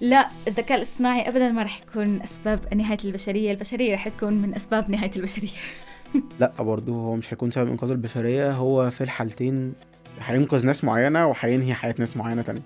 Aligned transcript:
لا 0.00 0.28
الذكاء 0.48 0.76
الاصطناعي 0.78 1.28
ابدا 1.28 1.50
ما 1.50 1.62
رح 1.62 1.80
يكون 1.82 2.22
أسباب 2.22 2.74
نهاية 2.74 2.98
البشرية. 3.04 3.50
البشرية 3.50 3.94
رح 3.94 4.08
تكون 4.08 4.32
من 4.32 4.54
أسباب 4.54 4.90
نهاية 4.90 5.10
البشرية. 5.16 5.50
لا 6.40 6.52
برضه 6.58 6.92
هو 6.92 7.16
مش 7.16 7.32
هيكون 7.32 7.50
سبب 7.50 7.70
إنقاذ 7.70 7.90
البشرية 7.90 8.52
هو 8.52 8.90
في 8.90 9.00
الحالتين 9.00 9.72
هينقذ 10.20 10.66
ناس 10.66 10.84
معينة 10.84 11.26
وهينهي 11.26 11.74
حياة 11.74 11.94
ناس 11.98 12.16
معينة 12.16 12.42
تانية. 12.42 12.62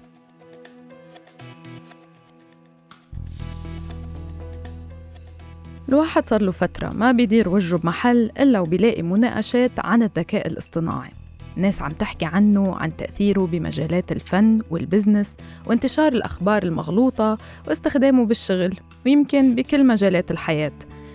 الواحد 5.88 6.28
صار 6.28 6.42
له 6.42 6.52
فترة 6.52 6.90
ما 6.90 7.12
بيدير 7.12 7.48
وجهه 7.48 7.78
بمحل 7.78 8.30
إلا 8.40 8.60
وبيلاقي 8.60 9.02
مناقشات 9.02 9.70
عن 9.78 10.02
الذكاء 10.02 10.46
الاصطناعي. 10.46 11.20
ناس 11.61 11.82
عم 11.82 11.90
تحكي 11.90 12.24
عنه 12.24 12.76
عن 12.76 12.96
تأثيره 12.96 13.40
بمجالات 13.40 14.12
الفن 14.12 14.62
والبزنس 14.70 15.36
وانتشار 15.66 16.12
الأخبار 16.12 16.62
المغلوطة 16.62 17.38
واستخدامه 17.68 18.26
بالشغل 18.26 18.75
ويمكن 19.07 19.54
بكل 19.54 19.86
مجالات 19.86 20.30
الحياة. 20.30 20.72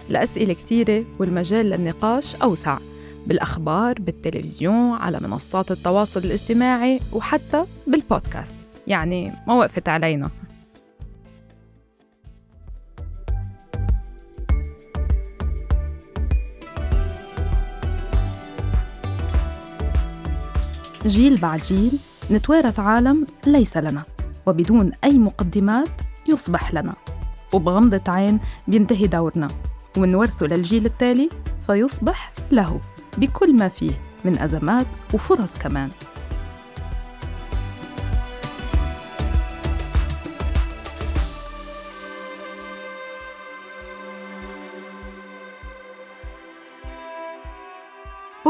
الأسئلة 0.10 0.54
كتيرة 0.54 1.06
والمجال 1.20 1.66
للنقاش 1.66 2.36
أوسع. 2.36 2.78
بالأخبار 3.28 4.00
بالتلفزيون 4.00 4.92
على 4.94 5.20
منصات 5.20 5.72
التواصل 5.72 6.20
الاجتماعي 6.20 7.00
وحتى 7.14 7.66
بالبودكاست 7.88 8.56
يعني 8.88 9.34
ما 9.48 9.54
وقفت 9.54 9.90
علينا. 9.90 10.30
جيل 21.06 21.38
بعد 21.38 21.60
جيل 21.60 21.92
نتوارث 22.32 22.80
عالم 22.80 23.28
ليس 23.48 23.78
لنا 23.78 24.04
وبدون 24.46 24.92
أي 25.04 25.20
مقدمات 25.20 26.02
يصبح 26.30 26.74
لنا. 26.74 26.94
وبغمضة 27.54 28.02
عين 28.08 28.40
بينتهي 28.68 29.08
دورنا 29.08 29.48
ونورثه 29.98 30.46
للجيل 30.46 30.86
التالي 30.86 31.30
فيصبح 31.68 32.34
له 32.52 32.80
بكل 33.18 33.56
ما 33.56 33.68
فيه 33.68 34.02
من 34.26 34.40
أزمات 34.40 34.86
وفرص 35.14 35.58
كمان. 35.58 35.90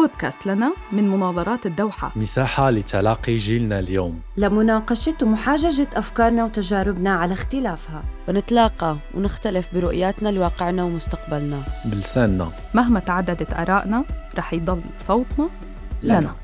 بودكاست 0.06 0.45
لنا 0.45 0.73
من 0.92 1.09
مناظرات 1.09 1.66
الدوحة. 1.66 2.11
مساحة 2.16 2.70
لتلاقي 2.70 3.36
جيلنا 3.36 3.80
اليوم. 3.80 4.20
لمناقشة 4.38 5.17
ومحاججة 5.22 5.88
أفكارنا 5.95 6.45
وتجاربنا 6.45 7.09
على 7.09 7.34
اختلافها. 7.34 8.03
بنتلاقى 8.28 8.97
ونختلف 9.16 9.67
برؤياتنا 9.73 10.30
لواقعنا 10.30 10.84
ومستقبلنا. 10.84 11.64
بلساننا. 11.86 12.52
مهما 12.73 13.00
تعددت 13.00 13.53
آرائنا 13.53 14.03
رح 14.38 14.53
يضل 14.53 14.81
صوتنا 14.97 15.50
لنا, 16.03 16.19
لنا. 16.19 16.36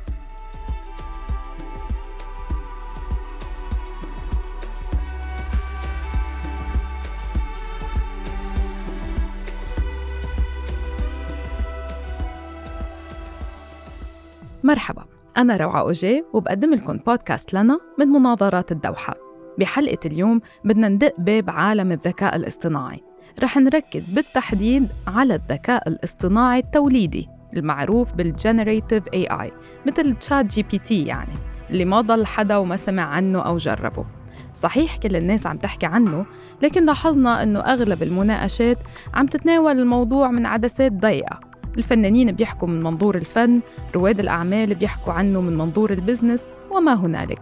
مرحبا. 14.72 15.06
أنا 15.38 15.58
روعة 15.58 15.80
أوجي 15.80 16.24
وبقدم 16.34 16.74
لكم 16.74 16.98
بودكاست 16.98 17.54
لنا 17.54 17.80
من 18.00 18.08
مناظرات 18.08 18.72
الدوحة. 18.72 19.16
بحلقة 19.60 19.98
اليوم 20.06 20.42
بدنا 20.66 20.90
ندق 20.90 21.14
باب 21.18 21.50
عالم 21.50 21.92
الذكاء 21.92 22.36
الاصطناعي. 22.36 23.04
رح 23.44 23.58
نركز 23.58 24.10
بالتحديد 24.10 24.88
على 25.08 25.36
الذكاء 25.36 25.90
الاصطناعي 25.90 26.60
التوليدي 26.60 27.28
المعروف 27.54 28.14
بال 28.14 29.03
generative 29.14 29.25
AI 29.25 29.52
مثل 29.88 30.16
تشات 30.16 30.46
جي 30.46 30.64
بي 30.64 30.78
تي 30.78 31.06
يعني 31.06 31.34
اللي 31.70 31.86
ما 31.86 32.02
ضل 32.02 32.26
حدا 32.26 32.58
وما 32.58 32.76
سمع 32.76 33.04
عنه 33.04 33.40
أو 33.40 33.58
جربه. 33.58 34.06
صحيح 34.54 34.98
كل 34.98 35.16
الناس 35.16 35.48
عم 35.48 35.58
تحكي 35.58 35.86
عنه 35.86 36.26
لكن 36.62 36.86
لاحظنا 36.86 37.44
أنه 37.44 37.60
أغلب 37.60 38.04
المناقشات 38.04 38.78
عم 39.14 39.28
تتناول 39.28 39.80
الموضوع 39.80 40.31
من 40.31 40.46
عدسات 40.46 40.92
ضيقة. 40.92 41.50
الفنانين 41.78 42.32
بيحكوا 42.32 42.68
من 42.68 42.84
منظور 42.84 43.16
الفن 43.16 43.62
رواد 43.96 44.20
الأعمال 44.20 44.76
بيحكوا 44.76 45.14
عنه 45.14 45.42
من 45.42 45.58
منظور 45.58 45.92
ال 45.92 45.98
business 45.98 46.53
وما 46.72 46.94
هنالك 46.94 47.40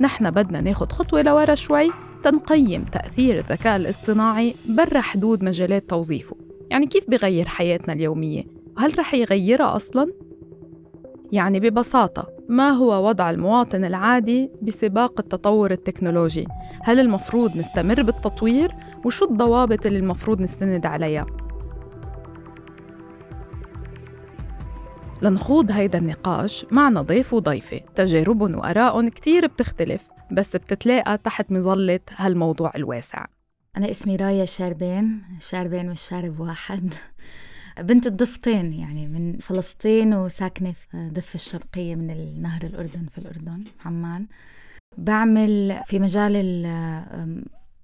نحن 0.00 0.30
بدنا 0.30 0.60
ناخد 0.60 0.92
خطوة 0.92 1.22
لورا 1.22 1.54
شوي 1.54 1.90
تنقيّم 2.24 2.84
تأثير 2.84 3.38
الذكاء 3.38 3.76
الاصطناعي 3.76 4.54
برا 4.68 5.00
حدود 5.00 5.44
مجالات 5.44 5.90
توظيفه 5.90 6.36
يعني 6.70 6.86
كيف 6.86 7.10
بغير 7.10 7.46
حياتنا 7.46 7.94
اليومية؟ 7.94 8.44
هل 8.78 8.98
رح 8.98 9.14
يغيرها 9.14 9.76
أصلاً؟ 9.76 10.12
يعني 11.32 11.60
ببساطة 11.60 12.28
ما 12.48 12.70
هو 12.70 13.08
وضع 13.08 13.30
المواطن 13.30 13.84
العادي 13.84 14.50
بسباق 14.62 15.20
التطور 15.20 15.70
التكنولوجي؟ 15.70 16.46
هل 16.82 17.00
المفروض 17.00 17.56
نستمر 17.56 18.02
بالتطوير؟ 18.02 18.74
وشو 19.04 19.24
الضوابط 19.24 19.86
اللي 19.86 19.98
المفروض 19.98 20.40
نستند 20.40 20.86
عليها؟ 20.86 21.26
لنخوض 25.22 25.70
هيدا 25.70 25.98
النقاش 25.98 26.66
معنا 26.70 27.02
ضيف 27.02 27.32
وضيفة 27.32 27.80
تجاربهم 27.94 28.54
وآرائهم 28.54 29.08
كتير 29.08 29.46
بتختلف 29.46 30.08
بس 30.32 30.56
بتتلاقى 30.56 31.18
تحت 31.18 31.52
مظلة 31.52 32.00
هالموضوع 32.16 32.72
الواسع. 32.76 33.26
أنا 33.76 33.90
اسمي 33.90 34.16
رايا 34.16 34.44
شاربين 34.44 35.22
شاربين 35.40 35.88
والشارب 35.88 36.40
واحد. 36.40 36.94
بنت 37.80 38.06
الضفتين 38.06 38.72
يعني 38.72 39.06
من 39.08 39.38
فلسطين 39.38 40.14
وساكنة 40.14 40.72
في 40.72 40.94
الضفة 40.94 41.34
الشرقية 41.34 41.94
من 41.94 42.10
النهر 42.10 42.62
الأردن 42.62 43.06
في 43.12 43.18
الأردن 43.18 43.64
عمان. 43.84 44.26
بعمل 44.98 45.80
في 45.86 45.98
مجال 45.98 46.66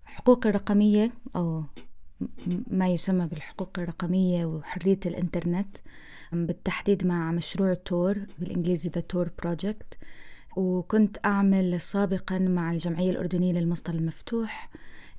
الحقوق 0.07 0.47
الرقمية 0.47 1.11
أو 1.37 1.65
ما 2.71 2.89
يسمى 2.89 3.27
بالحقوق 3.27 3.79
الرقمية 3.79 4.45
وحرية 4.45 5.01
الإنترنت 5.07 5.77
بالتحديد 6.33 7.07
مع 7.07 7.33
مشروع 7.33 7.75
تور 7.75 8.19
بالإنجليزي 8.39 8.91
The 8.91 9.03
Tor 9.15 9.27
Project. 9.45 9.99
وكنت 10.57 11.17
أعمل 11.25 11.81
سابقا 11.81 12.39
مع 12.39 12.73
الجمعية 12.73 13.11
الأردنية 13.11 13.53
للمصدر 13.53 13.95
المفتوح 13.95 14.71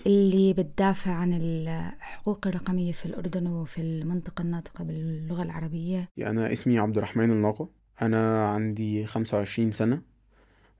اللي 0.05 0.53
بتدافع 0.53 1.11
عن 1.11 1.33
الحقوق 1.33 2.47
الرقمية 2.47 2.91
في 2.91 3.05
الأردن 3.05 3.47
وفي 3.47 3.81
المنطقة 3.81 4.41
الناطقة 4.41 4.83
باللغة 4.83 5.43
العربية. 5.43 6.09
أنا 6.19 6.51
اسمي 6.53 6.79
عبد 6.79 6.97
الرحمن 6.97 7.31
الناقة. 7.31 7.69
أنا 8.01 8.49
عندي 8.49 9.05
25 9.05 9.71
سنة. 9.71 10.01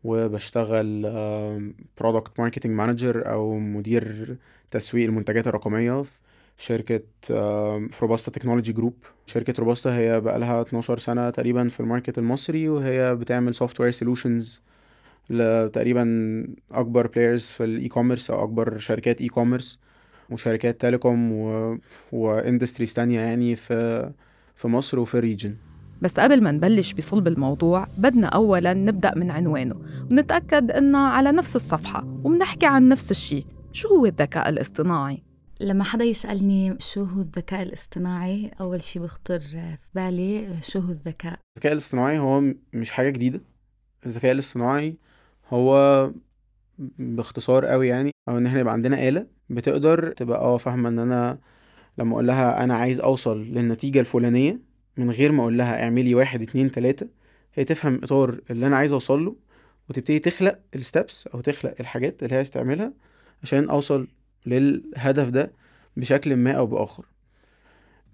وبشتغل 0.04 1.02
product 2.00 2.40
marketing 2.40 2.72
manager 2.72 3.32
أو 3.32 3.60
مدير 3.60 4.38
تسويق 4.72 5.06
المنتجات 5.06 5.48
الرقمية 5.48 6.04
شركة 6.58 7.02
روباستا 8.02 8.32
تكنولوجي 8.32 8.74
جروب 8.74 8.94
شركة 9.26 9.54
روباستا 9.60 9.98
هي 9.98 10.22
بقالها 10.22 10.62
12 10.62 10.98
سنة 10.98 11.30
تقريبا 11.30 11.68
في 11.68 11.80
ال 11.80 11.85
market 11.85 12.18
المصري 12.18 12.70
وهي 12.70 13.16
بتعمل 13.16 13.56
software 13.56 13.92
solutions 13.92 14.62
لتقريبا 15.30 16.48
أكبر 16.72 17.08
players 17.08 17.46
في 17.46 17.64
ال 17.64 17.88
e-commerce 17.88 18.32
أو 18.32 18.44
أكبر 18.44 18.78
شركات 18.78 19.22
e-commerce 19.22 19.80
وشركات 20.30 20.82
telecom 20.82 21.32
و... 21.32 21.78
و 22.12 22.19
industries 22.19 22.94
تانية 22.94 23.20
يعني 23.20 23.56
في 23.56 24.12
في 24.56 24.68
مصر 24.68 25.00
وفي 25.00 25.16
الريجن 25.16 25.56
بس 26.02 26.20
قبل 26.20 26.42
ما 26.44 26.52
نبلش 26.52 26.94
بصلب 26.94 27.28
الموضوع 27.28 27.88
بدنا 27.98 28.28
أولا 28.28 28.74
نبدأ 28.74 29.16
من 29.16 29.32
عنوانه 29.32 29.76
ونتأكد 30.12 30.72
إنه 30.72 30.98
على 30.98 31.32
نفس 31.32 31.56
الصفحة 31.56 32.04
وبنحكي 32.24 32.66
عن 32.66 32.90
نفس 32.90 33.12
الشيء. 33.12 33.46
شو 33.74 33.88
هو 33.88 34.06
الذكاء 34.06 34.50
الاصطناعي؟ 34.50 35.24
لما 35.62 35.84
حدا 35.84 36.04
يسألني 36.06 36.76
شو 36.80 37.04
هو 37.04 37.22
الذكاء 37.22 37.62
الاصطناعي 37.62 38.52
أول 38.62 38.82
شي 38.82 39.00
بخطر 39.00 39.40
في 39.40 39.78
بالي 39.96 40.48
شو 40.62 40.80
هو 40.80 40.92
الذكاء؟ 40.92 41.40
الذكاء 41.58 41.72
الاصطناعي 41.74 42.20
هو 42.20 42.42
مش 42.74 42.92
حاجة 42.92 43.10
جديدة. 43.10 43.42
الذكاء 44.06 44.32
الاصطناعي 44.32 44.98
هو 45.50 46.12
باختصار 47.00 47.66
قوي 47.66 47.88
يعني 47.88 48.12
أو 48.30 48.38
إن 48.38 48.46
إحنا 48.46 48.60
يبقى 48.60 48.74
عندنا 48.74 49.08
آلة 49.08 49.28
بتقدر 49.50 50.12
تبقى 50.12 50.40
آه 50.40 50.58
فاهمة 50.58 50.90
إن 50.90 51.00
أنا 51.00 51.38
لما 51.98 52.14
أقول 52.14 52.28
لها 52.28 52.64
أنا 52.64 52.76
عايز 52.76 53.00
أوصل 53.00 53.42
للنتيجة 53.42 54.00
الفلانية 54.00 54.60
من 55.00 55.12
غير 55.12 55.32
ما 55.32 55.42
أقول 55.42 55.58
لها 55.58 55.84
اعملي 55.84 56.16
واحد 56.16 56.42
اتنين 56.42 56.72
تلاتة 56.72 57.08
هي 57.54 57.64
تفهم 57.64 58.00
إطار 58.04 58.40
اللي 58.52 58.68
أنا 58.68 58.78
عايز 58.78 58.92
أوصل 58.94 59.26
له 59.26 59.36
وتبتدي 59.90 60.20
تخلق 60.20 60.60
الستبس 60.76 61.28
أو 61.28 61.42
تخلق 61.42 61.76
الحاجات 61.80 62.24
اللي 62.24 62.34
هي 62.34 62.38
عايز 62.38 62.50
تعملها 62.52 62.94
عشان 63.44 63.70
أوصل 63.70 64.08
للهدف 64.46 65.30
ده 65.30 65.52
بشكل 65.98 66.36
ما 66.36 66.52
أو 66.52 66.66
بآخر. 66.66 67.06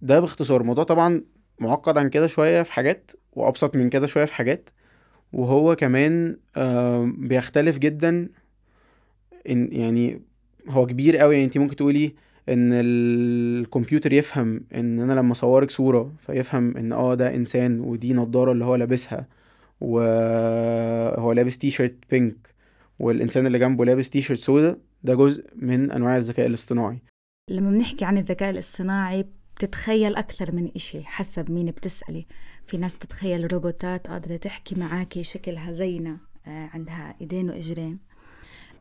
ده 0.01 0.19
باختصار 0.19 0.61
الموضوع 0.61 0.83
طبعا 0.83 1.23
معقد 1.59 1.97
عن 1.97 2.09
كده 2.09 2.27
شوية 2.27 2.63
في 2.63 2.73
حاجات 2.73 3.11
وأبسط 3.33 3.75
من 3.75 3.89
كده 3.89 4.07
شوية 4.07 4.25
في 4.25 4.33
حاجات 4.33 4.69
وهو 5.33 5.75
كمان 5.75 6.37
بيختلف 7.17 7.77
جدا 7.77 8.29
إن 9.49 9.69
يعني 9.71 10.21
هو 10.69 10.85
كبير 10.85 11.17
قوي 11.17 11.33
يعني 11.33 11.45
انت 11.45 11.57
ممكن 11.57 11.75
تقولي 11.75 12.15
إن 12.49 12.69
الكمبيوتر 12.73 14.13
يفهم 14.13 14.61
إن 14.75 14.99
أنا 14.99 15.13
لما 15.13 15.31
أصورك 15.31 15.71
صورة 15.71 16.13
فيفهم 16.19 16.77
إن 16.77 16.93
آه 16.93 17.13
ده 17.15 17.35
إنسان 17.35 17.79
ودي 17.79 18.13
نضارة 18.13 18.51
اللي 18.51 18.65
هو 18.65 18.75
لابسها 18.75 19.27
وهو 19.81 21.31
لابس 21.31 21.57
تي 21.57 21.71
شيرت 21.71 21.95
pink 22.11 22.55
والإنسان 22.99 23.47
اللي 23.47 23.59
جنبه 23.59 23.85
لابس 23.85 24.09
تي 24.09 24.21
شيرت 24.21 24.39
سودا 24.39 24.77
ده 25.03 25.15
جزء 25.15 25.45
من 25.55 25.91
أنواع 25.91 26.17
الذكاء 26.17 26.45
الاصطناعي. 26.45 27.01
لما 27.49 27.71
بنحكي 27.71 28.05
عن 28.05 28.17
الذكاء 28.17 28.49
الاصطناعي 28.49 29.25
بتتخيل 29.55 30.15
أكثر 30.15 30.55
من 30.55 30.71
إشي 30.75 31.03
حسب 31.03 31.51
مين 31.51 31.65
بتسألي. 31.65 32.25
في 32.67 32.77
ناس 32.77 32.95
بتتخيل 32.95 33.53
روبوتات 33.53 34.07
قادرة 34.07 34.35
تحكي 34.37 34.75
معاكي 34.75 35.23
شكلها 35.23 35.73
زينا 35.73 36.17
آه، 36.47 36.69
عندها 36.73 37.15
إيدين 37.21 37.49
وإجرين. 37.49 37.99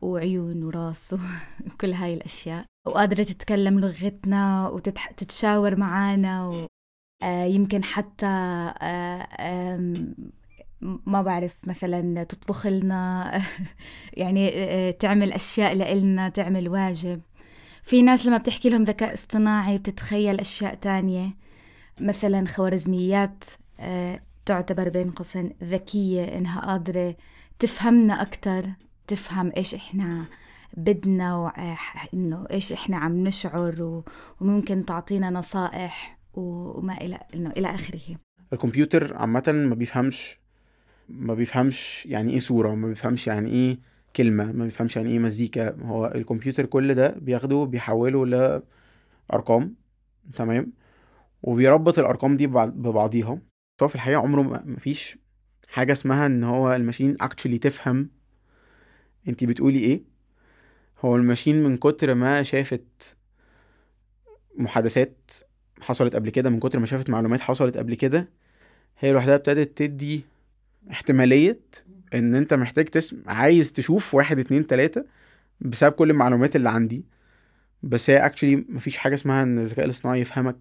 وعيون 0.05 0.63
وراس 0.63 1.15
وكل 1.67 1.93
هاي 1.93 2.13
الأشياء. 2.13 2.65
وقادرة 2.87 3.23
تتكلم 3.23 3.79
لغتنا 3.79 4.69
وتتشاور 4.69 5.75
معانا 5.75 6.47
و... 6.47 6.67
آه، 7.23 7.45
يمكن 7.45 7.83
حتى 7.83 8.25
آه، 8.81 9.93
ما 10.81 11.21
بعرف 11.21 11.57
مثلا 11.63 12.23
تطبخ 12.23 12.67
لنا 12.67 13.31
يعني 14.13 14.51
تعمل 14.93 15.33
أشياء 15.33 15.73
لإلنا 15.75 16.29
تعمل 16.29 16.69
واجب. 16.69 17.21
في 17.83 18.01
ناس 18.01 18.25
لما 18.25 18.37
بتحكي 18.37 18.69
لهم 18.69 18.83
ذكاء 18.83 19.13
اصطناعي 19.13 19.77
بتتخيل 19.77 20.39
أشياء 20.39 20.75
تانية. 20.75 21.35
مثلا 21.99 22.45
خوارزميات 22.47 23.43
آه، 23.79 24.19
تعتبر 24.45 24.89
بين 24.89 25.11
قوسين 25.11 25.51
ذكية 25.63 26.23
إنها 26.37 26.61
قادرة 26.61 27.15
تفهمنا 27.59 28.21
أكتر. 28.21 28.65
تفهم 29.07 29.51
إيش 29.57 29.75
إحنا 29.75 30.25
بدنا 30.77 31.35
وإنه 31.35 32.45
إيش 32.51 32.73
إحنا 32.73 32.97
عم 32.97 33.23
نشعر 33.27 34.03
وممكن 34.41 34.85
تعطينا 34.85 35.29
نصائح 35.29 36.19
وما 36.33 36.97
إلى 36.97 37.19
إنه 37.35 37.51
إلى 37.57 37.67
آخره. 37.75 38.01
الكمبيوتر 38.53 39.17
عامة 39.17 39.43
ما 39.69 39.75
بيفهمش 39.75 40.39
ما 41.09 41.33
بيفهمش 41.33 42.05
يعني 42.05 42.33
إيه 42.33 42.39
صورة 42.39 42.75
ما 42.75 42.87
بيفهمش 42.87 43.27
يعني 43.27 43.49
إيه 43.49 43.79
كلمة 44.15 44.51
ما 44.51 44.63
بيفهمش 44.63 44.95
يعني 44.95 45.09
إيه 45.09 45.19
مزيكا. 45.19 45.77
هو 45.81 46.11
الكمبيوتر 46.15 46.65
كل 46.65 46.93
ده 46.93 47.15
بياخده 47.21 47.63
بيحوله 47.63 48.25
لأرقام 49.29 49.75
تمام؟ 50.33 50.73
وبيربط 51.43 51.99
الأرقام 51.99 52.37
دي 52.37 52.47
ببعضيها. 52.47 53.39
هو 53.81 53.87
في 53.87 53.95
الحقيقة 53.95 54.21
عمره 54.21 54.63
مفيش 54.65 55.17
حاجة 55.67 55.91
اسمها 55.91 56.25
إن 56.25 56.43
هو 56.43 56.73
الماشين 56.75 57.15
actually 57.23 57.59
تفهم 57.61 58.09
انتي 59.27 59.45
بتقولي 59.45 59.79
إيه؟ 59.79 60.01
هو 61.05 61.15
الماشين 61.15 61.63
من 61.63 61.77
كتر 61.77 62.13
ما 62.13 62.43
شافت 62.43 63.17
محادثات 64.57 65.31
حصلت 65.81 66.15
قبل 66.15 66.29
كده 66.29 66.49
من 66.49 66.59
كتر 66.59 66.79
ما 66.79 66.85
شافت 66.85 67.09
معلومات 67.09 67.41
حصلت 67.41 67.77
قبل 67.77 67.93
كده 67.95 68.29
هي 68.99 69.11
لوحدها 69.11 69.35
ابتدت 69.35 69.77
تدي 69.77 70.25
احتمالية 70.91 71.59
ان 72.13 72.35
انت 72.35 72.53
محتاج 72.53 72.85
تسم 72.85 73.17
عايز 73.27 73.73
تشوف 73.73 74.13
واحد 74.15 74.39
اتنين 74.39 74.67
تلاتة 74.67 75.05
بسبب 75.61 75.91
كل 75.91 76.11
المعلومات 76.11 76.55
اللي 76.55 76.69
عندي. 76.69 77.05
بس 77.83 78.09
هي 78.09 78.25
actually 78.25 78.55
مفيش 78.55 78.97
حاجة 78.97 79.13
اسمها 79.13 79.43
ان 79.43 79.59
الذكاء 79.59 79.85
الاصطناعي 79.85 80.21
يفهمك 80.21 80.55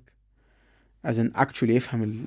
as 1.05 1.19
in 1.19 1.33
actually 1.35 1.75
يفهم 1.77 2.27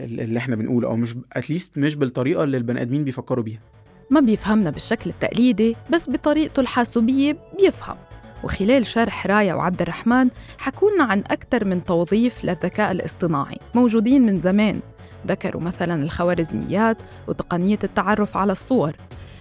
اللي 0.00 0.38
إحنا 0.38 0.56
بنقوله 0.56 0.88
أو 0.88 0.96
مش 0.96 1.14
at 1.32 1.45
least 1.45 1.78
مش 1.78 1.94
بالطريقة 1.94 2.44
اللي 2.44 2.56
البني 2.56 2.82
آدمين 2.82 3.04
بيفكروا 3.04 3.44
بيها. 3.44 3.60
ما 4.10 4.20
بيفهمنا 4.20 4.70
بالشكل 4.70 5.10
التقليدي 5.10 5.76
بس 5.90 6.10
بطريقته 6.10 6.60
الحاسوبية 6.60 7.36
بيفهم. 7.60 7.96
وخلال 8.44 8.86
شرح 8.86 9.26
رايا 9.26 9.54
وعبد 9.54 9.82
الرحمن 9.82 10.28
حكولنا 10.58 11.04
عن 11.04 11.18
أكثر 11.18 11.64
من 11.64 11.84
توظيف 11.84 12.44
للذكاء 12.44 12.92
الاصطناعي 12.92 13.58
موجودين 13.74 14.26
من 14.26 14.40
زمان. 14.40 14.80
ذكروا 15.26 15.62
مثلا 15.62 16.02
الخوارزميات 16.02 16.96
وتقنية 17.28 17.78
التعرف 17.84 18.36
على 18.36 18.52
الصور. 18.52 18.92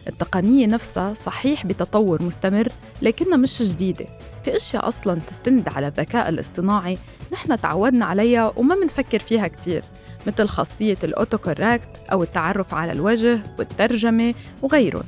التقنية 0.08 0.68
نفسها 0.68 1.14
صحيح 1.14 1.66
بتطور 1.66 2.24
مستمر 2.24 2.68
لكنها 3.02 3.38
مش 3.38 3.62
جديدة. 3.62 4.06
في 4.46 4.58
أشياء 4.58 4.88
أصلا 4.88 5.20
تستند 5.20 5.70
على 5.70 5.88
الذكاء 5.88 6.30
الاصطناعي 6.30 6.98
نحن 7.34 7.62
تعودنا 7.62 8.06
عليها 8.06 8.54
وما 8.56 8.76
بنفكر 8.76 9.20
فيها 9.20 9.48
كتير. 9.48 9.84
مثل 10.28 10.48
خاصية 10.48 10.98
ال 11.04 11.38
autocorrect 11.38 12.02
أو 12.12 12.24
التعرف 12.24 12.74
على 12.74 12.92
الوجه 12.92 13.40
والترجمة 13.60 14.34
وغيرهم. 14.62 15.04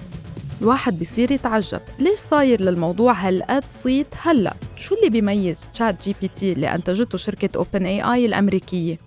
الواحد 0.61 0.99
بيصير 0.99 1.31
يتعجب. 1.31 1.81
ليش 1.99 2.19
صاير 2.19 2.61
للموضوع 2.61 3.13
هالقد 3.13 3.63
صيت 3.71 4.07
هلأ؟ 4.21 4.53
شو 4.75 4.95
اللي 4.95 5.09
بيميز 5.09 5.65
تشات 5.73 6.03
جي 6.03 6.15
بي 6.21 6.27
تي 6.27 6.53
اللي 6.53 6.75
أنتجته 6.75 7.17
شركة 7.17 7.49
أوبن 7.55 7.85
اي 7.85 8.01
آي 8.13 8.25
الأمريكية؟ 8.25 8.97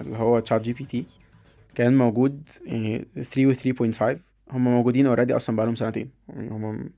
اللي 0.00 0.16
هو 0.16 0.40
تشات 0.40 0.60
جي 0.60 0.72
بي 0.72 0.84
تي 0.84 1.04
كان 1.74 1.98
موجود 1.98 2.48
يعني 2.66 3.06
3 3.14 3.46
و 3.46 3.54
3.5 3.54 4.18
هم 4.50 4.64
موجودين 4.64 5.06
already 5.06 5.36
أصلا 5.36 5.56
بقالهم 5.56 5.74
سنتين. 5.74 6.10
يعني 6.28 6.50
هم 6.50 6.90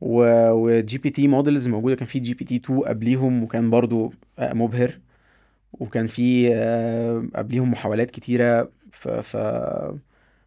و 0.00 0.24
وجي 0.50 0.98
بي 0.98 1.10
تي 1.10 1.28
models 1.28 1.68
موجودة. 1.68 1.94
كان 1.94 2.06
في 2.06 2.18
جي 2.18 2.34
بي 2.34 2.44
تي 2.44 2.56
2 2.56 2.80
قبليهم 2.80 3.42
وكان 3.42 3.70
برضو 3.70 4.12
مبهر. 4.38 4.98
وكان 5.80 6.06
في 6.06 6.54
آه، 6.54 7.24
قبليهم 7.34 7.70
محاولات 7.70 8.10
كتيرة 8.10 8.70
ف 8.92 9.08
ف 9.08 9.36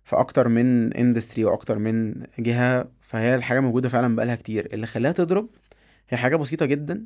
في 0.04 0.16
أكتر 0.16 0.48
من 0.48 0.94
industry 0.94 1.46
وأكتر 1.46 1.80
من 1.80 2.24
جهة 2.40 2.88
فهي 3.02 3.36
الحاجة 3.36 3.60
موجودة 3.60 3.90
فعلا 3.90 4.16
بقالها 4.16 4.36
كتير. 4.36 4.68
اللي 4.74 4.88
خلاها 4.88 5.12
تضرب 5.12 5.50
هي 6.10 6.18
حاجة 6.18 6.36
بسيطة 6.36 6.66
جدا 6.66 7.06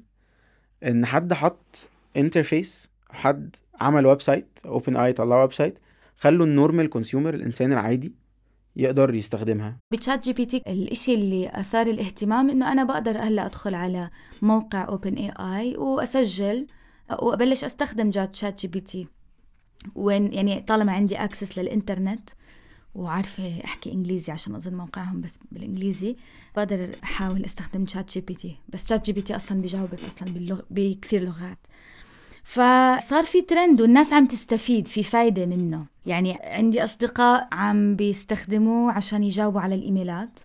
إن 0.83 1.05
حد 1.05 1.33
حط 1.33 1.89
interface 2.17 2.89
حد 3.09 3.55
عمل 3.81 4.05
website 4.05 4.59
أوبن 4.65 4.97
اي 4.97 5.02
آي 5.02 5.13
طلع 5.13 5.41
website 5.41 5.79
خلوا 6.17 6.45
ال 6.45 6.51
normal 6.51 6.89
consumer 6.89 7.33
الإنسان 7.33 7.71
العادي 7.73 8.13
يقدر 8.75 9.13
يستخدمها. 9.15 9.77
بتشات 9.93 10.23
جي 10.23 10.33
بي 10.33 10.45
تي 10.45 10.63
الإشي 10.67 11.13
اللي 11.13 11.49
أثار 11.53 11.87
الاهتمام 11.87 12.49
إنه 12.49 12.71
أنا 12.71 12.83
بقدر 12.83 13.17
هلأ 13.17 13.45
أدخل 13.45 13.75
على 13.75 14.09
موقع 14.41 14.87
اوبن 14.87 15.13
اي 15.13 15.31
اي 15.39 15.77
وأسجل 15.77 16.67
وأبلش 17.21 17.63
أستخدم 17.63 18.09
جات 18.09 18.35
شات 18.35 18.61
جي 18.61 18.67
بي 18.67 18.79
تي. 18.79 19.07
وين 19.95 20.33
يعني 20.33 20.61
طالما 20.61 20.91
عندي 20.91 21.15
access 21.15 21.59
للإنترنت 21.59 22.29
وعارفة 22.95 23.61
أحكي 23.65 23.91
إنجليزي 23.91 24.31
عشان 24.31 24.55
أظن 24.55 24.73
موقعهم 24.73 25.21
بس 25.21 25.39
بالإنجليزي 25.51 26.15
بقدر 26.55 26.95
أحاول 27.03 27.45
أستخدم 27.45 27.87
شات 27.87 28.11
جي 28.13 28.21
بي 28.21 28.33
تي. 28.33 28.57
بس 28.69 28.89
شات 28.89 29.05
جي 29.05 29.13
بي 29.13 29.21
تي 29.21 29.35
أصلا 29.35 29.61
بيجاوبك 29.61 29.99
أصلا 30.03 30.33
باللغ... 30.33 30.61
بكثير 30.69 31.23
لغات. 31.23 31.67
فصار 32.43 33.23
في 33.23 33.41
ترند 33.41 33.81
والناس 33.81 34.13
عم 34.13 34.25
تستفيد 34.25 34.87
في 34.87 35.03
فايدة 35.03 35.45
منه. 35.45 35.85
يعني 36.05 36.37
عندي 36.41 36.83
أصدقاء 36.83 37.47
عم 37.51 37.95
بيستخدموه 37.95 38.91
عشان 38.91 39.23
يجاوبوا 39.23 39.61
على 39.61 39.75
الإيميلات. 39.75 40.39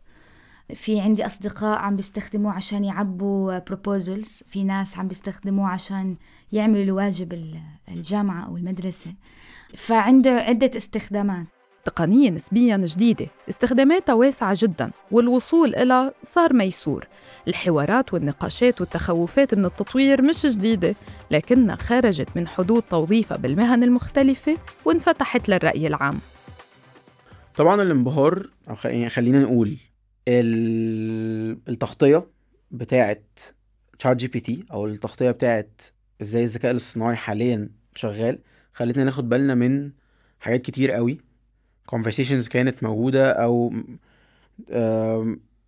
في 0.74 1.00
عندي 1.00 1.26
أصدقاء 1.26 1.78
عم 1.78 1.96
بيستخدموه 1.96 2.52
عشان 2.52 2.84
يعبوا 2.84 3.58
proposals 3.58 4.42
في 4.48 4.64
ناس 4.64 4.98
عم 4.98 5.08
بيستخدموه 5.08 5.68
عشان 5.68 6.16
يعملوا 6.52 6.96
واجب 6.96 7.58
الجامعة 7.88 8.46
أو 8.46 8.56
المدرسة. 8.56 9.14
فعنده 9.74 10.30
عدة 10.30 10.70
استخدامات. 10.76 11.46
تقنية 11.84 12.30
نسبيا 12.30 12.76
جديدة 12.76 13.26
استخداماتها 13.48 14.12
واسعة 14.14 14.56
جدا 14.60 14.90
والوصول 15.10 15.74
إلى 15.74 16.12
صار 16.22 16.52
ميسور. 16.52 17.06
الحوارات 17.48 18.14
والنقاشات 18.14 18.80
والتخوفات 18.80 19.54
من 19.54 19.64
التطوير 19.64 20.22
مش 20.22 20.46
جديدة 20.46 20.94
لكنها 21.30 21.76
خرجت 21.76 22.28
من 22.36 22.48
حدود 22.48 22.82
توظيفها 22.82 23.36
بالمهن 23.36 23.82
المختلفة 23.82 24.56
وانفتحت 24.84 25.48
للرأي 25.48 25.86
العام. 25.86 26.18
طبعا 27.56 27.82
الانبهار 27.82 28.46
أو 28.70 28.74
يعني 28.84 29.08
خلينا 29.08 29.40
نقول 29.40 29.76
التغطية 30.28 32.26
بتاعت 32.70 33.40
تشات 33.98 34.16
جي 34.16 34.28
بي 34.28 34.40
تي 34.40 34.64
أو 34.72 34.86
التغطية 34.86 35.30
بتاعت 35.30 35.82
إزاي 36.22 36.44
الذكاء 36.44 36.70
الاصطناعي 36.70 37.16
حاليا 37.16 37.70
شغال 37.94 38.38
خلتنا 38.72 39.04
ناخد 39.04 39.28
بالنا 39.28 39.54
من 39.54 39.92
حاجات 40.40 40.62
كتير 40.62 40.90
قوي. 40.90 41.20
Conversations 41.94 42.48
كانت 42.48 42.82
موجودة 42.82 43.30
أو 43.30 43.72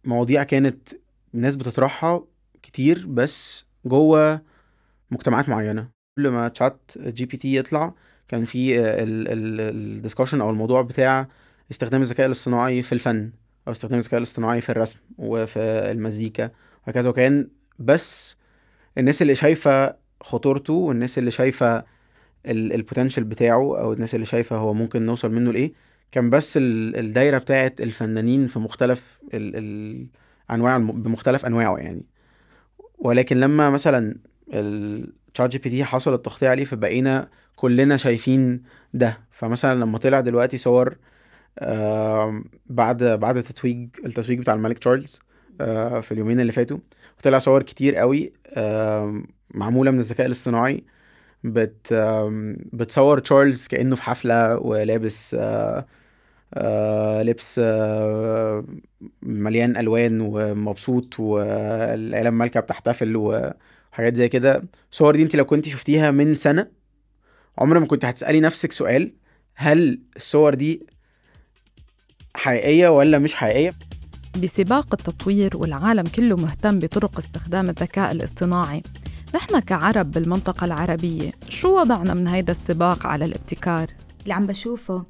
مواضيع 0.05 0.43
كانت 0.43 0.89
الناس 1.35 1.57
بتطرحها 1.57 2.25
كتير 2.63 3.07
بس 3.07 3.65
جوه 3.85 4.43
مجتمعات 5.11 5.49
معينة. 5.49 5.89
كل 6.17 6.29
ما 6.29 6.49
تشات 6.49 6.93
جي 6.99 7.27
بي 7.27 7.37
تي 7.37 7.57
يطلع 7.57 7.95
كان 8.29 8.45
في 8.45 8.81
ال 8.81 8.95
discussion 8.95 10.41
أو 10.41 10.51
الموضوع 10.51 10.83
بتاع 10.83 11.29
استخدام 11.71 12.03
الذكاء 12.03 12.27
الاصطناعي 12.27 12.83
في 12.83 12.93
الفن. 12.93 13.31
أو 13.67 13.73
استخدام 13.73 13.99
الذكاء 13.99 14.19
الاصطناعي 14.19 14.61
في 14.61 14.69
الرسم 14.69 14.99
وفي 15.19 15.61
المزيكا 15.91 16.51
وهكذا. 16.87 17.11
وكان 17.11 17.49
بس 17.79 18.37
الناس 18.99 19.23
اللي 19.23 19.35
شايفة 19.35 19.97
خطورته 20.21 20.73
والناس 20.73 21.19
اللي 21.19 21.31
شايفة 21.31 21.85
ال 22.47 22.54
potential 22.54 23.25
بتاعه 23.25 23.81
أو 23.81 23.93
الناس 23.93 24.15
اللي 24.15 24.27
شايفة 24.27 24.57
هو 24.57 24.75
ممكن 24.75 25.07
نوصل 25.07 25.33
منه 25.33 25.53
لإيه 25.53 25.73
كان 26.13 26.31
بس 26.31 26.55
الدايرة 26.57 27.39
بتاعت 27.39 27.81
الفنانين 27.81 28.47
في 28.47 28.59
مختلف 28.59 29.19
الانواع 29.35 30.79
بمختلف 30.79 31.47
أنواعه 31.47 31.77
يعني. 31.77 32.07
ولكن 32.99 33.41
لما 33.41 33.71
مثلا 33.71 34.17
الشات 34.53 35.51
جي 35.51 35.59
بي 35.59 35.71
تي 35.71 35.85
حصل 35.85 36.15
التغطية 36.15 36.49
عليه 36.49 36.65
فبقينا 36.65 37.29
كلنا 37.57 37.97
شايفين 37.97 38.63
ده. 38.95 39.19
فمثلا 39.31 39.81
لما 39.81 39.99
طلع 39.99 40.21
دلوقتي 40.21 40.57
صور 40.57 40.97
بعد 42.67 43.03
بعد 43.05 43.43
تتويج 43.43 43.89
التتويج 44.05 44.39
بتاع 44.39 44.55
الملك 44.55 44.79
تشارلز 44.79 45.21
آه، 45.61 46.01
في 46.01 46.13
اليومين 46.13 46.41
اللي 46.41 46.53
فاتوا 46.53 46.79
طلع 47.23 47.39
صور 47.39 47.63
كتير 47.63 47.97
قوي 47.97 48.33
آم، 48.57 49.27
معمولة 49.55 49.91
من 49.91 49.99
الذكاء 49.99 50.27
الاصطناعي 50.27 50.85
بت 51.45 51.95
بتصور 52.73 53.19
تشارلز 53.19 53.67
كأنه 53.67 53.97
في 53.97 54.03
حفلة 54.03 54.59
ولابس 54.59 55.37
آه، 55.41 55.87
آه، 56.55 57.23
لبس 57.23 57.59
مليان 59.23 59.77
ألوان 59.77 60.21
ومبسوط 60.21 61.21
والعيلة 61.21 62.29
المالكة 62.29 62.61
بتحتفل 62.61 63.17
وحاجات 63.17 64.15
زي 64.17 64.29
كده. 64.29 64.63
الصور 64.93 65.17
دي 65.17 65.23
انت 65.23 65.37
لو 65.37 65.45
كنت 65.45 65.69
شفتيها 65.69 66.11
من 66.11 66.35
سنة 66.35 66.71
عمر 67.59 67.79
ما 67.79 67.87
كنت 67.87 68.05
هتسألي 68.05 68.41
نفسك 68.41 68.73
سؤال 68.73 69.13
هل 69.55 70.01
الصور 70.17 70.55
دي 70.55 70.87
حقيقية 72.35 72.89
ولا 72.89 73.19
مش 73.19 73.35
حقيقية؟ 73.35 73.75
بسباق 74.43 74.87
التطوير 74.93 75.57
والعالم 75.57 76.07
كله 76.07 76.37
مهتم 76.37 76.79
بطرق 76.79 77.19
استخدام 77.19 77.69
الذكاء 77.69 78.13
الاصطناعي. 78.13 78.83
نحن 79.35 79.59
كعرب 79.59 80.11
بالمنطقة 80.11 80.65
العربية 80.65 81.33
شو 81.49 81.81
وضعنا 81.81 82.15
من 82.15 82.29
هيدا 82.29 82.53
السباق 82.53 83.07
على 83.07 83.25
الابتكار؟ 83.25 83.91
اللي 84.23 84.35
عم 84.35 84.47
بشوفه 84.47 85.07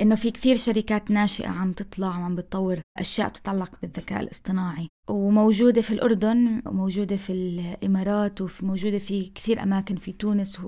إنه 0.00 0.14
في 0.14 0.30
كثير 0.30 0.56
شركات 0.56 1.10
ناشئة 1.10 1.48
عم 1.48 1.72
تطلع 1.72 2.08
وعم 2.08 2.36
بتطور 2.36 2.80
أشياء 2.98 3.28
بتتعلق 3.28 3.70
بالذكاء 3.82 4.20
الاصطناعي. 4.20 4.88
وموجودة 5.08 5.80
في 5.82 5.90
الأردن 5.90 6.62
وموجودة 6.66 7.16
في 7.16 7.32
الإمارات 7.32 8.40
وموجودة 8.40 8.98
في 8.98 9.30
كثير 9.34 9.62
أماكن 9.62 9.96
في 9.96 10.12
تونس 10.12 10.60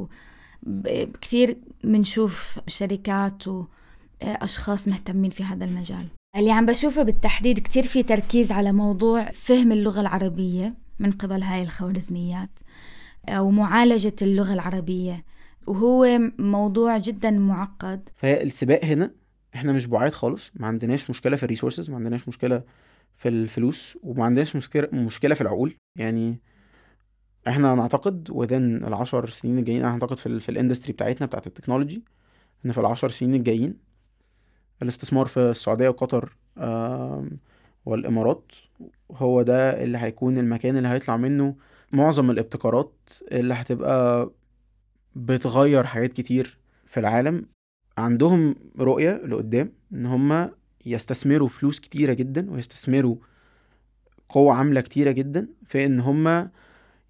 وكثير 0.67 1.59
بنشوف 1.85 2.59
شركات 2.67 3.45
واشخاص 4.25 4.89
مهتمين 4.89 5.31
في 5.31 5.45
هذا 5.45 5.65
المجال. 5.65 6.07
اللي 6.37 6.51
عم 6.53 6.67
بشوفه 6.67 7.03
بالتحديد 7.03 7.59
كتير 7.59 7.83
في 7.83 8.03
تركيز 8.03 8.53
على 8.53 8.73
موضوع 8.73 9.31
فهم 9.31 9.73
اللغة 9.73 10.01
العربية 10.01 10.75
من 10.99 11.13
قبل 11.13 11.43
هاي 11.43 11.63
الخوارزميات 11.63 12.59
ومعالجة 13.37 14.15
اللغة 14.23 14.53
العربية 14.53 15.25
وهو 15.67 16.19
موضوع 16.39 16.99
جدا 16.99 17.31
معقد. 17.31 18.09
فهي 18.17 18.43
السباق 18.43 18.85
هنا 18.85 19.11
إحنا 19.55 19.73
مش 19.73 19.87
بعاد 19.87 20.13
خالص 20.13 20.51
ما 20.55 20.67
عندناش 20.67 21.11
مشكلة 21.11 21.37
في 21.37 21.43
الريسورسز 21.43 21.91
ما 21.91 21.97
عندناش 21.97 22.29
مشكلة 22.29 22.63
في 23.17 23.29
الفلوس 23.29 23.99
وما 24.03 24.25
عندناش 24.25 24.57
مشكلة 24.57 24.89
مشكلة 24.93 25.35
في 25.35 25.41
العقول. 25.41 25.75
يعني 25.99 26.41
إحنا 27.49 27.75
نعتقد 27.75 28.29
within 28.31 28.87
العشر 28.87 29.29
سنين 29.29 29.59
الجايين 29.59 29.83
أنا 29.85 29.93
أعتقد 29.93 30.19
في, 30.19 30.27
ال 30.27 30.41
في 30.41 30.49
ال 30.49 30.53
industry 30.53 30.93
بتاعتنا 30.93 31.27
بتاعت 31.27 31.47
التكنولوجي 31.47 32.05
إن 32.67 32.73
في 32.73 32.79
العشر 32.79 33.09
سنين 33.09 33.35
الجايين 33.35 33.92
الاستثمار 34.83 35.27
في 35.27 35.41
السعودية 35.41 35.89
وقطر 35.89 36.37
آم، 36.59 37.31
والإمارات. 37.87 38.53
هو 39.13 39.43
ده 39.43 39.85
اللي 39.85 39.99
هيكون 39.99 40.39
المكان 40.39 40.77
اللي 40.77 40.89
هيطلع 40.89 41.17
منه 41.17 41.57
معظم 41.93 42.31
الابتكارات 42.31 42.95
اللي 43.33 43.55
هتبقى 43.55 44.31
بتغير 45.17 45.85
حاجات 45.85 46.13
كتير 46.13 46.59
في 46.87 47.01
العالم. 47.01 47.47
عندهم 47.99 48.55
رؤية 48.79 49.13
لقدام 49.27 49.73
إن 49.93 50.07
هم 50.07 50.51
يستثمروا 50.87 51.49
فلوس 51.49 51.81
كتيرة 51.81 52.13
جدا 52.13 52.51
ويستثمروا 52.51 53.17
قوة 54.29 54.55
عاملة 54.55 54.81
كتيرة 54.81 55.11
جدا 55.11 55.49
في 55.67 55.85
إن 55.87 56.01
هم 56.01 56.51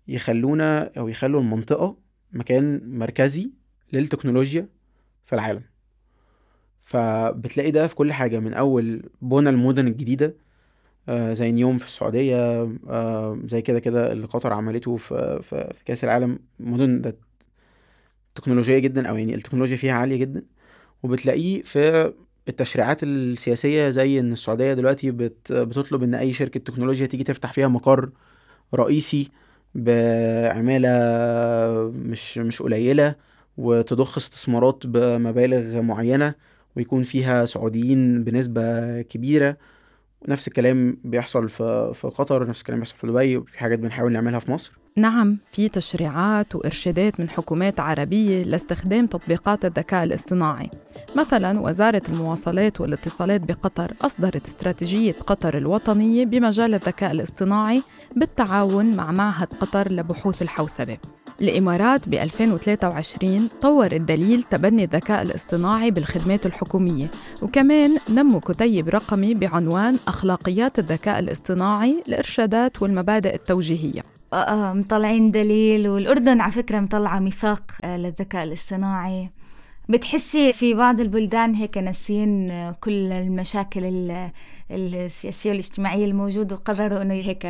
يخلونا 0.09 0.91
أو 0.99 1.09
يخلوا 1.09 1.41
المنطقة 1.41 1.97
مكان 2.33 2.81
مركزي 2.99 3.51
للتكنولوجيا 3.93 4.69
في 5.25 5.33
العالم. 5.35 5.63
فبتلاقي 6.93 7.71
ده 7.71 7.87
في 7.87 7.95
كل 7.95 8.13
حاجة 8.13 8.41
من 8.41 8.55
أول 8.55 9.03
بنى 9.23 9.49
المدن 9.51 9.87
الجديدة 9.89 10.37
آه، 11.09 11.35
زي 11.35 11.53
نيوم 11.53 11.79
في 11.79 11.87
السعودية 11.87 12.37
آه، 12.89 13.39
زي 13.47 13.63
كده 13.63 13.81
كده 13.81 14.13
اللي 14.13 14.27
قطر 14.27 14.53
عملته 14.53 14.97
في, 14.97 15.43
في, 15.43 15.85
كأس 15.85 16.05
العالم. 16.05 16.39
مدن 16.61 17.01
ده 17.01 17.17
تكنولوجية 18.35 18.79
جدا 18.79 19.09
أو 19.09 19.17
يعني 19.17 19.35
التكنولوجيا 19.35 19.77
فيها 19.77 19.93
عالية 19.95 20.17
جدا. 20.17 20.43
وبتلاقيه 21.03 21.63
في 21.63 22.13
التشريعات 22.49 23.03
السياسية 23.03 23.89
زي 23.91 24.21
إن 24.21 24.33
السعودية 24.33 24.75
دلوقتي 24.75 25.11
بت 25.11 25.53
بتطلب 25.53 26.03
إن 26.03 26.15
أي 26.15 26.33
شركة 26.33 26.61
تكنولوجيا 26.61 27.07
تيجي 27.07 27.25
تفتح 27.25 27.53
فيها 27.53 27.69
مقر 27.69 28.11
رئيسي 28.75 29.31
بعمالة 29.75 30.89
مش 31.91 32.39
مش 32.39 32.63
قليلة 32.63 33.15
وتضخ 33.57 34.19
استثمارات 34.19 34.87
بمبالغ 34.87 35.81
معينة. 35.83 36.35
ويكون 36.77 37.03
فيها 37.03 37.45
سعوديين 37.45 38.25
بنسبة 38.25 39.03
كبيرة. 39.03 39.57
نفس 40.29 40.49
الكلام 40.49 41.01
بيحصل 41.05 41.49
في 41.49 41.93
في 41.95 42.09
قطر 42.09 42.47
نفس 42.49 42.61
الكلام 42.61 42.79
بيحصل 42.81 42.97
في 42.97 43.07
دبي 43.07 43.37
وفي 43.37 43.59
حاجات 43.59 43.79
بنحاول 43.79 44.13
نعملها 44.13 44.39
في 44.39 44.51
مصر. 44.51 44.79
نعم 44.97 45.39
في 45.47 45.69
تشريعات 45.69 46.55
وإرشادات 46.55 47.21
من 47.21 47.31
حكومات 47.31 47.81
عربية 47.81 48.43
لاستخدام 48.45 49.07
تطبيقات 49.07 49.65
الذكاء 49.65 50.05
الاصطناعي. 50.05 50.71
مثلا 51.17 51.61
وزارة 51.61 52.03
المواصلات 52.09 52.81
والاتصالات 52.81 53.41
بقطر 53.41 53.93
أصدرت 54.03 54.47
استراتيجية 54.47 55.13
قطر 55.13 55.59
الوطنية 55.59 56.25
بمجال 56.25 56.75
الذكاء 56.75 57.13
الاصطناعي 57.13 57.83
بالتعاون 58.17 58.97
مع 58.97 59.13
معهد 59.13 59.47
قطر 59.61 59.93
لبحوث 59.93 60.43
الحوسبة. 60.43 60.99
الإمارات 61.41 62.09
ب 62.09 62.15
2023 62.15 63.49
طور 63.63 63.93
الدليل 63.93 64.43
تبني 64.43 64.85
الذكاء 64.85 65.23
الاصطناعي 65.23 65.91
بالخدمات 65.91 66.47
الحكومية. 66.47 67.11
وكمان 67.43 67.97
نموا 68.11 68.41
كتيب 68.41 68.89
رقمي 68.89 69.35
بعنوان 69.35 69.97
أخلاقيات 70.09 70.79
الذكاء 70.79 71.19
الاصطناعي 71.19 72.03
الإرشادات 72.09 72.83
والمبادئ 72.83 73.35
التوجيهية. 73.35 74.12
مطلعين 74.75 75.31
دليل 75.31 75.89
والأردن 75.89 76.41
على 76.41 76.53
فكرة 76.53 76.81
مطلعة 76.81 77.19
ميثاق 77.19 77.73
آه، 77.85 77.97
للذكاء 77.97 78.45
الاصطناعي. 78.45 79.31
بتحسي 79.89 80.53
في 80.53 80.75
بعض 80.75 81.01
البلدان 81.01 81.55
هيك 81.55 81.79
ناسيين 81.79 82.51
آه، 82.51 82.73
كل 82.81 83.13
المشاكل 83.13 83.85
ال- 83.85 84.31
السياسية 84.71 85.51
والاجتماعية 85.51 86.05
الموجودة 86.05 86.57
وقرروا 86.57 87.03
إنه 87.03 87.15
هيك 87.15 87.45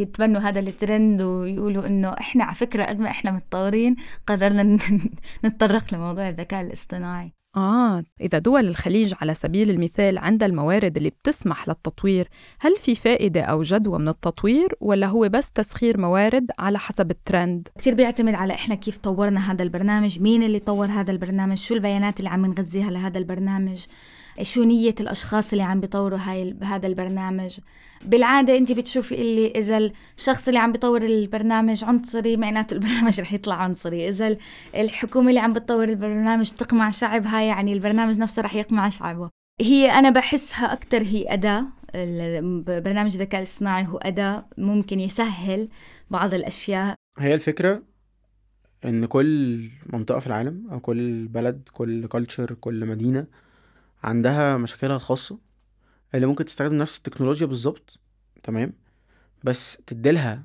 يتبنوا 0.00 0.40
هذا 0.40 0.60
الترند 0.60 1.22
ويقولوا 1.22 1.86
إنه 1.86 2.08
إحنا 2.08 2.44
على 2.44 2.54
فكرة 2.54 2.84
قد 2.84 2.98
ما 3.00 3.10
إحنا 3.10 3.30
متطورين 3.30 3.96
قررنا 4.26 4.78
نتطرق 5.44 5.94
لموضوع 5.94 6.28
الذكاء 6.28 6.60
الاصطناعي. 6.60 7.32
آه 7.56 8.04
إذا 8.20 8.38
دول 8.38 8.68
الخليج 8.68 9.14
على 9.20 9.34
سبيل 9.34 9.70
المثال 9.70 10.18
عندها 10.18 10.48
الموارد 10.48 10.96
اللي 10.96 11.10
بتسمح 11.10 11.68
للتطوير 11.68 12.28
هل 12.60 12.76
في 12.78 12.94
فائدة 12.94 13.42
أو 13.42 13.62
جدوى 13.62 13.98
من 13.98 14.08
التطوير 14.08 14.74
ولا 14.80 15.06
هو 15.06 15.28
بس 15.28 15.50
تسخير 15.50 16.00
موارد 16.00 16.50
على 16.58 16.78
حسب 16.78 17.10
الترند؟ 17.10 17.68
كثير 17.78 17.94
بيعتمد 17.94 18.34
على 18.34 18.54
إحنا 18.54 18.74
كيف 18.74 18.96
طورنا 18.96 19.52
هذا 19.52 19.62
البرنامج 19.62 20.20
مين 20.20 20.42
اللي 20.42 20.58
طور 20.58 20.86
هذا 20.86 21.10
البرنامج 21.10 21.56
شو 21.56 21.74
البيانات 21.74 22.18
اللي 22.18 22.30
عم 22.30 22.46
نغذيها 22.46 22.90
لهذا 22.90 23.18
البرنامج 23.18 23.84
شو 24.42 24.64
نية 24.64 24.94
الأشخاص 25.00 25.52
اللي 25.52 25.64
عم 25.64 25.80
بيطوروا 25.80 26.18
هاي 26.18 26.56
هذا 26.62 26.86
البرنامج؟ 26.86 27.58
بالعادة 28.04 28.56
أنت 28.56 28.72
بتشوفي 28.72 29.14
اللي 29.14 29.50
إذا 29.50 29.90
الشخص 30.18 30.48
اللي 30.48 30.60
عم 30.60 30.72
بيطور 30.72 31.02
البرنامج 31.02 31.84
عنصري 31.84 32.36
معناته 32.36 32.74
البرنامج 32.74 33.20
رح 33.20 33.32
يطلع 33.32 33.54
عنصري. 33.54 34.08
إذا 34.08 34.36
الحكومة 34.74 35.28
اللي 35.28 35.40
عم 35.40 35.52
بتطور 35.52 35.84
البرنامج 35.84 36.52
بتقمع 36.52 36.90
شعبها 36.90 37.40
يعني 37.40 37.72
البرنامج 37.72 38.18
نفسه 38.18 38.42
رح 38.42 38.54
يقمع 38.54 38.88
شعبه. 38.88 39.30
هي 39.60 39.90
أنا 39.90 40.10
بحسها 40.10 40.72
أكتر 40.72 41.02
هي 41.02 41.32
أداة. 41.32 41.64
برنامج 42.66 43.12
الذكاء 43.12 43.40
الاصطناعي 43.40 43.86
هو 43.86 43.98
أداة 43.98 44.46
ممكن 44.58 45.00
يسهل 45.00 45.68
بعض 46.10 46.34
الأشياء. 46.34 46.94
هي 47.18 47.34
الفكرة 47.34 47.82
إن 48.84 49.06
كل 49.06 49.68
منطقة 49.92 50.18
في 50.18 50.26
العالم 50.26 50.68
أو 50.72 50.80
كل 50.80 51.28
بلد 51.28 51.68
كل 51.72 52.06
كلتشر 52.06 52.54
كل 52.54 52.86
مدينة 52.86 53.26
عندها 54.02 54.56
مشاكلها 54.56 54.96
الخاصة 54.96 55.38
اللي 56.14 56.26
ممكن 56.26 56.44
تستخدم 56.44 56.74
نفس 56.78 56.98
التكنولوجيا 56.98 57.46
بالظبط 57.46 57.98
تمام؟ 58.42 58.72
بس 59.44 59.76
تديلها 59.86 60.42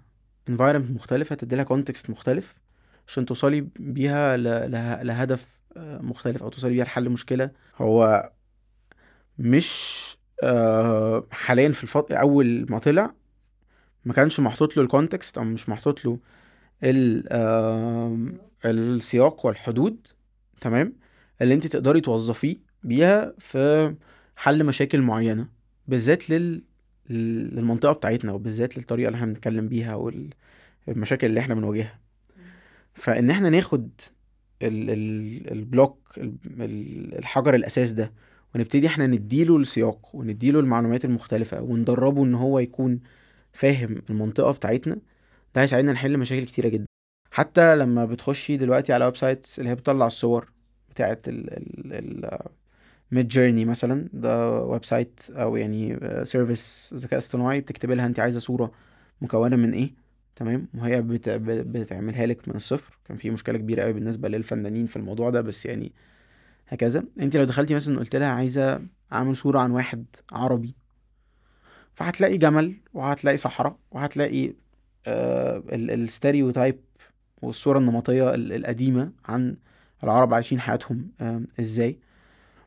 environment 0.49 0.91
مختلفة 0.91 1.35
تديلها 1.35 1.65
context 1.65 2.09
مختلف 2.09 2.55
عشان 3.07 3.25
توصلي 3.25 3.61
بيها 3.79 4.37
ل- 4.37 4.43
له- 4.71 5.03
لهدف 5.03 5.57
آه، 5.77 5.97
مختلف 6.01 6.43
أو 6.43 6.49
توصلي 6.49 6.71
بيها 6.73 6.83
لحل 6.85 7.09
مشكلة. 7.09 7.51
هو 7.77 8.29
مش 9.39 9.97
آه، 10.43 11.27
حاليا 11.31 11.71
في 11.71 11.83
الفترة 11.83 12.15
أول 12.17 12.65
ما 12.69 12.79
طلع 12.79 13.13
ما 14.05 14.13
كانش 14.13 14.39
محطوط 14.39 14.77
له 14.77 14.83
الكونتكست 14.83 15.37
أو 15.37 15.43
مش 15.43 15.69
محطوط 15.69 16.05
له 16.05 16.19
ال 16.83 17.23
السياق 18.65 19.45
والحدود 19.45 20.07
تمام؟ 20.61 20.93
اللي 21.41 21.53
انت 21.53 21.67
تقدري 21.67 22.01
توظفيه 22.01 22.57
بيها 22.83 23.33
في 23.39 23.95
حل 24.35 24.63
مشاكل 24.65 25.01
معينة 25.01 25.47
بالذات 25.87 26.29
لل 26.29 26.63
لل- 27.09 27.55
للمنطقة 27.55 27.93
بتاعتنا 27.93 28.31
وبالذات 28.31 28.77
للطريقة 28.77 29.07
اللي 29.07 29.15
إحنا 29.15 29.27
بنتكلم 29.27 29.67
بيها 29.67 29.95
والمشاكل 30.87 31.27
اللي 31.27 31.39
إحنا 31.39 31.55
بنواجهها. 31.55 31.99
فإن 32.93 33.29
إحنا 33.29 33.49
ناخد 33.49 33.89
ال 34.61 34.89
ال 34.89 35.51
البلوك 35.51 35.99
ال- 36.17 36.35
ال- 36.59 37.17
الحجر 37.17 37.55
الأساس 37.55 37.91
ده 37.91 38.13
ونبتدي 38.55 38.87
إحنا 38.87 39.07
نديله 39.07 39.57
السياق 39.57 40.15
ونديله 40.15 40.59
المعلومات 40.59 41.05
المختلفة 41.05 41.61
وندربه 41.61 42.23
إن 42.23 42.35
هو 42.35 42.59
يكون 42.59 42.99
فاهم 43.53 44.01
المنطقة 44.09 44.51
بتاعتنا 44.51 44.97
ده 45.55 45.61
هيساعدنا 45.61 45.91
نحل 45.91 46.17
مشاكل 46.17 46.45
كتيرة 46.45 46.67
جدا. 46.69 46.85
حتى 47.31 47.75
لما 47.75 48.05
بتخشي 48.05 48.57
دلوقتي 48.57 48.93
على 48.93 49.05
websites 49.05 49.59
اللي 49.59 49.69
هي 49.69 49.75
بتطلع 49.75 50.05
الصور 50.07 50.51
بتاعت 50.89 51.27
ال 51.27 51.49
ال 51.53 51.93
ال 52.25 52.39
Midjourney 53.11 53.65
مثلا 53.65 54.09
ده 54.13 54.59
website 54.61 55.19
أو 55.29 55.55
يعني 55.55 55.99
service 56.25 56.93
ذكاء 56.97 57.17
اصطناعي 57.17 57.61
بتكتبي 57.61 57.95
لها 57.95 58.05
انت 58.05 58.19
عايزة 58.19 58.39
صورة 58.39 58.71
مكونة 59.21 59.55
من 59.55 59.73
إيه 59.73 59.93
تمام؟ 60.35 60.67
وهي 60.77 61.01
بت... 61.01 61.29
بتعملها 61.29 62.25
لك 62.25 62.47
من 62.47 62.55
الصفر. 62.55 62.97
كان 63.05 63.17
في 63.17 63.29
مشكلة 63.29 63.57
كبيرة 63.57 63.83
قوي 63.83 63.93
بالنسبة 63.93 64.29
للفنانين 64.29 64.85
في 64.85 64.95
الموضوع 64.95 65.29
ده 65.29 65.41
بس 65.41 65.65
يعني 65.65 65.91
هكذا. 66.67 67.03
انت 67.19 67.37
لو 67.37 67.43
دخلتي 67.43 67.75
مثلا 67.75 67.99
قلت 67.99 68.15
لها 68.15 68.27
عايزة 68.27 68.81
أعمل 69.13 69.35
صورة 69.37 69.59
عن 69.59 69.71
واحد 69.71 70.05
عربي 70.31 70.75
فهتلاقي 71.95 72.37
جمل 72.37 72.75
وهتلاقي 72.93 73.37
صحراء 73.37 73.77
وهتلاقي 73.91 74.53
آه 75.07 75.63
ال 75.71 76.51
stereotype 76.51 76.79
والصورة 77.41 77.79
النمطية 77.79 78.33
ال- 78.33 78.53
القديمة 78.53 79.11
عن 79.25 79.57
العرب 80.03 80.33
عايشين 80.33 80.59
حياتهم 80.59 81.11
آه 81.21 81.41
إزاي؟ 81.59 81.99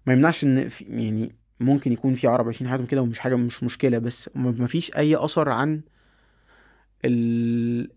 ما 0.07 0.13
يمنعش 0.13 0.45
إن 0.45 0.69
في 0.69 0.85
يعني 0.85 1.35
ممكن 1.61 1.93
يكون 1.93 2.15
في 2.15 2.27
عرب 2.27 2.45
عايشين 2.47 2.69
حياتهم 2.69 2.87
كده 2.87 3.03
ومش 3.03 3.19
حاجة 3.19 3.35
مش 3.37 3.63
مشكلة 3.63 3.99
بس 3.99 4.31
ما 4.35 4.67
فيش 4.67 4.97
أي 4.97 5.17
أثر 5.17 5.49
عن 5.49 5.81
ال- 7.05 7.91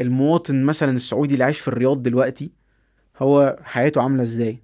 المواطن 0.00 0.64
مثلا 0.64 0.90
السعودي 0.90 1.34
اللي 1.34 1.44
عايش 1.44 1.60
في 1.60 1.68
الرياض 1.68 2.02
دلوقتي 2.02 2.50
هو 3.18 3.56
حياته 3.62 4.02
عاملة 4.02 4.22
إزاي؟ 4.22 4.62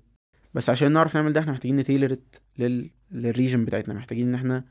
بس 0.55 0.71
عشان 0.71 0.93
نعرف 0.93 1.15
نعمل 1.17 1.33
ده 1.33 1.41
إحنا 1.41 1.53
محتاجين 1.53 1.77
نتيلرت 1.77 2.41
لل 2.59 2.91
لل 3.13 3.26
region 3.26 3.65
بتاعتنا 3.65 3.95
محتاجين 3.95 4.29
إن 4.29 4.35
إحنا 4.35 4.65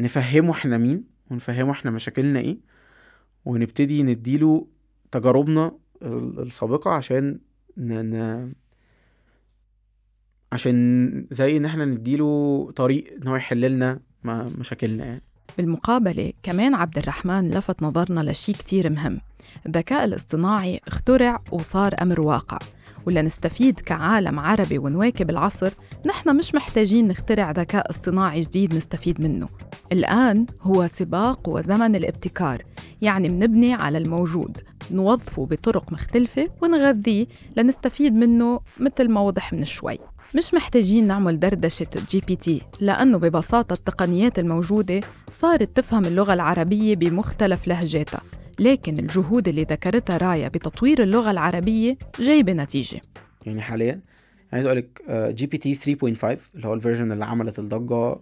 نفهمه 0.00 0.50
إحنا 0.52 0.78
مين 0.78 1.04
ونفهمه 1.30 1.70
إحنا 1.70 1.90
مشاكلنا 1.90 2.40
إيه 2.40 2.58
ونبتدي 3.44 4.02
نديله 4.02 4.66
تجاربنا 5.12 5.72
ال- 6.02 6.40
السابقة 6.40 6.90
عشان 6.90 7.38
ن... 7.76 7.92
ن... 8.14 8.52
عشان 10.52 11.26
زي 11.30 11.56
ان 11.56 11.64
إحنا 11.64 11.84
نديله 11.84 12.70
طريق 12.76 13.04
ان 13.22 13.28
هو 13.28 13.36
يحل 13.36 13.60
لنا 13.60 14.00
مشاكلنا 14.58 15.04
يعني. 15.04 15.22
بالمقابلة 15.58 16.32
كمان 16.42 16.74
عبد 16.74 16.98
الرحمن 16.98 17.50
لفت 17.50 17.82
نظرنا 17.82 18.30
لشي 18.30 18.52
كتير 18.52 18.90
مهم. 18.90 19.20
الذكاء 19.66 20.04
الاصطناعي 20.04 20.80
اخترع 20.86 21.42
وصار 21.52 21.94
أمر 22.02 22.20
واقع. 22.20 22.58
ولنستفيد 23.06 23.80
كعالم 23.80 24.38
عربي 24.38 24.78
ونواكب 24.78 25.30
العصر 25.30 25.72
نحن 26.06 26.36
مش 26.36 26.54
محتاجين 26.54 27.08
نخترع 27.08 27.50
ذكاء 27.50 27.90
اصطناعي 27.90 28.40
جديد 28.40 28.74
نستفيد 28.74 29.20
منه. 29.20 29.48
الآن 29.92 30.46
هو 30.62 30.88
سباق 30.88 31.48
وزمن 31.48 31.96
الابتكار 31.96 32.64
يعني 33.02 33.28
منبني 33.28 33.74
على 33.74 33.98
الموجود. 33.98 34.58
نوظفه 34.90 35.46
بطرق 35.46 35.92
مختلفة 35.92 36.48
ونغذيه 36.62 37.26
لنستفيد 37.56 38.14
منه 38.14 38.60
مثل 38.80 39.08
ما 39.08 39.20
وضح 39.20 39.52
من 39.52 39.64
شوي. 39.64 39.98
مش 40.34 40.54
محتاجين 40.54 41.06
نعمل 41.06 41.38
دردشة 41.40 41.86
جي 42.08 42.20
بي 42.26 42.36
تي 42.36 42.62
لأنه 42.80 43.18
ببساطة 43.18 43.72
التقنيات 43.74 44.38
الموجودة 44.38 45.00
صارت 45.30 45.76
تفهم 45.76 46.04
اللغة 46.04 46.34
العربية 46.34 46.96
بمختلف 46.96 47.68
لهجاتها 47.68 48.22
لكن 48.58 48.98
الجهود 48.98 49.48
اللي 49.48 49.62
ذكرتها 49.62 50.16
رايا 50.16 50.48
بتطوير 50.48 51.02
اللغة 51.02 51.30
العربية 51.30 51.98
جايبة 52.20 52.52
نتيجة 52.52 53.00
يعني 53.46 53.60
حاليا 53.62 54.00
عايز 54.52 54.66
أقول 54.66 54.76
لك 54.78 55.02
جي 55.10 55.46
بي 55.46 55.58
تي 55.58 55.74
3.5 55.74 56.24
اللي 56.54 56.68
هو 56.68 56.74
ال 56.74 56.79
version 56.79 57.12
اللي 57.12 57.24
عملت 57.24 57.58
الضجة 57.58 58.16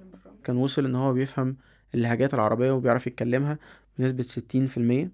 كان 0.45 0.57
وصل 0.57 0.85
إن 0.85 0.95
هو 0.95 1.13
بيفهم 1.13 1.57
اللهجات 1.95 2.35
العربية 2.35 2.71
وبيعرف 2.73 3.07
يتكلمها 3.07 3.59
بنسبة 3.99 4.25
60% 5.05 5.09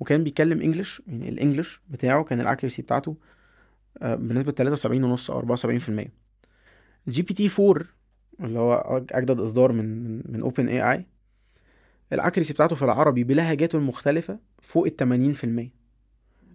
وكان 0.00 0.24
بيتكلم 0.24 0.60
English 0.62 1.02
يعني 1.06 1.28
ال 1.28 1.35
English 1.35 1.80
بتاعه 1.90 2.24
كان 2.24 2.40
ال 2.40 2.45
accuracy 2.45 2.82
بتاعته 2.82 3.16
آه، 4.02 4.14
بنسبة 4.14 4.52
73 4.52 5.04
ونص 5.04 5.30
أو 5.30 5.56
74% 5.56 6.08
جي 7.10 7.22
بي 7.22 7.34
تي 7.34 7.50
4 7.58 7.84
اللي 8.40 8.58
هو 8.58 9.04
أجدد 9.12 9.40
إصدار 9.40 9.72
من 9.72 10.16
من 10.32 10.40
OpenAI 10.40 11.06
ال 12.12 12.16
accuracy 12.16 12.52
بتاعته 12.52 12.76
في 12.76 12.84
العربي 12.84 13.24
بلهجاته 13.24 13.76
المختلفة 13.76 14.38
فوق 14.62 14.86
ال 15.00 15.34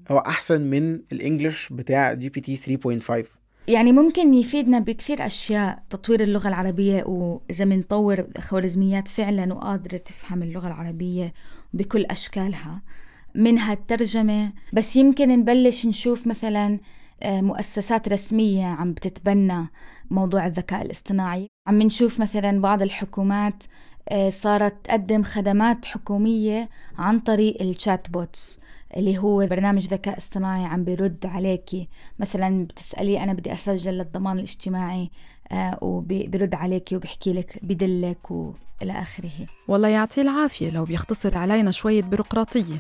80% 0.07 0.11
هو 0.11 0.17
أحسن 0.17 0.61
من 0.61 1.01
ال 1.11 1.19
English 1.19 1.73
بتاع 1.73 2.13
جي 2.13 2.29
بي 2.29 2.41
تي 2.41 2.79
3.5 3.23 3.25
يعني 3.67 3.91
ممكن 3.91 4.33
يفيدنا 4.33 4.79
بكثير 4.79 5.25
أشياء 5.25 5.83
تطوير 5.89 6.23
اللغة 6.23 6.47
العربية 6.47 7.03
وإذا 7.03 7.65
بنطور 7.65 8.27
خوارزميات 8.37 9.07
فعلا 9.07 9.53
وقادرة 9.53 9.97
تفهم 9.97 10.43
اللغة 10.43 10.67
العربية 10.67 11.33
بكل 11.73 12.05
أشكالها 12.05 12.81
منها 13.35 13.73
الترجمة. 13.73 14.53
بس 14.73 14.95
يمكن 14.95 15.27
نبلش 15.29 15.85
نشوف 15.85 16.27
مثلا 16.27 16.79
مؤسسات 17.23 18.09
رسمية 18.09 18.65
عم 18.65 18.93
بتتبنى 18.93 19.67
موضوع 20.11 20.45
الذكاء 20.47 20.81
الاصطناعي. 20.85 21.47
عم 21.67 21.81
نشوف 21.81 22.19
مثلا 22.19 22.61
بعض 22.61 22.81
الحكومات 22.81 23.63
آه، 24.09 24.29
صارت 24.29 24.85
تقدم 24.85 25.23
خدمات 25.23 25.85
حكومية 25.85 26.69
عن 26.97 27.19
طريق 27.19 27.61
الشات 27.61 28.09
بوتس 28.09 28.59
اللي 28.97 29.17
هو 29.17 29.47
برنامج 29.47 29.87
ذكاء 29.87 30.17
اصطناعي 30.17 30.65
عم 30.65 30.83
بيرد 30.83 31.25
عليكي 31.25 31.87
مثلا 32.19 32.65
بتسألي 32.65 33.23
أنا 33.23 33.33
بدي 33.33 33.53
أسجل 33.53 33.91
للضمان 33.91 34.37
الاجتماعي 34.37 35.09
آه 35.51 35.77
وبيرد 35.81 36.55
عليكي 36.55 36.95
وبحكي 36.95 37.33
لك 37.33 37.59
بدلك 37.61 38.31
وإلى 38.31 38.91
آخره. 38.91 39.31
والله 39.67 39.87
يعطيه 39.87 40.21
العافية 40.21 40.69
لو 40.69 40.85
بيختصر 40.85 41.37
علينا 41.37 41.71
شوية 41.71 42.01
بيروقراطية. 42.01 42.79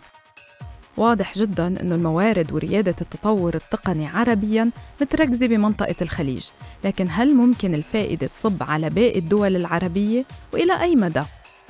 واضح 0.97 1.37
جدا 1.37 1.67
أنه 1.67 1.95
الموارد 1.95 2.51
وريادة 2.51 2.95
التطور 3.01 3.55
التقني 3.55 4.07
عربيا 4.07 4.69
متركزة 5.01 5.47
بمنطقة 5.47 5.95
الخليج. 6.01 6.47
لكن 6.83 7.07
هل 7.09 7.33
ممكن 7.33 7.73
الفائدة 7.73 8.27
تصب 8.27 8.63
على 8.63 8.89
باقي 8.89 9.19
الدول 9.19 9.55
العربية؟ 9.55 10.25
وإلى 10.53 10.81
أي 10.81 10.95
مدى؟ 10.95 11.23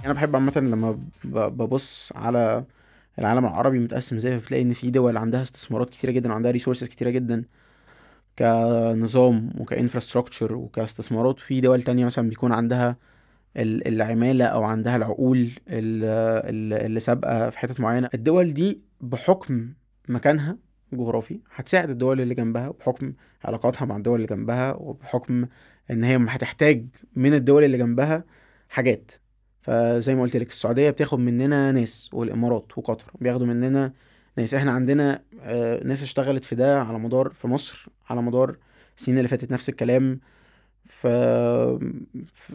أنا 0.06 0.14
بحب 0.14 0.36
عامة 0.36 0.54
لما 0.56 1.00
ببص 1.24 2.12
على 2.16 2.64
العالم 3.20 3.46
العربي 3.46 3.80
متقسم 3.80 4.16
إزاي 4.16 4.38
بتلاقي 4.38 4.64
إن 4.64 4.74
في 4.74 4.90
دول 4.90 5.18
عندها 5.18 5.42
استثمارات 5.42 5.90
كتيرة 5.90 6.12
جدا 6.12 6.32
وعندها 6.32 6.52
resources 6.52 6.88
كتيرة 6.88 7.10
جدا 7.10 7.44
كنظام 8.40 9.50
وك 9.60 9.72
infrastructure 9.72 10.56
وكاستثمارات. 10.56 11.40
في 11.40 11.62
دول 11.62 11.82
تانية 11.82 12.06
مثلا 12.06 12.30
بيكون 12.30 12.52
عندها 12.52 12.96
ال- 13.58 13.88
العمالة 13.88 14.46
أو 14.46 14.64
عندها 14.64 14.96
العقول 14.96 15.38
ال- 15.38 16.04
ال- 16.50 16.86
اللي 16.86 17.00
سابقة 17.00 17.50
في 17.50 17.60
حتت 17.60 17.80
معينة. 17.80 18.10
الدول 18.14 18.54
دي 18.54 18.82
بحكم 19.02 19.74
مكانها 20.10 20.58
الجغرافي 20.94 21.40
هتساعد 21.56 21.90
الدول 21.90 22.22
اللي 22.22 22.36
جنبها 22.36 22.70
بحكم 22.70 23.14
علاقاتها 23.46 23.86
مع 23.86 23.98
الدول 23.98 24.16
اللي 24.16 24.28
جنبها 24.28 24.74
وبحكم 24.74 25.46
إن 25.92 26.04
هي 26.04 26.18
هتحتاج 26.30 26.86
من 27.16 27.34
الدول 27.34 27.64
اللي 27.64 27.78
جنبها 27.78 28.24
حاجات. 28.70 29.12
فزي 29.62 30.16
ما 30.16 30.22
قلت 30.22 30.38
لك 30.38 30.50
السعودية 30.50 30.90
بتاخد 30.90 31.20
مننا 31.20 31.72
ناس 31.72 32.10
والإمارات 32.14 32.78
وقطر 32.78 33.12
بياخدوا 33.22 33.48
مننا 33.48 33.94
ناس. 34.38 34.54
إحنا 34.54 34.72
عندنا 34.72 35.22
آه، 35.42 35.84
ناس 35.84 36.04
اشتغلت 36.04 36.44
في 36.44 36.56
ده 36.56 36.82
على 36.82 37.00
مدار 37.00 37.30
في 37.30 37.48
مصر 37.48 37.90
على 38.10 38.22
مدار 38.22 38.58
السنين 38.98 39.18
اللي 39.18 39.28
فاتت. 39.28 39.52
نفس 39.52 39.70
الكلام 39.70 40.20
ف 40.86 41.08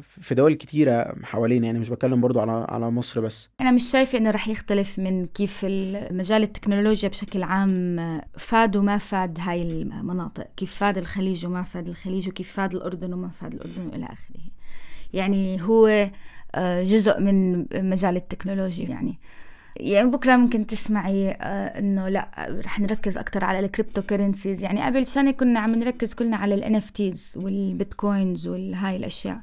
في 0.00 0.34
دول 0.34 0.54
كتيرة 0.54 1.14
حوالينا 1.22 1.66
يعني 1.66 1.78
مش 1.78 1.88
بتكلم 1.88 2.20
برضو 2.20 2.40
على 2.40 2.66
على 2.68 2.90
مصر 2.90 3.20
بس. 3.20 3.48
أنا 3.60 3.70
مش 3.70 3.82
شايفة 3.82 4.18
إنه 4.18 4.30
رح 4.30 4.48
يختلف 4.48 4.98
من 4.98 5.26
كيف 5.26 5.64
مجال 6.10 6.42
التكنولوجيا 6.42 7.08
بشكل 7.08 7.42
عام 7.42 8.20
فاد 8.38 8.76
وما 8.76 8.98
فاد 8.98 9.38
هاي 9.40 9.62
المناطق. 9.62 10.46
كيف 10.56 10.74
فاد 10.74 10.98
الخليج 10.98 11.46
وما 11.46 11.62
فاد 11.62 11.88
الخليج 11.88 12.28
وكيف 12.28 12.52
فاد 12.52 12.74
الأردن 12.74 13.12
وما 13.12 13.28
فاد 13.28 13.54
الأردن 13.54 13.86
وإلى 13.86 14.04
آخره. 14.04 14.40
يعني 15.12 15.62
هو 15.62 16.10
آه، 16.54 16.82
جزء 16.82 17.20
من 17.20 17.66
مجال 17.90 18.16
التكنولوجيا 18.16 18.88
يعني. 18.88 19.18
يعني 19.80 20.10
بكرة 20.10 20.36
ممكن 20.36 20.66
تسمعي 20.66 21.30
آه، 21.30 21.78
إنه 21.78 22.08
لا 22.08 22.30
رح 22.64 22.80
نركز 22.80 23.18
أكثر 23.18 23.44
على 23.44 23.58
ال 23.58 24.02
cryptocurrencies 24.02 24.64
يعني 24.64 24.82
قبل 24.82 25.06
سنه 25.06 25.30
كنا 25.30 25.60
عم 25.60 25.74
نركز 25.74 26.14
كلنا 26.14 26.36
على 26.36 26.54
ال 26.54 26.76
NFTs 26.76 27.34
والبيتكوينز 27.36 28.48
والهاي 28.48 28.96
الأشياء. 28.96 29.40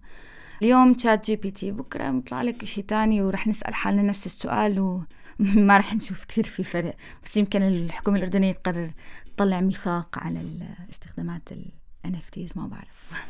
اليوم 0.61 0.93
تشات 0.93 1.25
جي 1.25 1.35
بي 1.35 1.51
تي 1.51 1.71
بكرة 1.71 2.11
بيطلع 2.11 2.41
لك 2.41 2.65
شيء 2.65 2.83
تاني 2.83 3.21
ورح 3.21 3.47
نسأل 3.47 3.75
حالنا 3.75 4.01
نفس 4.01 4.25
السؤال 4.25 4.79
وما 4.79 5.77
رح 5.77 5.95
نشوف 5.95 6.25
كثير 6.25 6.43
في 6.43 6.63
فرق. 6.63 6.95
بس 7.23 7.37
يمكن 7.37 7.61
الحكومة 7.61 8.17
الأردنية 8.17 8.51
تقرر 8.51 8.91
تطلع 9.35 9.61
ميثاق 9.61 10.19
على 10.19 10.41
استخدامات 10.89 11.51
الان 11.51 12.15
اف 12.15 12.29
تيز 12.29 12.51
ما 12.55 12.67
بعرف. 12.67 13.27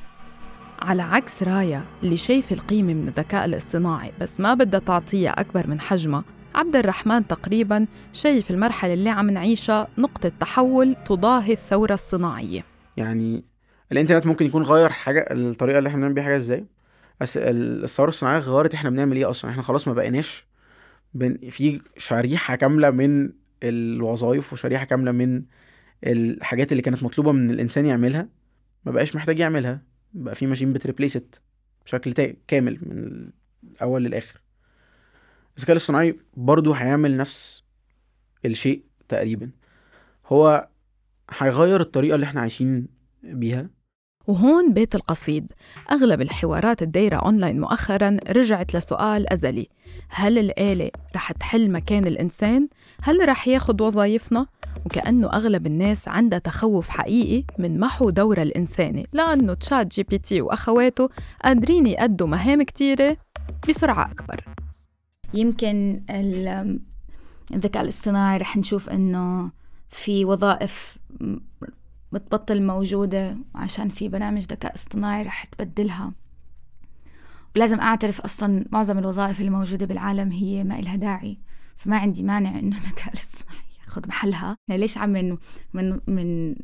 على 0.79 1.03
عكس 1.03 1.43
رايا 1.43 1.85
اللي 2.03 2.17
شايفة 2.17 2.55
القيمة 2.55 2.93
من 2.93 3.07
الذكاء 3.07 3.45
الاصطناعي 3.45 4.11
بس 4.21 4.39
ما 4.39 4.53
بدها 4.53 4.79
تعطيها 4.79 5.39
أكبر 5.39 5.67
من 5.67 5.79
حجمها 5.79 6.23
عبد 6.57 6.75
الرحمن 6.75 7.27
تقريبا 7.27 7.87
شايف 8.13 8.51
المرحلة 8.51 8.93
اللي 8.93 9.09
عم 9.09 9.29
نعيشها 9.29 9.87
نقطة 9.97 10.31
تحول 10.39 10.95
تضاهي 11.07 11.53
الثورة 11.53 11.93
الصناعية. 11.93 12.63
يعني 12.97 13.43
الإنترنت 13.91 14.25
ممكن 14.27 14.45
يكون 14.45 14.63
غير 14.63 14.89
حاجة 14.89 15.25
الطريقة 15.31 15.77
اللي 15.77 15.87
إحنا 15.87 15.97
بنعمل 15.99 16.13
بيها 16.13 16.23
حاجة 16.23 16.37
إزاي؟ 16.37 16.65
بس 17.21 17.37
ال- 17.37 17.83
الثورة 17.83 18.09
الصناعية 18.09 18.39
غيرت 18.39 18.73
إحنا 18.73 18.89
بنعمل 18.89 19.15
إيه 19.17 19.29
أصلا؟ 19.29 19.51
إحنا 19.51 19.61
خلاص 19.61 19.87
ما 19.87 19.93
بقيناش 19.93 20.45
بن... 21.13 21.49
في 21.49 21.81
شريحة 21.97 22.55
كاملة 22.55 22.89
من 22.89 23.29
الوظائف 23.63 24.53
وشريحة 24.53 24.85
كاملة 24.85 25.11
من 25.11 25.43
الحاجات 26.03 26.71
اللي 26.71 26.81
كانت 26.83 27.03
مطلوبة 27.03 27.31
من 27.31 27.51
الإنسان 27.51 27.85
يعملها 27.85 28.29
ما 28.85 28.91
بقاش 28.91 29.15
محتاج 29.15 29.39
يعملها. 29.39 29.81
بقى 30.13 30.35
في 30.35 30.47
ماشين 30.47 30.73
بتريبليس 30.73 31.17
بشكل. 31.85 32.35
كامل 32.47 32.79
من 32.81 33.29
الأول 33.75 34.03
للآخر. 34.03 34.41
الذكاء 35.57 35.71
الاصطناعي 35.71 36.19
برضو 36.35 36.73
هيعمل 36.73 37.17
نفس 37.17 37.63
الشيء 38.45 38.83
تقريبا. 39.07 39.51
هو 40.25 40.67
هيغير 41.37 41.81
الطريقة 41.81 42.15
اللي 42.15 42.25
إحنا 42.25 42.41
عايشين 42.41 42.87
بيها. 43.23 43.69
وهون 44.27 44.73
بيت 44.73 44.95
القصيد. 44.95 45.51
أغلب 45.91 46.21
الحوارات 46.21 46.81
الدايرة 46.81 47.15
أونلاين 47.15 47.59
مؤخراً 47.59 48.17
رجعت 48.29 48.75
لسؤال 48.75 49.33
أزلي. 49.33 49.67
هل 50.09 50.37
الآلة 50.37 50.91
رح 51.15 51.31
تحل 51.31 51.71
مكان 51.71 52.07
الإنسان؟ 52.07 52.67
هل 53.01 53.29
رح 53.29 53.47
ياخد 53.47 53.81
وظايفنا؟ 53.81 54.45
وكأنه 54.85 55.27
أغلب 55.27 55.67
الناس 55.67 56.07
عندها 56.07 56.39
تخوف 56.39 56.89
حقيقي 56.89 57.43
من 57.59 57.79
محو 57.79 58.09
دور 58.09 58.41
الإنساني 58.41 59.07
لأنه 59.13 59.53
ChatGPT 59.53 60.41
وأخواته 60.41 61.09
قادرين 61.43 61.87
يأدوا 61.87 62.27
مهام 62.27 62.63
كتيرة 62.63 63.17
بسرعة 63.69 64.11
أكبر. 64.11 64.43
يمكن 65.33 66.03
ال- 66.09 66.79
الذكاء 67.53 67.83
الاصطناعي 67.83 68.37
رح 68.37 68.57
نشوف 68.57 68.89
إنه 68.89 69.51
في 69.89 70.25
وظائف 70.25 70.97
بتبطل 72.11 72.63
موجودة 72.63 73.37
عشان 73.55 73.89
في 73.89 74.09
برامج 74.09 74.41
ذكاء 74.41 74.73
اصطناعي 74.73 75.23
رح 75.23 75.43
تبدلها. 75.43 76.13
ولازم 77.55 77.79
أعترف 77.79 78.21
أصلا 78.21 78.65
معظم 78.71 78.97
الوظائف 78.97 79.39
اللي 79.39 79.51
موجودة 79.51 79.85
بالعالم 79.85 80.31
هي 80.31 80.63
ما 80.63 80.79
إلها 80.79 80.95
داعي. 80.95 81.37
فما 81.77 81.97
عندي 81.97 82.23
مانع 82.23 82.59
إنه 82.59 82.77
الذكاء 82.77 83.07
الاصطناعي 83.09 83.63
ياخذ 83.85 84.07
محلها. 84.07 84.57
إحنا 84.63 84.77
ليش 84.79 84.97
عم 84.97 85.09
من 85.09 85.37
من 85.73 85.99
من 86.07 86.55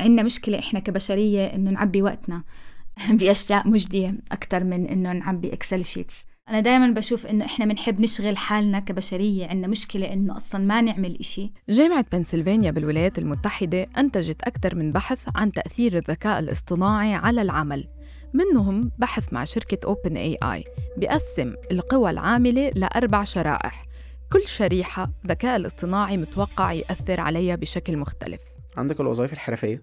عندنا 0.00 0.22
مشكلة 0.22 0.58
إحنا 0.58 0.80
كبشرية 0.80 1.46
إنه 1.46 1.70
نعبي 1.70 2.02
وقتنا 2.02 2.42
بأشياء 3.20 3.68
مجدية 3.68 4.14
أكثر 4.32 4.64
من 4.64 4.86
إنه 4.86 5.12
نعبي 5.12 5.52
إكسل 5.52 5.84
شيتس 5.84 6.24
أنا 6.50 6.60
دائما 6.60 6.90
بشوف 6.90 7.26
إنه 7.26 7.44
إحنا 7.44 7.64
بنحب 7.64 8.00
نشغل 8.00 8.36
حالنا 8.36 8.80
كبشرية. 8.80 9.46
عندنا 9.46 9.66
مشكلة 9.66 10.12
إنه 10.12 10.36
أصلا 10.36 10.60
ما 10.64 10.80
نعمل 10.80 11.18
إشي. 11.20 11.52
جامعة 11.68 12.04
بنسلفانيا 12.12 12.70
بالولايات 12.70 13.18
المتحدة 13.18 13.86
أنتجت 13.98 14.42
أكثر 14.42 14.74
من 14.74 14.92
بحث 14.92 15.18
عن 15.34 15.52
تأثير 15.52 15.96
الذكاء 15.96 16.38
الاصطناعي 16.38 17.14
على 17.14 17.42
العمل. 17.42 17.88
منهم 18.34 18.90
بحث 18.98 19.32
مع 19.32 19.44
شركة 19.44 19.78
أوبن 19.84 20.16
اي 20.16 20.38
آي 20.42 20.64
بيقسم 20.96 21.54
القوى 21.70 22.10
العاملة 22.10 22.68
لأربع 22.70 23.24
شرائح. 23.24 23.86
كل 24.32 24.48
شريحة 24.48 25.10
الذكاء 25.24 25.56
الاصطناعي 25.56 26.16
متوقع 26.16 26.72
يأثر 26.72 27.20
عليها 27.20 27.56
بشكل 27.56 27.96
مختلف. 27.96 28.40
عندك 28.76 29.00
الوظائف 29.00 29.32
الحرفية. 29.32 29.82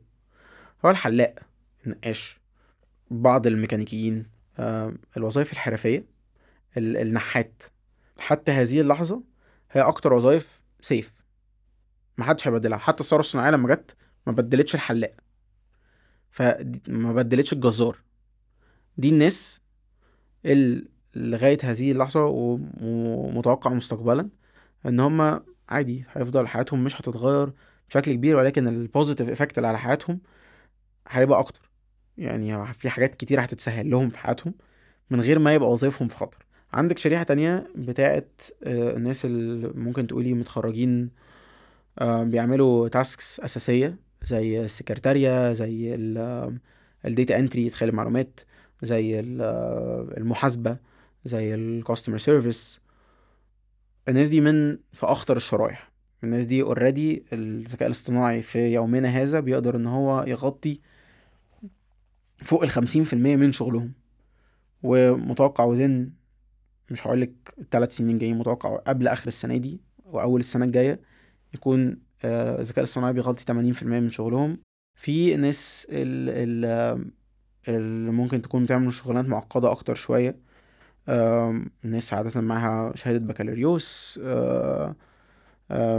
هو 0.86 0.90
الحلاق 0.90 1.36
النقاش 1.86 2.40
بعض 3.12 3.48
الميكانيكيين 3.48 4.26
آه، 4.60 4.94
الوظائف 5.18 5.54
الحرفية 5.54 5.98
ال- 5.98 6.17
النحات. 6.78 7.64
حتى 8.20 8.52
هذه 8.52 8.82
اللحظة 8.82 9.24
هي 9.72 9.82
أكتر 9.82 10.14
وظائف 10.14 10.62
سيف 10.82 11.14
محدش 12.18 12.48
هيبدلها. 12.48 12.78
حتى 12.78 13.04
الثورة 13.04 13.20
الصناعية 13.20 13.52
لما 13.52 13.76
جت 13.76 13.96
ما 14.28 14.32
بدلتش 14.34 14.76
الحلاق. 14.76 15.14
فما 16.32 17.14
بدلتش 17.14 17.54
الجزار. 17.54 17.98
دي 18.98 19.10
الناس 19.10 19.62
اللي 20.46 20.86
لغاية 21.16 21.58
هذه 21.64 21.92
اللحظة 21.92 22.26
و- 22.26 22.60
ومتوقع 22.82 23.74
مستقبلا 23.74 24.30
إن 24.86 25.00
هما 25.00 25.44
عادي 25.70 26.06
هيفضل 26.14 26.48
حياتهم 26.48 26.84
مش 26.84 27.02
هتتغير 27.02 27.54
بشكل 27.90 28.14
كبير 28.14 28.36
ولكن 28.38 28.68
ال 28.68 28.75
positive 28.75 29.30
effect 29.30 29.58
اللي 29.58 29.68
على 29.68 29.80
حياتهم 29.80 30.20
هيبقى 31.08 31.40
أكتر. 31.40 31.70
يعني 32.18 32.74
في 32.74 32.90
حاجات 32.90 33.16
كتير 33.16 33.44
هتتسهل 33.44 33.90
لهم 33.90 34.10
في 34.10 34.18
حياتهم 34.18 34.54
من 35.10 35.22
غير 35.22 35.40
ما 35.40 35.54
يبقى 35.54 35.70
وظايفهم 35.72 36.08
في 36.08 36.16
خطر. 36.16 36.46
عندك 36.74 36.98
شريحة 36.98 37.24
تانية 37.24 37.68
بتاعت 37.76 38.42
آه، 38.64 38.96
الناس 38.98 39.26
اللي 39.26 39.68
ممكن 39.76 40.08
تقولي 40.08 40.34
متخرجين 40.34 41.10
آه، 42.00 42.24
بيعملوا 42.24 42.88
tasks 42.88 43.40
أساسية 43.40 43.96
زي 44.26 44.62
السكرتارية 44.66 45.54
زي 45.54 45.96
ال 47.06 47.13
data 47.13 47.40
entry 47.40 47.68
إدخال 47.68 47.90
المعلومات 47.90 48.40
زي 48.84 49.20
ال- 49.20 49.42
آه، 49.42 50.08
المحاسبة 50.18 50.78
زي 51.26 51.56
ال 51.56 51.63
customer 51.63 52.18
service 52.18 52.80
الناس 54.08 54.28
دي 54.28 54.42
من 54.42 54.78
في 54.94 55.06
أخطر 55.06 55.36
الشرائح 55.38 55.92
الناس 56.24 56.44
دي 56.44 56.62
already 56.62 57.24
الذكاء 57.34 57.88
الاصطناعي 57.88 58.42
في 58.42 58.74
يومنا 58.74 59.10
هذا 59.10 59.40
بيقدر 59.40 59.76
إن 59.76 59.88
هو 59.88 60.24
يغطي 60.28 60.80
فوق 62.44 62.64
الخمسين 62.64 63.04
في 63.04 63.14
المية 63.14 63.36
من 63.36 63.52
شغلهم. 63.52 63.92
ومتوقع 64.84 65.64
within 65.64 66.10
مش 66.92 67.08
هقولك 67.08 67.32
الثلاث 67.60 67.96
سنين 67.98 68.18
جايين 68.18 68.38
متوقع 68.38 68.76
قبل 68.76 69.08
آخر 69.08 69.28
السنة 69.28 69.58
دي 69.58 69.82
وأول 70.06 70.40
السنة 70.40 70.66
الجاية 70.66 71.00
يكون 71.54 71.98
آه، 72.24 72.62
الذكاء 72.62 72.80
الاصطناعي 72.80 73.14
بيغطي 73.14 73.46
تمانين 73.46 73.74
في 73.74 73.82
المية 73.84 74.00
من 74.00 74.10
شغلهم. 74.10 74.58
في 74.96 75.36
ناس 75.36 75.88
ال- 75.90 76.66
ال- 76.66 77.12
اللي 77.68 78.12
ممكن 78.12 78.42
تكون 78.42 78.64
بتعمل 78.64 78.94
شغلانات 78.94 79.26
معقدة 79.26 79.72
أكتر 79.72 79.96
شوية. 79.96 80.36
آم، 81.10 81.72
ناس 81.84 82.14
عادة 82.14 82.42
معاها 82.42 82.96
شهادة 82.96 83.20
بكالوريوس 83.20 84.20
آه، 84.24 84.96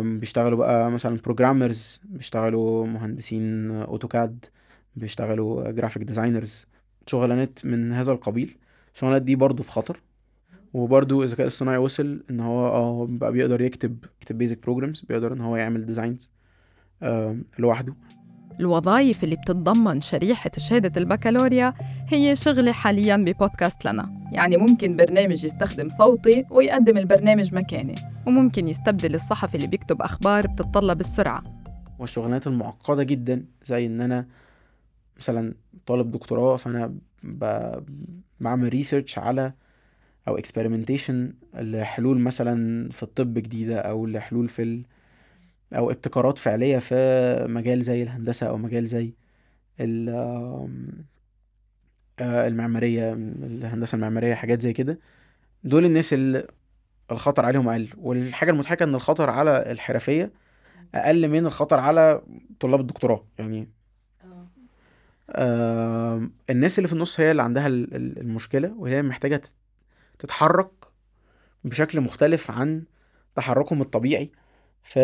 بيشتغلوا 0.01 0.59
بقى 0.59 0.91
مثلا 0.91 1.19
programmers 1.25 2.01
بيشتغلوا 2.05 2.87
مهندسين 2.87 3.71
AutoCAD 3.71 4.45
بيشتغلوا 4.97 5.71
graphic 5.71 6.03
designers 6.03 6.67
شغلانات 7.07 7.65
من 7.67 7.93
هذا 7.93 8.13
القبيل. 8.13 8.57
الشغلانات 8.95 9.23
دي 9.23 9.37
برضو 9.37 9.63
في 9.63 9.71
خطر. 9.71 10.01
وبرضو 10.75 11.23
الذكاء 11.23 11.43
الاصطناعي 11.47 11.77
وصل 11.79 12.25
إن 12.31 12.41
هو 12.41 12.67
آه 12.67 13.07
بقى 13.11 13.33
بيقدر 13.33 13.61
يكتب 13.61 14.05
يكتب 14.21 14.39
basic 14.39 14.63
programs 14.63 15.01
بيقدر 15.01 15.33
إن 15.33 15.41
هو 15.41 15.57
يعمل 15.57 15.87
designs 15.87 16.31
لوحده. 17.59 17.95
الوظائف 18.61 19.25
اللي 19.25 19.37
بتتضمن 19.37 20.01
شريحة 20.01 20.51
شهادة 20.57 21.01
البكالوريا 21.01 21.75
هي 22.09 22.37
شغلة 22.37 22.73
حاليا 22.73 23.17
ببودكاست 23.17 23.85
لنا. 23.85 24.29
يعني 24.33 24.57
ممكن 24.57 24.97
برنامج 24.97 25.45
يستخدم 25.45 25.89
صوتي 25.89 26.45
ويقدم 26.51 26.97
البرنامج 26.99 27.55
مكاني 27.55 27.95
وممكن 28.27 28.69
يستبدل 28.69 29.15
الصحفي 29.15 29.55
اللي 29.55 29.67
بيكتب 29.67 30.03
أخبار 30.03 30.47
بتتطلب 30.47 31.01
السرعة. 31.01 31.43
والشغلانات 31.99 32.47
المعقدة 32.47 33.03
جدا 33.03 33.45
زي 33.65 33.87
إن 33.87 34.01
أنا 34.01 34.27
مثلا 35.19 35.55
طالب 35.87 36.11
دكتوراه 36.11 36.57
فأنا 36.57 36.95
ب... 37.23 37.73
بعمل 38.41 38.69
research 38.69 39.19
على 39.19 39.53
أو 40.29 40.39
experimentation 40.39 41.33
لحلول 41.55 42.21
مثلا 42.21 42.89
في 42.91 43.03
الطب 43.03 43.35
جديدة 43.35 43.79
أو 43.81 44.07
لحلول 44.07 44.49
في 44.49 44.63
ال... 44.63 44.83
أو 45.73 45.91
ابتكارات 45.91 46.39
فعلية 46.39 46.79
في 46.79 47.47
مجال 47.49 47.83
زي 47.83 48.03
الهندسة 48.03 48.47
أو 48.49 48.57
مجال 48.59 48.87
زي 48.87 49.13
ال... 49.81 50.09
آه، 52.21 52.47
المعمارية 52.49 53.13
الهندسة 53.43 53.97
المعمارية 53.97 54.35
حاجات 54.35 54.61
زي 54.61 54.73
كده. 54.73 54.99
دول 55.65 55.85
الناس 55.85 56.13
اللي 56.13 56.47
الخطر 57.11 57.45
عليهم 57.47 57.69
أقل. 57.69 57.89
والحاجة 57.99 58.51
المضحكة 58.51 58.85
إن 58.85 58.95
الخطر 58.95 59.31
على 59.31 59.73
الحرفية 59.73 60.33
أقل 60.95 61.29
من 61.29 61.47
الخطر 61.47 61.81
على 61.81 62.23
طلاب 62.61 62.81
الدكتوراه. 62.81 63.25
يعني 63.39 63.69
آه. 65.31 66.29
الناس 66.51 66.79
اللي 66.79 66.89
في 66.89 66.95
النص 66.95 67.21
هي 67.21 67.31
اللي 67.31 67.43
عندها 67.43 67.67
ال- 67.67 67.95
ال- 67.95 68.19
المشكلة 68.21 68.75
وهي 68.79 69.03
محتاجة 69.03 69.37
تت- 69.37 69.53
تتحرك 70.19 70.71
بشكل 71.65 72.01
مختلف 72.01 72.51
عن 72.51 72.85
تحركهم 73.35 73.83
الطبيعي 73.83 74.33
في 74.83 75.01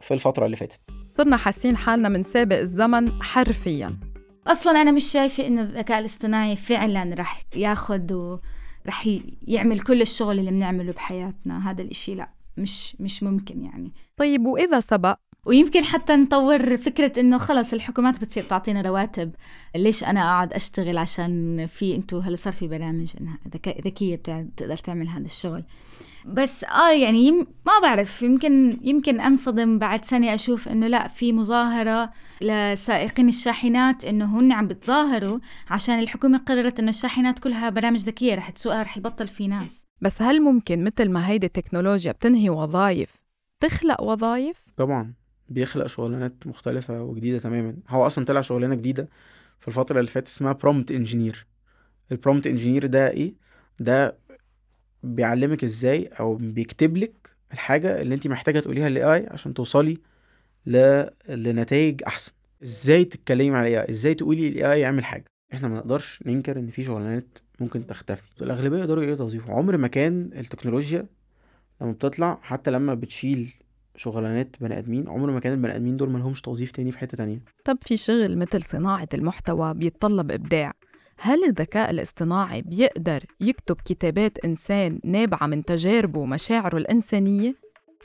في 0.00 0.14
الفترة 0.14 0.46
اللي 0.46 0.56
فاتت. 0.56 0.80
صرنا 1.18 1.36
حاسين 1.36 1.76
حالنا 1.76 2.08
من 2.08 2.22
سابق 2.22 2.58
الزمن 2.58 3.22
حرفيا. 3.22 3.96
أصلا 4.46 4.82
أنا 4.82 4.92
مش 4.92 5.04
شايفة 5.04 5.46
إنه 5.46 5.62
الذكاء 5.62 5.98
الاصطناعي 5.98 6.56
فعلا 6.56 7.14
رح 7.14 7.42
ياخد 7.56 8.12
ورح 8.12 9.08
يعمل 9.42 9.80
كل 9.80 10.02
الشغل 10.02 10.38
اللي 10.38 10.50
بنعمله 10.50 10.92
بحياتنا. 10.92 11.70
هذا 11.70 11.82
الإشي 11.82 12.14
لا 12.14 12.30
مش 12.56 12.96
مش 13.00 13.22
ممكن 13.22 13.64
يعني. 13.64 13.92
طيب 14.16 14.46
وإذا 14.46 14.80
سبق 14.80 15.18
ويمكن 15.46 15.84
حتى 15.84 16.16
نطور 16.16 16.76
فكرة 16.76 17.20
إنه 17.20 17.38
خلص 17.38 17.72
الحكومات 17.72 18.20
بتصير 18.20 18.44
تعطينا 18.44 18.82
رواتب. 18.82 19.34
ليش 19.76 20.04
أنا 20.04 20.20
أقعد 20.20 20.52
أشتغل 20.52 20.98
عشان 20.98 21.66
في 21.66 21.96
أنتوا 21.96 22.20
هلا 22.20 22.36
صار 22.36 22.52
في 22.52 22.68
برامج 22.68 23.12
إنها 23.20 23.38
ذكية 23.84 24.22
بتقدر 24.28 24.76
تعمل 24.76 25.08
هذا 25.08 25.24
الشغل. 25.24 25.64
بس 26.24 26.64
آه 26.64 26.90
يعني 26.90 27.18
يم 27.18 27.46
ما 27.66 27.72
بعرف 27.82 28.22
يمكن 28.22 28.78
يمكن 28.82 29.20
أنصدم 29.20 29.78
بعد 29.78 30.04
سنة 30.04 30.34
أشوف 30.34 30.68
إنه 30.68 30.86
لا 30.86 31.08
في 31.08 31.32
مظاهرة 31.32 32.12
لسائقين 32.40 33.28
الشاحنات 33.28 34.04
إنه 34.04 34.40
هن 34.40 34.52
عم 34.52 34.68
بتظاهروا 34.68 35.38
عشان 35.70 35.98
الحكومة 35.98 36.38
قررت 36.38 36.80
إنه 36.80 36.88
الشاحنات 36.88 37.38
كلها 37.38 37.70
برامج 37.70 38.00
ذكية 38.00 38.34
رح 38.34 38.50
تسوقها 38.50 38.82
رح 38.82 38.96
يبطل 38.96 39.28
في 39.28 39.48
ناس. 39.48 39.84
بس 40.00 40.22
هل 40.22 40.42
ممكن 40.42 40.84
مثل 40.84 41.10
ما 41.10 41.28
هيدي 41.28 41.46
التكنولوجيا 41.46 42.12
بتنهي 42.12 42.50
وظائف 42.50 43.14
تخلق 43.60 44.02
وظائف؟ 44.02 44.56
طبعا. 44.76 45.25
بيخلق 45.48 45.86
شغلانات 45.86 46.46
مختلفة 46.46 47.02
وجديدة 47.02 47.38
تماما. 47.38 47.76
هو 47.88 48.06
أصلا 48.06 48.24
طلع 48.24 48.40
شغلانة 48.40 48.74
جديدة 48.74 49.08
في 49.60 49.68
الفترة 49.68 50.00
اللي 50.00 50.10
فاتت 50.10 50.28
اسمها 50.28 50.52
prompt 50.52 50.90
engineer 50.90 51.46
ال 52.12 52.17
prompt 52.17 52.46
engineer 52.46 52.86
ده 52.86 53.10
إيه؟ 53.10 53.34
ده 53.80 54.18
بيعلمك 55.02 55.64
إزاي 55.64 56.06
أو 56.06 56.34
بيكتب 56.34 56.96
لك 56.96 57.36
الحاجة 57.52 58.00
اللي 58.02 58.14
أنت 58.14 58.26
محتاجة 58.28 58.60
تقوليها 58.60 58.88
لل 58.88 59.04
AI 59.14 59.26
عشان 59.30 59.54
توصلي 59.54 59.98
ل... 60.66 61.04
لنتائج 61.28 62.02
أحسن. 62.06 62.32
إزاي 62.62 63.04
تتكلمي 63.04 63.50
مع 63.50 63.60
ال 63.60 63.80
AI 63.80 63.90
إزاي 63.90 64.14
تقولي 64.14 64.50
لل 64.50 64.72
AI 64.72 64.80
يعمل 64.80 65.04
حاجة؟ 65.04 65.24
إحنا 65.52 65.68
ما 65.68 65.74
نقدرش 65.76 66.22
ننكر 66.26 66.58
إن 66.58 66.66
في 66.66 66.82
شغلانات 66.82 67.38
ممكن 67.60 67.86
تختفي. 67.86 68.22
الأغلبية 68.42 68.78
يقدروا 68.78 69.02
إيه 69.02 69.14
توظيفه 69.14 69.52
عمر 69.52 69.76
ما 69.76 69.88
كان 69.88 70.30
التكنولوجيا 70.34 71.06
لما 71.80 71.92
بتطلع 71.92 72.38
حتى 72.42 72.70
لما 72.70 72.94
بتشيل 72.94 73.54
شغلانات 73.96 74.56
بني 74.60 74.78
آدمين 74.78 75.08
عمر 75.08 75.30
ما 75.30 75.40
كان 75.40 75.52
البني 75.52 75.76
آدمين 75.76 75.96
دول 75.96 76.10
ملهمش 76.10 76.40
توظيف 76.40 76.70
تاني 76.70 76.92
في 76.92 76.98
حتة 76.98 77.16
تانية. 77.16 77.40
طب 77.64 77.78
في 77.82 77.96
شغل 77.96 78.38
مثل 78.38 78.62
صناعة 78.62 79.08
المحتوى 79.14 79.74
بيتطلب 79.74 80.30
إبداع. 80.30 80.72
هل 81.18 81.44
الذكاء 81.44 81.90
الاصطناعي 81.90 82.62
بيقدر 82.62 83.24
يكتب 83.40 83.76
كتابات 83.84 84.38
إنسان 84.44 85.00
نابعة 85.04 85.46
من 85.46 85.64
تجاربه 85.64 86.20
ومشاعره 86.20 86.76
الإنسانية؟ 86.76 87.54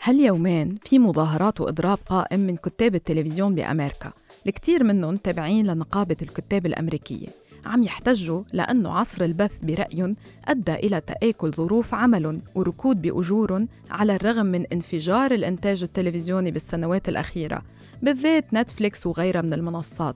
هاليومين 0.04 0.78
في 0.84 1.00
مظاهرات 1.00 1.62
وإضراب 1.62 1.98
قائم 2.06 2.40
من 2.40 2.56
كتاب 2.56 2.96
التلفزيون 2.96 3.56
بأمريكا؟ 3.56 4.12
الكثير 4.48 4.84
منهم 4.84 5.18
تابعين 5.18 5.68
لنقابة 5.68 6.16
الكتاب 6.22 6.66
الأمريكية. 6.66 7.28
عم 7.66 7.84
يحتجوا 7.84 8.44
لأنه 8.54 8.90
عصر 8.90 9.24
البث 9.24 9.52
برأيهم 9.64 10.16
أدى 10.46 10.74
إلى 10.74 11.02
تآكل 11.02 11.52
ظروف 11.52 11.94
عملهم 11.94 12.42
وركود 12.56 13.02
بأجورهم 13.02 13.68
على 13.92 14.16
الرغم 14.16 14.46
من 14.46 14.66
انفجار 14.66 15.32
الإنتاج 15.32 15.84
التلفزيوني 15.84 16.52
بالسنوات 16.52 17.10
الأخيرة 17.10 17.62
بالذات 18.02 18.54
نتفليكس 18.54 19.08
وغيرها 19.08 19.42
من 19.42 19.54
المنصات. 19.54 20.16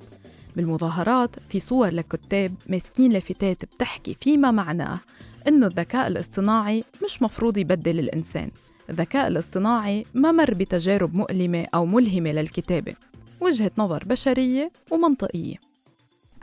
بالمظاهرات 0.55 1.35
في 1.49 1.59
صور 1.59 1.89
لكتاب 1.89 2.53
ماسكين 2.67 3.11
لافتات 3.11 3.65
بتحكي 3.65 4.13
فيما 4.13 4.51
معناه 4.51 4.99
إنه 5.47 5.67
الذكاء 5.67 6.07
الاصطناعي 6.07 6.83
مش 7.03 7.21
مفروض 7.21 7.57
يبدل 7.57 7.99
الإنسان. 7.99 8.51
الذكاء 8.89 9.27
الاصطناعي 9.27 10.05
ما 10.13 10.31
مر 10.31 10.53
بتجارب 10.53 11.15
مؤلمة 11.15 11.67
أو 11.73 11.85
ملهمة 11.85 12.31
للكتابة. 12.31 12.95
وجهة 13.41 13.71
نظر 13.77 14.03
بشرية 14.03 14.71
ومنطقية. 14.91 15.64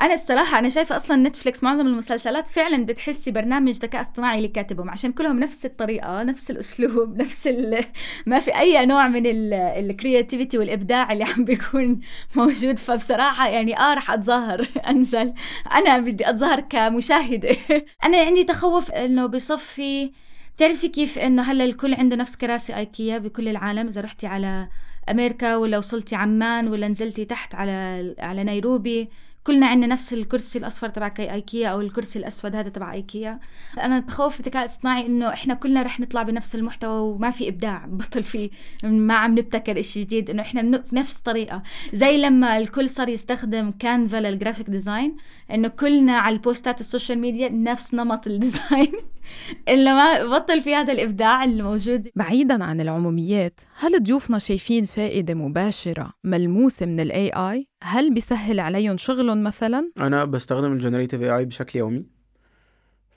أنا 0.03 0.15
الصراحة 0.15 0.59
أنا 0.59 0.69
شايفة 0.69 0.97
أصلا 0.97 1.17
نتفليكس 1.17 1.63
معظم 1.63 1.87
المسلسلات 1.87 2.49
فعلا 2.49 2.87
بتحسي 2.87 3.31
برنامج 3.31 3.73
ذكاء 3.73 4.01
اصطناعي 4.01 4.37
اللي 4.37 4.49
كاتبهم 4.49 4.91
عشان 4.91 5.13
كلهم 5.13 5.39
نفس 5.41 5.67
الطريقة 5.67 6.23
نفس 6.23 6.51
الأسلوب 6.51 7.17
نفس 7.23 7.47
ال... 7.47 7.85
ما 8.27 8.39
في 8.39 8.59
أي 8.59 8.87
نوع 8.87 9.09
من 9.09 9.23
ال 9.27 9.39
creativity 9.39 10.59
والإبداع 10.59 11.13
اللي 11.13 11.25
عم 11.25 11.45
بيكون 11.45 12.01
موجود. 12.37 12.79
فبصراحة 12.79 13.49
يعني 13.49 13.79
آه 13.79 13.95
رح 13.95 14.11
أتظاهر 14.11 14.69
أنزل. 14.91 15.35
أنا 15.75 15.99
بدي 15.99 16.29
أتظاهر 16.29 16.61
كمشاهدة. 16.61 17.57
أنا 18.05 18.19
عندي 18.19 18.45
تخوف 18.45 18.91
إنه 18.91 19.27
بصفي 19.27 20.13
بتعرفي 20.57 20.89
كيف 20.89 21.19
إنه 21.19 21.43
هلأ 21.43 21.65
الكل 21.65 21.95
عنده 21.95 22.17
نفس 22.17 22.37
كراسي 22.37 22.77
آيكيا 22.77 23.19
بكل 23.19 23.49
العالم؟ 23.49 23.89
إذا 23.89 24.01
رحتي 24.01 24.27
على 24.27 24.69
أمريكا 25.11 25.57
ولا 25.57 25.79
وصلتي 25.79 26.17
عمان 26.17 26.69
ولا 26.69 26.89
نزلتي 26.89 27.25
تحت 27.25 27.55
على 27.55 28.15
على 28.19 28.45
نيروبي 28.45 29.09
كلنا 29.45 29.67
عندنا 29.67 29.87
نفس 29.87 30.13
الكرسي 30.13 30.59
الأصفر 30.59 30.89
تبع 30.89 31.15
إيكيا 31.19 31.69
أو 31.69 31.81
الكرسي 31.81 32.19
الأسود 32.19 32.57
هذا 32.57 32.69
تبع 32.69 32.93
إيكيا. 32.93 33.41
أنا 33.79 34.01
بخوف 34.01 34.41
الذكاء 34.41 34.63
الاصطناعي 34.63 35.07
إنه 35.07 35.29
إحنا 35.33 35.55
كلنا 35.55 35.83
رح 35.83 36.01
نطلع 36.01 36.23
بنفس 36.23 36.55
المحتوى 36.55 37.01
وما 37.01 37.31
في 37.31 37.49
إبداع 37.49 37.87
بطل 37.99 38.23
في 38.23 38.51
ما 38.85 39.15
عم 39.15 39.39
نبتكر 39.39 39.79
إشي 39.79 40.01
جديد 40.01 40.31
إنه 40.31 40.43
إحنا 40.43 40.83
نفس 40.93 41.19
طريقة. 41.19 41.63
زي 41.93 42.17
لما 42.17 42.59
الكل 42.59 42.89
صار 42.89 43.09
يستخدم 43.09 43.71
Canva 43.71 44.17
لل 44.17 44.29
graphic 44.29 44.71
design 44.71 45.17
إنه 45.51 45.69
كلنا 45.69 46.13
على 46.13 46.35
البوستات 46.35 46.81
ال 46.81 46.86
social 46.86 47.19
media 47.19 47.49
نفس 47.49 47.95
نمط 47.95 48.27
ال 48.27 48.36
design 48.36 48.93
إلا 49.69 49.95
ما 49.95 50.39
بطل 50.39 50.61
في 50.61 50.75
هذا 50.75 50.93
الإبداع 50.93 51.45
الموجود. 51.45 52.09
بعيدا 52.17 52.65
عن 52.65 52.81
العموميات 52.81 53.61
هل 53.79 54.03
ضيوفنا 54.03 54.39
شايفين 54.39 54.87
فائدة 54.87 55.35
مباشرة 55.35 56.13
ملموسة 56.25 56.87
من 56.87 57.01
ال 57.01 57.29
AI 57.29 57.72
هل 57.83 58.15
بيسهل 58.15 58.61
عليهم 58.61 58.97
شغلهم 58.97 59.43
مثلا؟ 59.43 59.93
أنا 60.01 60.25
بستخدم 60.25 60.73
ال 60.73 61.23
generative 61.23 61.37
AI 61.37 61.45
بشكل 61.45 61.79
يومي. 61.79 62.05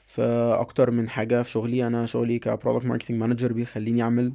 فأكتر 0.08 0.92
من 0.92 1.10
حاجة 1.10 1.44
في 1.44 1.50
شغلي 1.50 1.88
أنا 1.88 2.06
شغلي 2.06 2.40
ك 2.40 2.45
product 2.45 2.86
marketing 2.86 3.20
manager 3.20 3.54
بيخليني 3.54 4.02
أعمل 4.02 4.34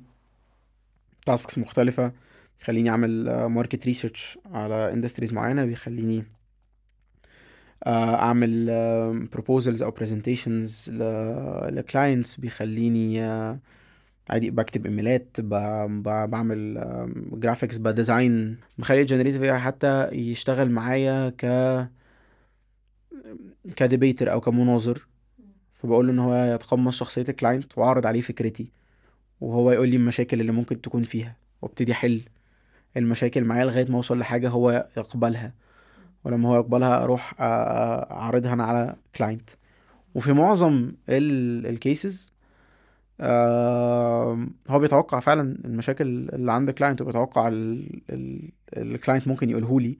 tasks 1.27 1.59
مختلفة 1.59 2.13
بيخليني 2.59 2.91
أعمل 2.91 3.47
market 3.47 3.87
research 3.87 4.39
على 4.47 4.93
industries 4.93 5.33
معينة 5.33 5.65
بيخليني 5.65 6.25
آه، 7.85 8.15
أعمل 8.15 8.67
proposals 9.33 9.83
أو 9.83 9.91
presentations 9.91 10.91
ل 11.71 11.79
clients 11.79 12.37
بيخليني 12.37 13.23
آه، 13.25 13.59
عادي 14.31 14.51
بكتب 14.51 14.87
emailات 14.87 15.37
بعمل 15.41 16.85
graphics 17.33 17.77
ب 17.77 17.88
design 17.88 18.57
بخلي 18.79 19.01
ال 19.01 19.05
generative 19.05 19.45
حتى 19.45 20.09
يشتغل 20.09 20.71
معايا 20.71 21.29
ك 21.39 21.47
debater 23.77 24.33
أو 24.33 24.41
كمناظر. 24.41 25.07
فبقول 25.75 26.07
له 26.07 26.13
إن 26.13 26.19
هو 26.19 26.55
يتقمص 26.55 26.97
شخصية 26.97 27.25
ال 27.29 27.36
client 27.36 27.79
وأعرض 27.79 28.07
عليه 28.07 28.21
فكرتي 28.21 28.73
وهو 29.41 29.73
يقول 29.73 29.89
لي 29.89 29.97
المشاكل 29.97 30.41
اللي 30.41 30.53
ممكن 30.53 30.81
تكون 30.81 31.03
فيها 31.03 31.37
وابتدي 31.63 31.93
أحل 31.93 32.21
المشاكل 32.97 33.45
معاه 33.45 33.65
لغاية 33.65 33.87
ما 33.89 33.97
أوصل 33.97 34.19
لحاجة 34.19 34.49
هو 34.49 34.89
يقبلها. 34.97 35.55
ولما 36.25 36.49
هو 36.49 36.57
يقبلها 36.57 37.05
أروح 37.05 37.35
أعرضها 37.41 38.53
أنا 38.53 38.65
على 38.65 38.97
client 39.17 39.51
وفي 40.15 40.33
معظم 40.33 40.93
ال 41.09 41.30
cases 41.30 42.35
هو 44.71 44.79
بيتوقع 44.79 45.21
فعلا 45.21 45.59
المشاكل 45.65 46.29
اللي 46.33 46.53
عند 46.53 46.69
ال 46.69 46.73
client 46.73 47.01
وبيتوقع 47.01 47.51
ال 48.77 48.84
client 48.84 49.29
ممكن 49.29 49.51
يقوله 49.51 49.81
لي. 49.81 49.99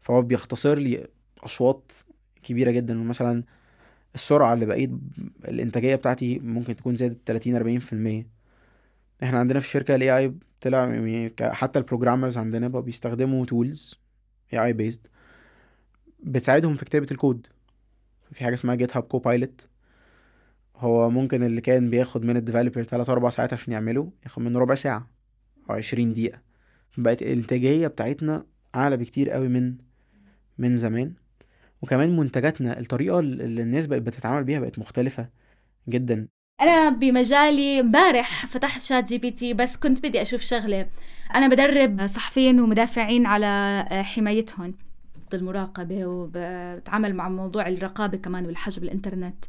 فهو 0.00 0.22
بيختصر 0.22 0.78
لي 0.78 1.06
أشواط 1.42 2.06
كبيرة 2.42 2.70
جدا. 2.70 2.94
مثلا 2.94 3.44
السرعة 4.14 4.52
اللي 4.54 4.66
بقيت 4.66 4.90
الإنتاجية 5.44 5.94
بتاعتي 5.94 6.38
ممكن 6.38 6.76
تكون 6.76 6.96
زادت 6.96 7.18
30 7.26 7.80
40% 8.22 8.26
إحنا 9.22 9.38
عندنا 9.38 9.60
في 9.60 9.66
الشركة 9.66 9.94
ال 9.94 10.16
AI 10.18 10.34
طلع 10.60 10.78
يعني 10.78 11.34
حتى 11.40 11.78
ال 11.78 11.83
programmers 11.83 12.38
عندنا 12.38 12.68
بقوا 12.68 12.82
بيستخدموا 12.82 13.46
tools 13.46 14.00
AI 14.52 14.72
بيزد 14.72 15.06
بتساعدهم 16.20 16.74
في 16.74 16.84
كتابة 16.84 17.06
الكود 17.10 17.46
في 18.32 18.44
حاجة 18.44 18.54
اسمها 18.54 18.74
GitHub 18.74 19.02
Copilot 19.02 19.68
هو 20.82 21.10
ممكن 21.10 21.42
اللي 21.42 21.60
كان 21.60 21.90
بياخد 21.90 22.24
من 22.24 22.36
ال 22.36 22.41
developer 22.41 22.84
تلات 22.84 23.08
أربع 23.08 23.30
ساعات 23.30 23.52
عشان 23.52 23.72
يعمله 23.72 24.12
ياخد 24.24 24.42
منه 24.42 24.58
ربع 24.58 24.74
ساعة 24.74 25.10
أو 25.70 25.74
عشرين 25.74 26.12
دقيقة. 26.12 26.38
بقت 26.96 27.22
الإنتاجية 27.22 27.86
بتاعتنا 27.86 28.46
أعلى 28.74 28.96
بكتير 28.96 29.30
قوي 29.30 29.48
من 29.48 29.74
من 30.58 30.76
زمان. 30.76 31.14
وكمان 31.82 32.16
منتجاتنا 32.16 32.78
الطريقة 32.78 33.18
اللي 33.18 33.62
الناس 33.62 33.86
بقت 33.86 34.02
بتتعامل 34.02 34.44
بيها 34.44 34.60
بقت 34.60 34.78
مختلفة 34.78 35.28
جدا. 35.88 36.28
أنا 36.60 36.90
بمجالي 36.90 37.80
امبارح 37.80 38.46
فتحت 38.46 38.80
ChatGPT 38.80 39.54
بس 39.54 39.76
كنت 39.76 40.06
بدي 40.06 40.22
أشوف 40.22 40.40
شغلة. 40.40 40.86
أنا 41.34 41.48
بدرب 41.48 42.06
صحفيين 42.06 42.60
ومدافعين 42.60 43.26
على 43.26 43.84
حمايتهم. 43.90 44.74
المراقبة 45.34 46.06
وبتعامل 46.06 47.14
مع 47.14 47.28
موضوع 47.28 47.68
الرقابة 47.68 48.18
كمان 48.18 48.46
والحجب 48.46 48.84
الإنترنت. 48.84 49.44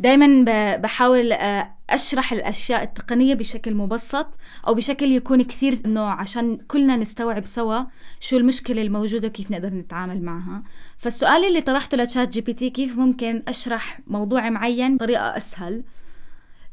دايما 0.00 0.44
بحاول 0.76 1.32
آه، 1.32 1.74
أشرح 1.90 2.32
الأشياء 2.32 2.82
التقنية 2.82 3.34
بشكل 3.34 3.74
مبسط 3.74 4.26
أو 4.66 4.74
بشكل 4.74 5.12
يكون 5.12 5.42
كثير 5.42 5.78
إنه 5.86 6.00
عشان 6.00 6.56
كلنا 6.56 6.96
نستوعب 6.96 7.46
سوا 7.46 7.84
شو 8.20 8.36
المشكلة 8.36 8.82
الموجودة 8.82 9.28
وكيف 9.28 9.50
نقدر 9.50 9.74
نتعامل 9.74 10.22
معها. 10.22 10.62
فالسؤال 10.98 11.44
اللي 11.44 11.60
طرحته 11.60 11.96
ل 11.96 12.28
ChatGPT 12.28 12.70
كيف 12.70 12.98
ممكن 12.98 13.42
أشرح 13.48 14.00
موضوع 14.06 14.50
معين 14.50 14.96
بطريقة 14.96 15.36
أسهل؟ 15.36 15.84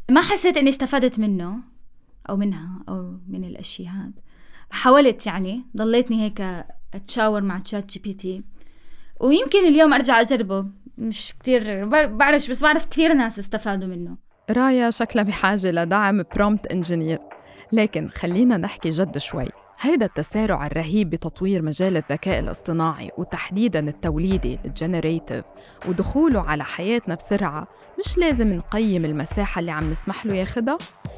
ما 0.10 0.22
حسيت 0.22 0.58
إني 0.58 0.70
استفدت 0.70 1.20
منه 1.20 1.58
أو 2.30 2.38
منها 2.38 2.84
أو 2.90 3.18
من 3.28 3.44
الأشياء 3.44 3.94
هاد. 3.94 4.20
حاولت 4.72 5.28
يعني 5.28 5.66
ضليتني 5.78 6.24
هيك 6.24 6.66
أتشاور 6.94 7.42
مع 7.42 7.60
ChatGPT. 7.60 8.44
ويمكن 9.22 9.68
اليوم 9.68 9.94
أرجع 9.94 10.22
أجربه. 10.22 10.66
مش 10.98 11.34
كتير 11.40 11.86
بعرفش 12.08 12.50
بس 12.50 12.62
بعرف 12.62 12.86
كثير 12.86 13.14
ناس 13.14 13.40
استفادوا 13.40 13.88
منه. 13.88 14.18
رايا 14.50 14.92
شكلها 14.92 15.24
بحاجة 15.24 15.72
لدعم 15.72 16.24
prompt 16.36 16.68
engineer 16.68 17.20
لكن 17.72 18.10
خلينا 18.10 18.58
نحكي 18.58 18.90
جد 18.90 19.18
شوي. 19.18 19.48
هيدا 19.80 20.06
التسارع 20.06 20.66
الرهيب 20.66 21.10
بتطوير 21.10 21.62
مجال 21.62 21.98
الذكاء 21.98 22.40
الاصطناعي 22.40 23.12
وتحديدا 23.18 23.80
التوليدي 23.80 24.60
ال 24.66 24.73
generative 24.73 25.46
ودخوله 25.88 26.40
على 26.40 26.64
حياتنا 26.64 27.16
بسرعة 27.16 27.68
مش 28.00 28.18
لازم 28.18 28.54
نقيم 28.54 29.06
المساحة 29.06 29.60
اللي 29.60 29.72
عم 29.72 29.92
نسمح 29.92 30.26
له 30.26 30.34
ياخدها؟ 30.36 30.78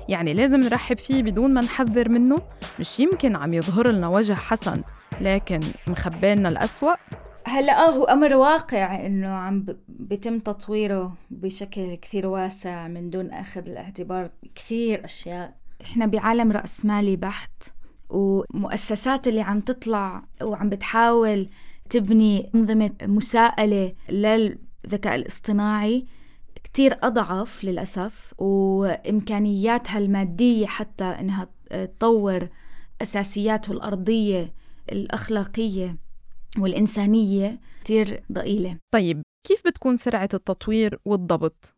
يعني 0.09 0.33
لازم 0.33 0.59
نرحب 0.59 0.97
فيه 0.97 1.23
بدون 1.23 1.53
ما 1.53 1.61
نحذر 1.61 2.09
منه؟ 2.09 2.37
مش 2.79 2.99
يمكن 2.99 3.35
عم 3.35 3.53
يظهر 3.53 3.87
لنا 3.87 4.07
وجه 4.07 4.33
حسن 4.33 4.81
لكن 5.21 5.59
مخبينا 5.87 6.49
الأسوأ؟ 6.49 6.95
هلا 7.47 7.87
آه 7.87 7.89
هو 7.89 8.03
أمر 8.03 8.33
واقع 8.33 9.05
إنه 9.05 9.27
عم 9.27 9.65
بيتم 9.87 10.39
تطويره 10.39 11.13
بشكل 11.31 11.95
كثير 11.95 12.27
واسع 12.27 12.87
من 12.87 13.09
دون 13.09 13.31
أخذ 13.31 13.69
الاعتبار 13.69 14.29
كثير 14.55 15.05
أشياء. 15.05 15.53
إحنا 15.81 16.05
بعالم 16.05 16.51
راسمالي 16.51 17.15
بحت 17.15 17.63
ومؤسسات 18.09 19.27
اللي 19.27 19.41
عم 19.41 19.59
تطلع 19.59 20.23
وعم 20.43 20.69
بتحاول 20.69 21.49
تبني 21.89 22.49
أنظمة 22.55 22.91
مساءلة 23.01 23.93
للذكاء 24.09 25.15
الاصطناعي 25.15 26.05
كتير 26.63 26.97
أضعف 27.03 27.63
للأسف 27.63 28.33
وإمكانياتها 28.37 29.97
المادية 29.97 30.65
حتى 30.65 31.03
إنها 31.03 31.47
تطور 31.69 32.47
أساسياته 33.01 33.71
الأرضية 33.71 34.53
الأخلاقية 34.91 35.97
والإنسانية 36.57 37.59
كتير 37.83 38.23
ضئيلة. 38.31 38.77
طيب 38.93 39.21
كيف 39.47 39.61
بتكون 39.65 39.97
سرعة 39.97 40.29
التطوير 40.33 40.99
والضبط؟ 41.05 41.73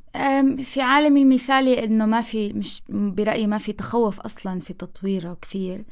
في 0.58 0.82
عالمي 0.82 1.22
المثالي 1.22 1.84
إنه 1.84 2.06
ما 2.06 2.22
في 2.22 2.54
مش 2.54 2.82
برأيي 2.90 3.48
ما 3.48 3.58
في 3.58 3.74
تخوف 3.74 4.20
أصلا 4.20 4.60
في 4.60 4.74
تطويره 4.74 5.38
كثير. 5.42 5.84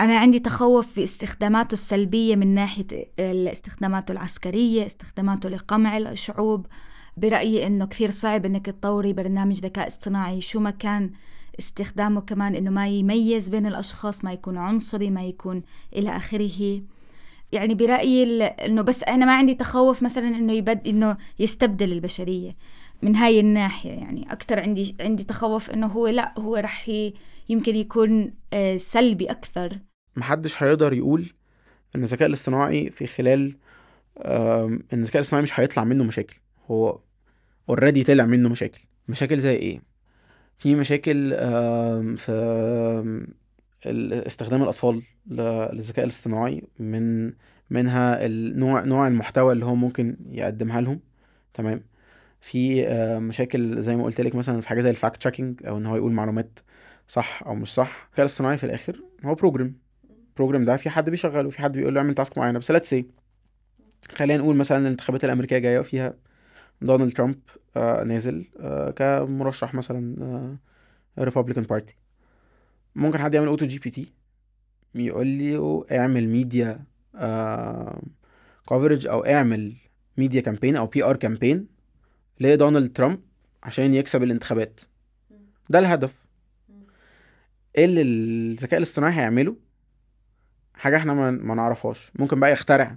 أنا 0.00 0.18
عندي 0.18 0.38
تخوف 0.38 0.96
باستخداماته 0.96 1.72
السلبية 1.72 2.36
من 2.36 2.54
ناحية 2.54 2.86
استخداماته 3.18 4.12
العسكرية 4.12 4.86
استخداماته 4.86 5.48
لقمع 5.48 5.98
الشعوب. 5.98 6.66
برأيي 7.16 7.66
إنه 7.66 7.86
كثير 7.86 8.10
صعب 8.10 8.44
إنك 8.44 8.66
تطوري 8.66 9.12
برنامج 9.12 9.58
ذكاء 9.58 9.86
اصطناعي. 9.86 10.40
شو 10.40 10.60
ما 10.60 10.70
كان 10.70 11.10
استخدامه 11.58 12.20
كمان 12.20 12.54
إنه 12.54 12.70
ما 12.70 12.88
يميز 12.88 13.48
بين 13.48 13.66
الأشخاص 13.66 14.24
ما 14.24 14.32
يكون 14.32 14.56
عنصري 14.56 15.10
ما 15.10 15.24
يكون 15.24 15.62
إلى 15.96 16.16
آخره. 16.16 16.82
يعني 17.52 17.74
برأيي 17.74 18.44
إنه 18.44 18.82
بس 18.82 19.02
أنا 19.02 19.26
ما 19.26 19.34
عندي 19.34 19.54
تخوف 19.54 20.02
مثلا 20.02 20.28
إنه 20.28 20.52
يبد 20.52 20.88
إنه 20.88 21.16
يستبدل 21.38 21.92
البشرية 21.92 22.56
من 23.02 23.16
هاي 23.16 23.40
الناحية. 23.40 23.90
يعني 23.90 24.32
أكثر 24.32 24.60
عندي 24.60 24.96
عندي 25.00 25.24
تخوف 25.24 25.70
إنه 25.70 25.86
هو 25.86 26.08
لأ 26.08 26.34
هو 26.38 26.56
رح 26.56 26.90
يمكن 27.48 27.76
يكون 27.76 28.34
آه، 28.52 28.76
سلبي 28.76 29.30
أكثر. 29.30 29.78
محدش 30.16 30.62
هيقدر 30.62 30.92
يقول 30.92 31.26
إن 31.96 32.02
الذكاء 32.02 32.28
الاصطناعي 32.28 32.90
في 32.90 33.06
خلال 33.06 33.56
إن 34.18 34.82
الذكاء 34.92 35.16
الاصطناعي 35.16 35.42
مش 35.42 35.60
هيطلع 35.60 35.84
منه 35.84 36.04
مشاكل. 36.04 36.36
هو 36.70 36.98
اوريدي 37.68 38.04
طلع 38.04 38.26
منه 38.26 38.48
مشاكل. 38.48 38.80
مشاكل 39.08 39.38
زي 39.38 39.56
إيه؟ 39.56 39.82
في 40.58 40.74
مشاكل 40.74 41.30
في 42.16 43.26
استخدام 44.26 44.62
الأطفال 44.62 45.02
للذكاء 45.26 46.04
الاصطناعي 46.04 46.62
من 46.78 47.32
منها 47.70 48.26
النوع 48.26 48.84
نوع 48.84 49.06
المحتوى 49.08 49.52
اللي 49.52 49.64
هو 49.64 49.74
ممكن 49.74 50.16
يقدمها 50.30 50.80
لهم. 50.80 51.00
تمام؟ 51.54 51.84
في 52.40 52.86
مشاكل 53.20 53.82
زي 53.82 53.96
ما 53.96 54.04
قلت 54.04 54.20
لك 54.20 54.34
مثلا 54.34 54.60
في 54.60 54.68
حاجة 54.68 54.80
زي 54.80 54.90
ال 54.90 54.95
fact 54.95 55.16
checking 55.20 55.66
أو 55.66 55.78
إن 55.78 55.86
هو 55.86 55.96
يقول 55.96 56.12
معلومات 56.12 56.58
صح 57.08 57.42
أو 57.46 57.54
مش 57.54 57.74
صح. 57.74 58.04
الذكاء 58.06 58.20
الاصطناعي 58.24 58.56
في 58.58 58.64
الآخر 58.64 59.02
هو 59.24 59.34
program 59.34 59.74
ال 60.30 60.34
program 60.34 60.64
ده 60.64 60.76
في 60.76 60.90
حد 60.90 61.10
بيشغله 61.10 61.50
في 61.50 61.58
حد 61.58 61.72
بيقول 61.78 61.94
له 61.94 62.00
اعمل 62.00 62.14
task 62.14 62.38
معينة. 62.38 62.58
بس 62.58 62.70
let's 62.70 62.90
say 62.90 63.06
خلينا 64.14 64.42
نقول 64.42 64.56
مثلا 64.56 64.78
الانتخابات 64.78 65.24
الأمريكية 65.24 65.58
جاية 65.58 65.78
وفيها 65.78 66.14
دونالد 66.82 67.12
ترامب 67.12 67.40
آه 67.76 68.04
نازل 68.04 68.44
آه 68.60 68.90
كمرشح 68.90 69.74
مثلا 69.74 70.16
آه 70.22 71.24
Republican 71.24 71.64
Party 71.64 71.96
ممكن 72.96 73.18
حد 73.18 73.34
يعمل 73.34 73.46
AutoGPT 73.46 74.12
يقول 74.94 75.26
لي 75.26 75.84
اعمل 75.92 76.28
ميديا 76.28 76.84
coverage 78.66 79.06
أو 79.06 79.20
اعمل 79.26 79.74
media 80.18 80.40
campaign 80.40 80.76
أو 80.76 80.86
PR 80.86 81.16
campaign 81.16 81.66
لدونالد 82.40 82.92
ترامب 82.92 83.20
عشان 83.62 83.94
يكسب 83.94 84.22
الانتخابات. 84.22 84.80
ده 85.70 85.78
الهدف. 85.78 86.14
إيه 87.78 87.84
اللي 87.84 88.02
الذكاء 88.02 88.78
الاصطناعي 88.78 89.12
هيعمله؟ 89.12 89.56
حاجة 90.74 90.96
إحنا 90.96 91.30
ما 91.30 91.54
نعرفهاش. 91.54 92.12
ممكن 92.18 92.40
بقى 92.40 92.52
يخترع 92.52 92.96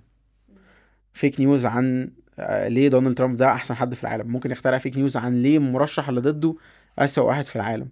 fake 1.14 1.40
news 1.40 1.66
عن 1.66 2.12
آه، 2.40 2.68
ليه 2.68 2.88
دونالد 2.88 3.18
ترامب 3.18 3.38
ده 3.38 3.52
أحسن 3.52 3.74
حد 3.74 3.94
في 3.94 4.04
العالم. 4.04 4.28
ممكن 4.28 4.52
يخترع 4.52 4.78
fake 4.78 4.98
news 4.98 5.18
عن 5.18 5.42
ليه 5.42 5.58
المرشح 5.58 6.10
اللي 6.10 6.22
ضده 6.22 6.56
أسوأ 7.00 7.24
واحد 7.24 7.46
في 7.46 7.56
العالم. 7.56 7.90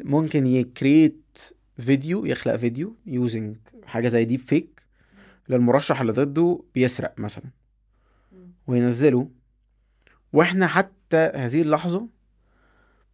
ممكن 0.00 0.46
ي 0.46 0.57
create 0.57 1.23
فيديو 1.78 2.24
يخلق 2.24 2.56
فيديو 2.56 2.96
using 3.06 3.56
حاجة 3.84 4.08
زي 4.08 4.24
ديب 4.24 4.40
فيك 4.40 4.82
للمرشح 5.48 6.00
اللي 6.00 6.12
ضده 6.12 6.64
بيسرق 6.74 7.14
مثلا. 7.18 7.50
وينزله. 8.66 9.30
وإحنا 10.32 10.66
حتى 10.66 11.16
هذه 11.16 11.62
اللحظة 11.62 12.08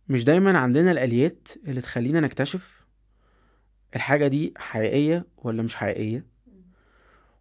مش 0.08 0.24
دايما 0.24 0.58
عندنا 0.58 0.90
الآليات 0.90 1.48
اللي 1.66 1.80
تخلينا 1.80 2.20
نكتشف 2.20 2.86
الحاجة 3.96 4.26
دي 4.26 4.54
حقيقية 4.56 5.26
ولا 5.36 5.62
مش 5.62 5.76
حقيقية. 5.76 6.26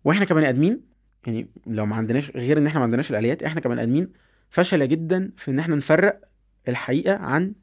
وإحنا 0.03 0.25
كبني 0.25 0.49
آدمين 0.49 0.81
يعني 1.27 1.49
لو 1.67 1.85
ما 1.85 1.95
عندناش 1.95 2.31
غير 2.31 2.57
إن 2.57 2.67
إحنا 2.67 2.79
ما 2.79 2.83
عندناش 2.83 3.11
الآليات 3.11 3.43
إحنا 3.43 3.61
كبني 3.61 3.83
آدمين 3.83 4.11
فشلة 4.49 4.85
جدا 4.85 5.31
في 5.37 5.51
إن 5.51 5.59
إحنا 5.59 5.75
نفرق 5.75 6.21
الحقيقة 6.67 7.15
عن 7.15 7.53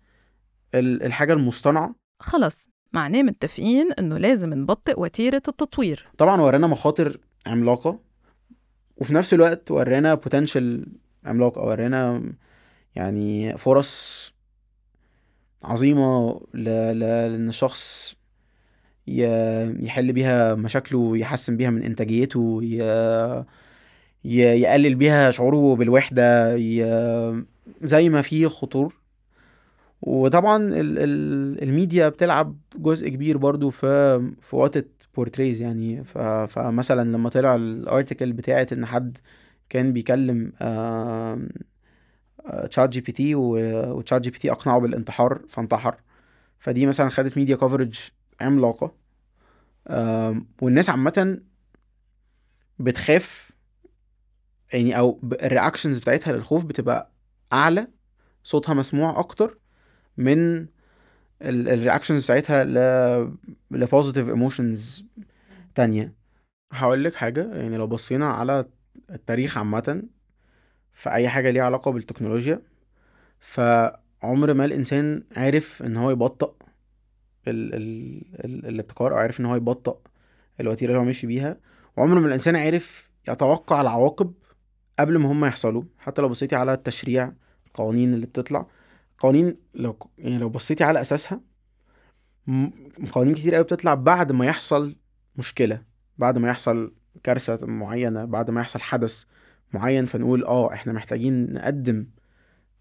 الحاجة 0.75 1.33
المصطنعة. 1.33 1.95
خلص 2.21 2.71
معناه 2.93 3.23
متفقين 3.23 3.93
إنه 3.93 4.19
لازم 4.19 4.55
نبطئ 4.55 5.01
وتيرة 5.01 5.43
التطوير. 5.49 6.07
طبعا 6.19 6.41
ورانا 6.41 6.67
مخاطر 6.67 7.19
عملاقة 7.47 7.99
وفي 8.97 9.15
نفس 9.15 9.35
الوقت 9.35 9.71
ورانا 9.71 10.15
بوتنشال 10.15 10.87
عملاقة 11.25 11.63
ورانا 11.63 12.23
يعني 12.95 13.57
فرص 13.57 14.33
عظيمة 15.65 16.41
لإن 16.55 17.49
الشخص 17.49 18.15
يحل 19.07 20.13
بيها 20.13 20.55
مشاكله 20.55 20.99
ويحسن 20.99 21.57
بيها 21.57 21.71
من 21.71 21.83
إنتاجيته 21.83 22.61
يقلل 24.25 24.95
بيها 24.95 25.31
شعوره 25.31 25.77
بالوحدة 25.77 26.57
زي 27.83 28.09
ما 28.09 28.23
في 28.23 28.49
خطور 28.49 28.97
وطبعا 30.03 30.57
ال 30.57 30.99
ال 30.99 31.63
الميديا 31.63 32.09
بتلعب 32.09 32.57
جزء 32.77 33.09
كبير 33.09 33.37
برضو 33.37 33.71
في 33.71 34.19
في 34.41 34.57
وقت 34.57 34.85
portrays 35.17 35.61
يعني. 35.61 36.05
فمثلا 36.49 37.11
لما 37.13 37.29
طلع 37.29 37.55
ال 37.55 37.64
article 37.65 38.33
بتاعت 38.33 38.73
إن 38.73 38.87
حد 38.87 39.19
كان 39.69 39.93
بيكلم 39.93 40.53
تشات 42.71 42.89
جي 42.89 43.01
بي 43.01 43.13
تي 43.13 43.35
وتشات 43.35 44.21
جي 44.21 44.31
بي 44.31 44.39
تي 44.39 44.53
أقنعه 44.53 44.79
بالانتحار 44.79 45.43
فانتحر. 45.49 45.97
فدي 46.59 46.87
مثلا 46.87 47.09
خدت 47.09 47.39
media 47.39 47.57
coverage 47.57 48.11
عملاقة. 48.41 48.95
والناس 50.63 50.91
عامة 50.91 51.41
بتخاف 52.79 53.51
يعني 54.73 54.99
أو 54.99 55.21
ال 55.43 55.48
reactions 55.48 55.99
بتاعتها 55.99 56.33
للخوف 56.33 56.65
بتبقى 56.65 57.13
أعلى 57.53 57.89
صوتها 58.43 58.75
مسموع 58.75 59.19
أكتر. 59.19 59.59
من 60.19 60.67
ال 61.43 61.51
reactions 61.51 62.25
بتاعتها 62.25 62.65
ل 62.65 62.77
ل 63.71 63.77
positive 63.77 64.29
emotions 64.29 65.05
تانية. 65.75 66.13
هقول 66.73 67.05
لك 67.05 67.15
حاجة 67.15 67.55
يعني 67.55 67.77
لو 67.77 67.87
بصينا 67.87 68.27
على 68.27 68.65
التاريخ 69.11 69.59
عامة 69.59 70.03
في 70.93 71.11
أي 71.11 71.29
حاجة 71.29 71.51
ليها 71.51 71.63
علاقة 71.63 71.91
بالتكنولوجيا 71.91 72.63
فعمر 73.41 74.55
ما 74.55 74.65
الإنسان 74.65 75.23
عرف 75.37 75.83
إن 75.83 75.97
هو 75.97 76.11
يبطأ 76.11 76.55
ال 77.49 77.75
ال 77.75 78.23
ال 78.45 78.67
الابتكار 78.67 79.13
أو 79.13 79.19
عرف 79.19 79.41
إن 79.41 79.47
هو 79.47 79.57
يبطأ 79.57 79.99
الوتيرة 80.61 80.91
اللي 80.91 81.01
هو 81.01 81.05
ماشي 81.05 81.27
بيها 81.27 81.57
وعمر 81.97 82.21
ما 82.21 82.27
الإنسان 82.27 82.57
عرف 82.57 83.11
يتوقع 83.29 83.81
العواقب 83.81 84.33
قبل 84.99 85.19
ما 85.19 85.33
هم 85.33 85.45
يحصلوا. 85.45 85.83
حتى 85.99 86.23
لو 86.23 86.29
بصيتي 86.29 86.57
على 86.57 86.73
التشريع 86.73 87.33
القوانين 87.67 88.15
اللي 88.15 88.27
بتطلع 88.27 88.67
قوانين 89.19 89.57
لو 89.75 89.99
يعني 90.19 90.39
لو 90.39 90.49
بصيتي 90.49 90.85
على 90.85 91.01
أساسها 91.01 91.41
قوانين 93.13 93.35
كتير 93.35 93.55
قوي 93.55 93.65
بتطلع 93.65 93.95
بعد 93.95 94.33
ما 94.33 94.47
يحصل 94.47 94.97
مشكلة 95.37 95.83
بعد 96.19 96.39
ما 96.39 96.49
يحصل 96.49 96.95
كارثة 97.23 97.67
معينة 97.67 98.25
بعد 98.25 98.51
ما 98.51 98.61
يحصل 98.61 98.81
حدث 98.81 99.25
معين 99.73 100.05
فنقول 100.07 100.45
آه 100.45 100.73
إحنا 100.73 100.93
محتاجين 100.93 101.53
نقدم 101.53 102.07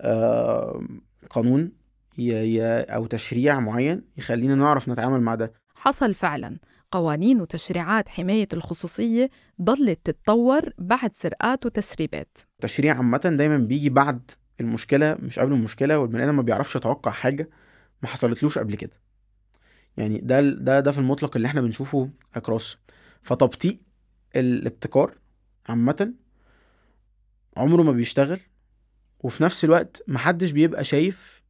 آه 0.02 0.88
قانون 1.30 1.72
أو 2.20 3.06
تشريع 3.06 3.60
معين 3.60 4.02
يخلينا 4.18 4.56
نعرف 4.56 4.90
نتعامل 4.90 5.22
مع 5.22 5.36
ده. 5.36 5.54
حصل 5.76 6.14
فعلا. 6.14 6.60
قوانين 6.92 7.42
وتشريعات 7.42 8.10
حماية 8.10 8.48
الخصوصية 8.54 9.30
ضلت 9.62 10.00
تتطور 10.04 10.74
بعد 10.78 11.16
سرقات 11.16 11.66
وتسريبات. 11.66 12.38
التشريع 12.56 12.98
عامة 12.98 13.18
دايما 13.18 13.58
بيجي 13.58 13.90
بعد 13.90 14.32
المشكلة 14.62 15.18
مش 15.20 15.40
قبل 15.40 15.54
المشكلة 15.54 16.00
والبني 16.00 16.24
آدم 16.24 16.36
ما 16.36 16.42
بيعرفش 16.42 16.76
يتوقع 16.76 17.12
حاجة 17.12 17.50
ما 18.02 18.08
حصلتلوش 18.10 18.58
قبل 18.58 18.76
كده. 18.76 19.00
يعني 19.98 20.18
ده 20.18 20.42
ده 20.42 20.80
ده 20.80 20.92
في 20.92 20.98
المطلق 20.98 21.36
اللي 21.36 21.48
إحنا 21.48 21.62
بنشوفه 21.62 22.10
اكروس 22.36 22.78
فتبطيء 23.24 23.80
الابتكار 24.36 25.18
عامة 25.70 26.14
عمره 27.58 27.82
ما 27.84 27.92
بيشتغل 27.92 28.40
وفي 29.20 29.44
نفس 29.44 29.64
الوقت 29.66 30.04
محدش 30.08 30.52
بيبقى 30.52 30.84
شايف 30.84 31.44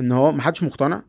إن 0.00 0.12
هو 0.12 0.32
محدش 0.32 0.62
مقتنع 0.62 1.02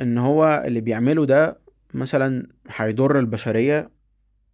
إن 0.00 0.18
هو 0.18 0.62
اللي 0.66 0.80
بيعمله 0.80 1.26
ده 1.26 1.58
مثلا 1.94 2.46
هيضر 2.68 3.18
البشرية 3.18 3.90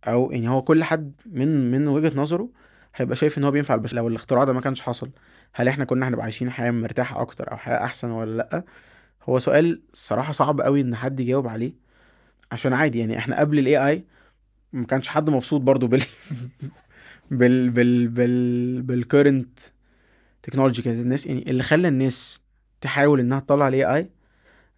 أو 0.04 0.32
يعني 0.32 0.48
هو 0.48 0.62
كل 0.62 0.84
حد 0.84 1.12
من 1.26 1.70
من 1.70 1.88
وجهة 1.88 2.12
نظره 2.16 2.48
هيبقى 2.96 3.16
شايف 3.16 3.38
إن 3.38 3.44
هو 3.44 3.50
بينفع 3.50 3.74
البشرية 3.74 4.00
لو 4.00 4.08
الاختراع 4.08 4.44
ده 4.44 4.52
ما 4.52 4.60
كانش 4.60 4.82
حصل 4.82 5.10
هل 5.52 5.68
إحنا 5.68 5.84
كنا 5.84 6.08
هنبقى 6.08 6.22
عايشين 6.22 6.50
حياة 6.50 6.70
مرتاحة 6.70 7.20
أكتر 7.22 7.52
أو 7.52 7.56
حياة 7.56 7.84
أحسن 7.84 8.10
ولا 8.10 8.36
لأ؟ 8.36 8.64
هو 9.22 9.38
سؤال 9.38 9.82
الصراحة 9.92 10.32
صعب 10.32 10.60
قوي 10.60 10.80
إن 10.80 10.96
حد 10.96 11.20
يجاوب 11.20 11.48
عليه. 11.48 11.72
عشان 12.52 12.72
عادي 12.72 12.98
يعني 12.98 13.18
إحنا 13.18 13.40
قبل 13.40 13.58
ال 13.58 13.88
AI 13.88 14.04
ما 14.72 14.86
كانش 14.86 15.08
حد 15.08 15.30
مبسوط 15.30 15.60
برضو 15.60 15.86
بال 15.90 16.02
بال 17.30 17.70
بال 17.70 18.08
بال 18.08 18.82
بال 18.82 18.99
current 18.99 19.58
technology 20.42 20.82
كانت 20.82 21.00
الناس 21.00 21.26
يعني 21.26 21.50
اللي 21.50 21.62
خلى 21.62 21.88
الناس 21.88 22.40
تحاول 22.80 23.20
إنها 23.20 23.40
تطلع 23.40 23.68
ال 23.68 23.84
AI 23.84 24.10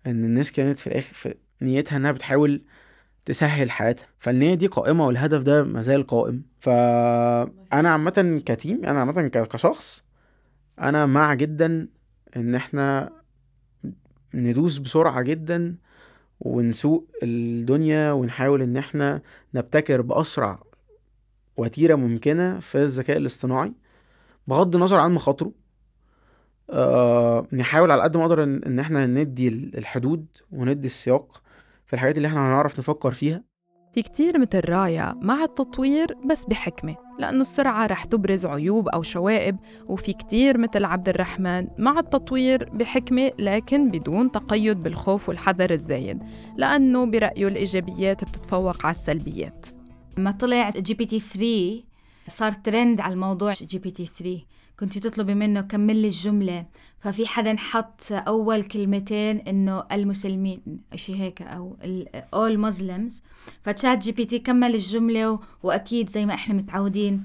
إن 0.06 0.24
الناس 0.24 0.52
كانت 0.52 0.78
في 0.78 0.86
الآخر 0.86 1.14
في 1.14 1.34
نيتها 1.62 1.96
إنها 1.96 2.12
بتحاول 2.12 2.62
تسهل 3.24 3.70
حياتها. 3.70 4.06
فالنية 4.18 4.54
دي 4.54 4.66
قائمة 4.66 5.06
والهدف 5.06 5.42
ده 5.42 5.64
مازال 5.64 6.06
قائم. 6.06 6.42
فأنا 6.60 7.90
عامة 7.90 8.42
ك 8.46 8.54
team 8.54 8.84
أنا 8.84 9.00
عامة 9.00 9.28
كشخص 9.28 10.04
أنا 10.78 11.06
مع 11.06 11.34
جدا 11.34 11.88
إن 12.36 12.54
إحنا 12.54 13.12
ندوس 14.34 14.78
بسرعة 14.78 15.22
جدا 15.22 15.76
ونسوق 16.40 17.08
الدنيا 17.22 18.12
ونحاول 18.12 18.62
إن 18.62 18.76
إحنا 18.76 19.22
نبتكر 19.54 20.00
بأسرع 20.00 20.62
وتيرة 21.56 21.94
ممكنة 21.94 22.60
في 22.60 22.78
الذكاء 22.78 23.16
الاصطناعي 23.16 23.72
بغض 24.46 24.74
النظر 24.76 25.00
عن 25.00 25.14
مخاطره. 25.14 25.52
آه 26.70 27.46
نحاول 27.52 27.90
على 27.90 28.02
قد 28.02 28.16
ما 28.16 28.22
نقدر 28.22 28.42
إن 28.42 28.62
إن 28.64 28.78
إحنا 28.78 29.06
ندي 29.06 29.48
الحدود 29.48 30.26
وندي 30.52 30.86
السياق. 30.86 31.42
في 31.92 31.96
الحاجات 31.96 32.16
اللي 32.16 32.28
إحنا 32.28 32.40
هنعرف 32.48 32.78
نفكر 32.78 33.12
فيها. 33.12 33.42
في 33.94 34.02
كتير 34.02 34.38
مثل 34.38 34.60
رايا 34.68 35.14
مع 35.20 35.44
التطوير 35.44 36.16
بس 36.26 36.44
بحكمة 36.44 36.96
لأنه 37.18 37.40
السرعة 37.40 37.86
رح 37.86 38.04
تبرز 38.04 38.46
عيوب 38.46 38.88
أو 38.88 39.02
شوائب 39.02 39.56
وفي 39.86 40.12
كتير 40.12 40.58
مثل 40.58 40.84
عبد 40.84 41.08
الرحمن 41.08 41.66
مع 41.78 41.98
التطوير 41.98 42.70
بحكمة 42.70 43.32
لكن 43.38 43.90
بدون 43.90 44.30
تقيد 44.30 44.82
بالخوف 44.82 45.28
والحذر 45.28 45.70
الزايد 45.70 46.22
لأنه 46.56 47.06
برأيه 47.06 47.48
الإيجابيات 47.48 48.24
بتتفوق 48.24 48.86
على 48.86 48.94
السلبيات. 48.94 49.66
لما 50.18 50.30
طلع 50.30 50.70
GPT 50.70 51.18
3 51.18 51.91
صار 52.28 52.52
ترند 52.52 53.00
على 53.00 53.14
الموضوع 53.14 53.52
GPT 53.52 54.06
3 54.06 54.40
كنت 54.80 54.98
تطلبي 54.98 55.34
منه 55.34 55.60
كمل 55.60 55.96
لي 55.96 56.06
الجملة. 56.06 56.66
ففي 57.00 57.26
حدا 57.26 57.56
حط 57.56 58.00
أول 58.12 58.64
كلمتين 58.64 59.38
إنه 59.38 59.84
المسلمين 59.92 60.60
شيء 60.94 61.16
هيك 61.16 61.42
أو 61.42 61.76
all 62.34 62.70
Muslims. 62.70 63.22
ف 63.62 63.98
ChatGPT 63.98 64.38
كمل 64.38 64.74
الجملة 64.74 65.40
وأكيد 65.62 66.08
زي 66.08 66.26
ما 66.26 66.34
إحنا 66.34 66.54
متعودين 66.54 67.24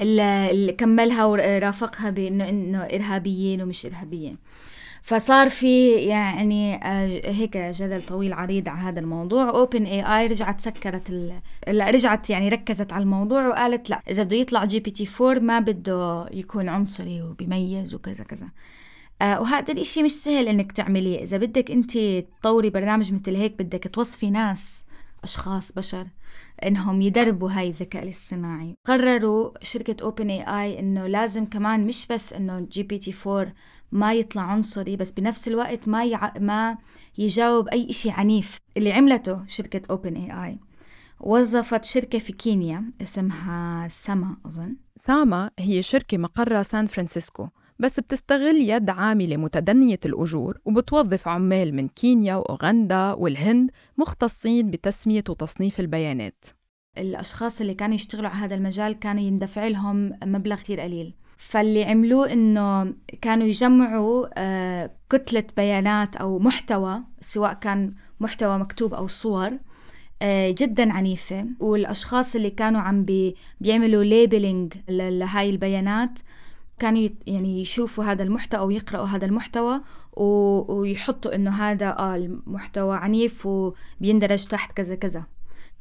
اللي 0.00 0.72
كملها 0.72 1.24
ورافقها 1.24 2.10
بإنه 2.10 2.48
إنه 2.48 2.78
إرهابيين 2.78 3.62
ومش 3.62 3.86
إرهابيين. 3.86 4.38
فصار 5.02 5.48
في 5.48 5.90
يعني 5.90 6.74
آه، 6.74 7.30
هيك 7.30 7.56
جدل 7.56 8.02
طويل 8.06 8.32
عريض 8.32 8.68
على 8.68 8.78
هذا 8.78 9.00
الموضوع. 9.00 9.50
OpenAI 9.50 10.26
رجعت 10.26 10.60
سكرت 10.60 11.10
ال... 11.10 11.40
رجعت 11.68 12.30
يعني 12.30 12.48
ركزت 12.48 12.92
على 12.92 13.02
الموضوع 13.02 13.46
وقالت 13.46 13.90
لا 13.90 14.02
إذا 14.10 14.22
بده 14.22 14.36
يطلع 14.36 14.64
GPT 14.64 15.08
4 15.20 15.38
ما 15.42 15.60
بده 15.60 16.26
يكون 16.32 16.68
عنصري 16.68 17.22
وبيميز 17.22 17.94
وكذا 17.94 18.24
كذا. 18.24 18.48
آه 19.22 19.40
وهذا 19.40 19.72
الإشي 19.72 20.02
مش 20.02 20.12
سهل 20.12 20.48
إنك 20.48 20.72
تعمليه. 20.72 21.22
إذا 21.22 21.36
بدك 21.36 21.70
أنت 21.70 21.98
تطوري 22.40 22.70
برنامج 22.70 23.12
مثل 23.12 23.36
هيك 23.36 23.62
بدك 23.62 23.88
توصفي 23.94 24.30
ناس 24.30 24.84
أشخاص 25.24 25.72
بشر 25.72 26.06
إنهم 26.66 27.00
يدربوا 27.00 27.50
هاي 27.50 27.68
الذكاء 27.68 28.02
الاصطناعي. 28.02 28.74
قرروا 28.86 29.50
شركة 29.62 29.96
OpenAI 30.02 30.78
إنه 30.78 31.06
لازم 31.06 31.44
كمان 31.44 31.86
مش 31.86 32.06
بس 32.06 32.32
إنه 32.32 32.60
GPT 32.60 33.14
4 33.26 33.52
ما 33.92 34.14
يطلع 34.14 34.42
عنصري 34.42 34.96
بس 34.96 35.10
بنفس 35.10 35.48
الوقت 35.48 35.88
ما 35.88 36.04
يع... 36.04 36.32
ما 36.38 36.76
يجاوب 37.18 37.68
أي 37.68 37.90
إشي 37.90 38.10
عنيف 38.10 38.58
اللي 38.76 38.92
عملته 38.92 39.46
شركة 39.46 39.82
OpenAI 39.90 40.58
وظفت 41.20 41.84
شركة 41.84 42.18
في 42.18 42.32
كينيا 42.32 42.92
اسمها 43.02 43.88
سما 43.88 44.36
أظن. 44.46 44.76
ساما 44.96 45.50
هي 45.58 45.82
شركة 45.82 46.18
مقرها 46.18 46.62
سان 46.62 46.86
فرانسيسكو. 46.86 47.48
بس 47.82 48.00
بتستغل 48.00 48.70
يد 48.70 48.90
عاملة 48.90 49.36
متدنية 49.36 50.00
الأجور 50.04 50.58
وبتوظف 50.64 51.28
عمال 51.28 51.74
من 51.74 51.88
كينيا 51.88 52.36
وأوغندا 52.36 53.12
والهند 53.12 53.70
مختصين 53.98 54.70
بتسمية 54.70 55.24
وتصنيف 55.28 55.80
البيانات. 55.80 56.44
الأشخاص 56.98 57.60
اللي 57.60 57.74
كانوا 57.74 57.94
يشتغلوا 57.94 58.28
على 58.30 58.38
هذا 58.38 58.54
المجال 58.54 58.92
كانوا 58.92 59.22
يندفع 59.22 59.66
لهم 59.66 60.12
مبلغ 60.24 60.56
كتير 60.56 60.80
قليل. 60.80 61.14
فاللي 61.36 61.84
عملوه 61.84 62.32
إنه 62.32 62.94
كانوا 63.20 63.46
يجمعوا 63.46 64.26
آه، 64.36 64.90
كتلة 65.10 65.44
بيانات 65.56 66.16
أو 66.16 66.38
محتوى 66.38 67.02
سواء 67.20 67.52
كان 67.52 67.94
محتوى 68.20 68.58
مكتوب 68.58 68.94
أو 68.94 69.06
صور 69.06 69.50
آه، 70.22 70.50
جدا 70.50 70.92
عنيفة. 70.92 71.46
والأشخاص 71.60 72.36
اللي 72.36 72.50
كانوا 72.50 72.80
عم 72.80 73.04
بي 73.04 73.36
بيعملوا 73.60 74.04
labeling 74.04 74.72
لهاي 74.88 75.50
البيانات 75.50 76.18
كانوا 76.78 77.08
يعني 77.26 77.60
يشوفوا 77.60 78.04
هذا 78.04 78.22
المحتوى 78.22 78.60
أو 78.60 78.70
يقرأوا 78.70 79.06
هذا 79.06 79.26
المحتوى 79.26 79.80
ويحطوا 80.16 81.34
إنه 81.34 81.50
هذا 81.50 81.98
آه 81.98 82.16
المحتوى 82.16 82.96
عنيف 82.96 83.46
وبيندرج 83.46 84.44
تحت 84.44 84.72
كذا 84.72 84.94
كذا. 84.94 85.24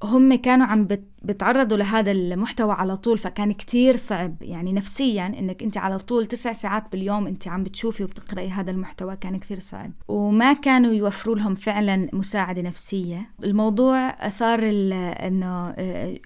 هم 0.04 0.36
كانوا 0.36 0.66
عم 0.66 0.86
بت- 0.88 1.10
بتعرضوا 1.24 1.78
لهذا 1.78 2.12
المحتوى 2.12 2.72
على 2.72 2.98
طول 2.98 3.18
فكان 3.18 3.52
كتير 3.52 3.98
صعب. 3.98 4.36
يعني 4.42 4.74
نفسيا 4.74 5.28
إنك 5.28 5.64
أنت 5.64 5.78
على 5.78 6.00
طول 6.00 6.26
تسع 6.26 6.54
ساعات 6.54 6.84
باليوم 6.92 7.28
أنت 7.28 7.48
عم 7.48 7.64
بتشوفي 7.64 8.04
وبتقرأي 8.04 8.50
هذا 8.50 8.72
المحتوى 8.72 9.16
كان 9.16 9.38
كتير 9.39 9.60
صعب. 9.60 9.92
وما 10.08 10.54
كانوا 10.54 10.92
يوفروا 10.92 11.36
لهم 11.36 11.56
فعلا 11.56 12.10
مساعدة 12.14 12.62
نفسية. 12.62 13.30
الموضوع 13.44 14.10
أثار 14.10 14.60
ال- 14.64 14.94
إنه 14.94 15.70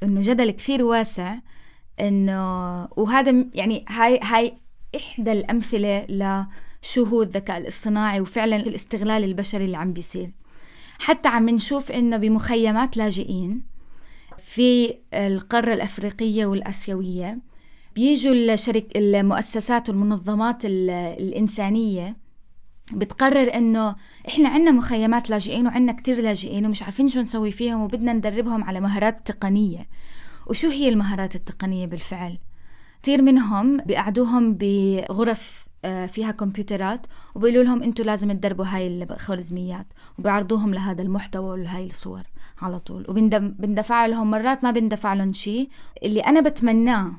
إنه 0.03 0.21
جدل 0.21 0.51
كثير 0.51 0.83
واسع. 0.83 1.35
إنه 1.99 2.81
وهذا 2.97 3.45
يعني 3.53 3.85
هاي 3.89 4.19
هاي 4.23 4.57
إحدى 4.95 5.31
الأمثلة 5.31 6.05
لشو 6.09 7.03
هو 7.03 7.21
الذكاء 7.21 7.57
الاصطناعي 7.57 8.21
وفعلا 8.21 8.55
الاستغلال 8.55 9.23
البشري 9.23 9.65
اللي 9.65 9.77
عم 9.77 9.93
بيصير. 9.93 10.31
حتى 10.99 11.29
عم 11.29 11.49
نشوف 11.49 11.91
إنه 11.91 12.17
بمخيمات 12.17 12.97
لاجئين 12.97 13.63
في 14.37 14.95
القارة 15.13 15.73
الأفريقية 15.73 16.45
والآسيوية 16.45 17.39
بيجوا 17.95 18.33
الشرك 18.33 18.85
المؤسسات 18.97 19.89
والمنظمات 19.89 20.65
ال- 20.65 20.89
الإنسانية 20.89 22.17
بتقرر 22.93 23.53
إنه 23.53 23.95
إحنا 24.27 24.49
عنا 24.49 24.71
مخيمات 24.71 25.29
لاجئين 25.29 25.67
وعنا 25.67 25.91
كتير 25.93 26.21
لاجئين 26.21 26.65
ومش 26.65 26.83
عارفين 26.83 27.07
شو 27.07 27.19
نسوي 27.21 27.51
فيهم 27.51 27.81
وبدنا 27.81 28.13
ندربهم 28.13 28.63
على 28.63 28.79
مهارات 28.79 29.27
تقنية. 29.31 29.87
وشو 30.47 30.69
هي 30.69 30.89
المهارات 30.89 31.35
التقنية 31.35 31.85
بالفعل؟ 31.85 32.37
كثير 33.03 33.21
منهم 33.21 33.77
بيقعدوهم 33.77 34.53
بغرف 34.59 35.65
آه، 35.85 36.05
فيها 36.05 36.31
كمبيوترات 36.31 37.05
وبيقولوا 37.35 37.63
لهم 37.63 37.83
أنتوا 37.83 38.05
لازم 38.05 38.31
تدربوا 38.31 38.65
هاي 38.65 38.87
الخوارزميات 39.03 39.87
وبيعرضوهم 40.19 40.73
لهذا 40.73 41.01
المحتوى 41.01 41.49
ولهاي 41.49 41.85
الصور 41.85 42.23
على 42.61 42.79
طول. 42.79 43.05
وبندفع 43.09 44.05
لهم 44.05 44.31
مرات 44.31 44.63
ما 44.63 44.71
بندفع 44.71 45.13
لهم 45.13 45.33
شيء 45.33 45.69
اللي 46.03 46.19
أنا 46.19 46.41
بتمناه 46.41 47.11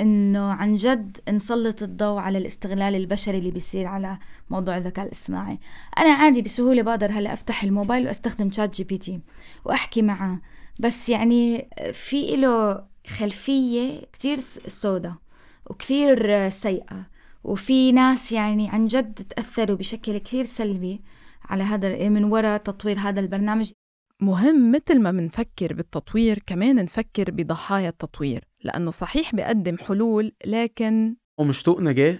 إنه 0.00 0.52
عن 0.52 0.76
جد 0.76 1.18
نسلط 1.32 1.82
الضوء 1.82 2.18
على 2.18 2.38
الاستغلال 2.38 2.94
البشري 2.94 3.38
اللي 3.38 3.50
بيصير 3.50 3.86
على 3.86 4.18
موضوع 4.50 4.76
الذكاء 4.76 5.06
الاصطناعي. 5.06 5.58
أنا 5.98 6.10
عادي 6.14 6.42
بسهولة 6.42 6.82
بقدر 6.82 7.10
هلأ 7.10 7.32
أفتح 7.32 7.64
الموبايل 7.64 8.06
وأستخدم 8.06 8.50
ChatGPT 8.50 9.20
وأحكي 9.64 10.02
معه 10.02 10.40
بس 10.78 11.08
يعني 11.08 11.68
في 11.92 12.36
له 12.36 12.84
خلفية 13.06 14.00
كتير 14.12 14.38
سودة 14.66 15.14
وكثير 15.66 16.48
سيئة. 16.48 17.12
وفي 17.44 17.92
ناس 17.92 18.32
يعني 18.32 18.68
عن 18.68 18.86
جد 18.86 19.14
تأثروا 19.14 19.76
بشكل 19.76 20.18
كثير 20.18 20.44
سلبي 20.44 21.00
على 21.44 21.64
هذا 21.64 22.08
من 22.08 22.24
وراء 22.24 22.58
تطوير 22.58 22.98
هذا 22.98 23.20
البرنامج. 23.20 23.72
مهم 24.20 24.72
مثل 24.72 25.00
ما 25.00 25.10
منفكر 25.10 25.72
بالتطوير 25.74 26.42
كمان 26.46 26.76
نفكر 26.76 27.30
بضحايا 27.30 27.88
التطوير 27.88 28.44
لأنه 28.64 28.90
صحيح 28.90 29.34
بيقدم 29.34 29.78
حلول 29.78 30.32
لكن 30.46 31.16
ومش 31.38 31.62
طوق 31.62 31.80
نجاة. 31.80 32.18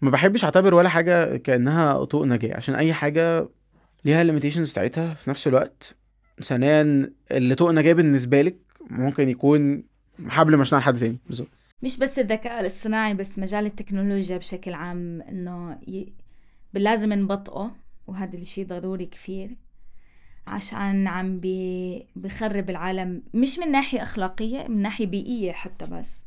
ما 0.00 0.10
بحبش 0.10 0.44
أعتبر 0.44 0.74
ولا 0.74 0.88
حاجة 0.88 1.36
كأنها 1.36 2.04
طوق 2.04 2.24
نجاة 2.24 2.56
عشان 2.56 2.74
أي 2.74 2.94
حاجة 2.94 3.48
ليها 4.04 4.22
ال 4.22 4.26
limitations 4.26 4.72
بتاعتها 4.72 5.14
في 5.14 5.30
نفس 5.30 5.46
الوقت. 5.46 5.96
ثانيا 6.42 7.12
اللي 7.30 7.54
طوق 7.54 7.70
نجاة 7.70 7.92
بالنسبة 7.92 8.42
لك 8.42 8.56
ممكن 8.90 9.28
يكون 9.28 9.84
حبل 10.26 10.56
مشنقة 10.56 10.80
لحد 10.80 10.96
تاني. 10.96 11.18
بالظبط. 11.26 11.48
مش 11.82 11.96
بس 11.96 12.18
الذكاء 12.18 12.60
الاصطناعي 12.60 13.14
بس 13.14 13.38
مجال 13.38 13.66
التكنولوجيا 13.66 14.36
بشكل 14.36 14.74
عام 14.74 15.22
إنه 15.22 15.72
ي... 15.88 16.12
لازم 16.74 17.12
نبطئه 17.12 17.76
وهذا 18.06 18.38
الشيء 18.38 18.66
ضروري 18.66 19.06
كثير 19.06 19.56
عشان 20.46 21.06
عم 21.06 21.40
بي... 21.40 22.06
بخرب 22.16 22.70
العالم 22.70 23.22
مش 23.34 23.58
من 23.58 23.72
ناحية 23.72 24.02
أخلاقية 24.02 24.68
من 24.68 24.82
ناحية 24.82 25.06
بيئية 25.06 25.52
حتى 25.52 25.86
بس. 25.86 26.24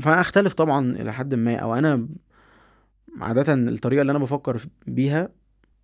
فأنا 0.00 0.20
أختلف 0.20 0.52
طبعا 0.52 0.92
إلى 0.96 1.12
حد 1.12 1.34
ما 1.34 1.56
أو 1.56 1.74
أنا 1.74 2.08
عادة 3.20 3.54
الطريقة 3.54 4.00
اللي 4.00 4.10
أنا 4.10 4.18
بفكر 4.18 4.66
بيها 4.86 5.28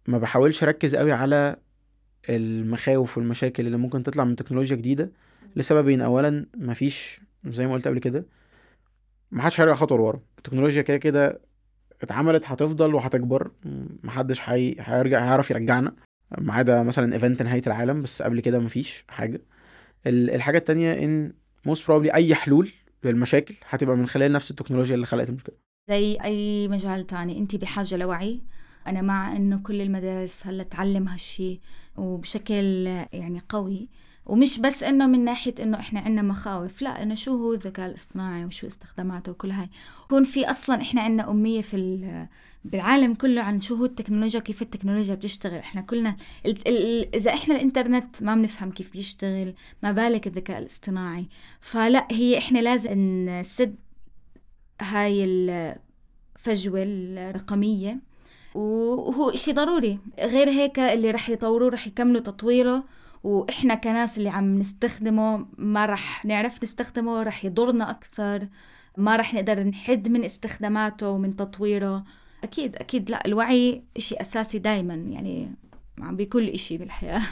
ما 0.06 0.18
بحاولش 0.18 0.62
أركز 0.62 0.96
قوي 0.96 1.12
على 1.12 1.56
المخاوف 2.28 3.18
والمشاكل 3.18 3.66
اللي 3.66 3.76
ممكن 3.76 4.02
تطلع 4.02 4.24
من 4.24 4.36
تكنولوجيا 4.36 4.76
جديدة 4.76 5.12
لسببين. 5.56 6.00
أولا 6.00 6.46
مفيش 6.56 7.20
زي 7.46 7.66
ما 7.66 7.72
قلت 7.72 7.88
قبل 7.88 7.98
كده 7.98 8.26
محدش 9.32 9.60
هيرجع 9.60 9.74
خطوة 9.74 9.98
لورا. 9.98 10.20
التكنولوجيا 10.38 10.82
كده 10.82 10.96
كده 10.96 11.40
اتعملت 12.02 12.42
هتفضل 12.46 12.94
وهتكبر. 12.94 13.50
محدش 14.02 14.40
حي... 14.40 14.76
هيرجع 14.78 15.24
هيعرف 15.24 15.50
يرجعنا 15.50 15.94
ما 16.38 16.54
عدا 16.54 16.82
مثلا 16.82 17.14
ايفنت 17.14 17.42
نهاية 17.42 17.62
العالم 17.66 18.02
بس 18.02 18.22
قبل 18.22 18.40
كده 18.40 18.58
مفيش 18.58 19.04
حاجة. 19.08 19.40
الحاجة 20.06 20.58
التانية 20.58 21.04
إن 21.04 21.32
most 21.68 21.80
probably 21.80 22.14
أي 22.14 22.34
حلول 22.34 22.72
للمشاكل 23.04 23.54
هتبقى 23.68 23.96
من 23.96 24.06
خلال 24.06 24.32
نفس 24.32 24.50
التكنولوجيا 24.50 24.94
اللي 24.94 25.06
خلقت 25.06 25.28
المشكلة. 25.28 25.54
زي 25.88 26.18
أي 26.24 26.68
مجال 26.68 27.06
تاني. 27.06 27.38
أنت 27.38 27.56
بحاجة 27.56 27.96
لوعي؟ 27.96 28.40
أنا 28.86 29.02
مع 29.02 29.36
إنه 29.36 29.58
كل 29.58 29.80
المدارس 29.80 30.46
هلأ 30.46 30.62
تعلم 30.62 31.08
هالشي 31.08 31.60
وبشكل 31.96 32.54
يعني 33.12 33.42
قوي 33.48 33.88
ومش 34.26 34.58
بس 34.58 34.82
إنه 34.82 35.06
من 35.06 35.24
ناحية 35.24 35.54
إنه 35.62 35.78
إحنا 35.78 36.00
عندنا 36.00 36.22
مخاوف 36.22 36.82
لأ 36.82 37.02
إنه 37.02 37.14
شو 37.14 37.32
هو 37.32 37.52
الذكاء 37.52 37.86
الاصطناعي 37.88 38.44
وشو 38.44 38.66
استخداماته 38.66 39.32
وكل 39.32 39.50
هاي. 39.50 39.68
يكون 40.04 40.24
في 40.24 40.50
أصلا 40.50 40.80
إحنا 40.82 41.00
عندنا 41.02 41.30
أمية 41.30 41.62
في 41.62 42.26
بالعالم 42.64 43.14
كله 43.14 43.42
عن 43.42 43.60
شو 43.60 43.74
هو 43.74 43.84
التكنولوجيا 43.84 44.40
وكيف 44.40 44.62
التكنولوجيا 44.62 45.14
بتشتغل. 45.14 45.58
إحنا 45.58 45.80
كلنا 45.80 46.16
ال 46.46 46.68
ال 46.68 47.14
إذا 47.14 47.34
إحنا 47.34 47.54
الإنترنت 47.54 48.22
ما 48.22 48.34
بنفهم 48.34 48.70
كيف 48.70 48.92
بيشتغل 48.92 49.54
ما 49.82 49.92
بالك 49.92 50.26
الذكاء 50.26 50.58
الاصطناعي. 50.58 51.28
فلأ 51.60 52.08
هي 52.10 52.38
إحنا 52.38 52.58
لازم 52.58 53.26
نسد 53.28 53.76
هاي 54.80 55.24
الفجوه 55.24 56.82
الرقمية. 56.82 58.09
وهو 58.54 59.32
شيء 59.34 59.54
ضروري. 59.54 59.98
غير 60.18 60.48
هيك 60.48 60.78
اللي 60.78 61.10
رح 61.10 61.30
يطوروه 61.30 61.70
رح 61.70 61.86
يكملوا 61.86 62.20
تطويره 62.20 62.84
وإحنا 63.24 63.74
كناس 63.74 64.18
اللي 64.18 64.28
عم 64.28 64.58
نستخدمه 64.58 65.46
ما 65.58 65.86
رح 65.86 66.24
نعرف 66.24 66.62
نستخدمه 66.62 67.22
رح 67.22 67.44
يضرنا 67.44 67.90
أكثر 67.90 68.48
ما 68.96 69.16
رح 69.16 69.34
نقدر 69.34 69.62
نحد 69.62 70.08
من 70.08 70.24
استخداماته 70.24 71.08
ومن 71.08 71.36
تطويره. 71.36 72.04
أكيد 72.44 72.76
أكيد 72.76 73.10
لا 73.10 73.26
الوعي 73.26 73.84
إشي 73.96 74.14
أساسي 74.20 74.58
دايما 74.58 74.94
يعني 74.94 75.54
عم 75.98 76.16
بكل 76.16 76.48
إشي 76.48 76.78
بالحياة. 76.78 77.22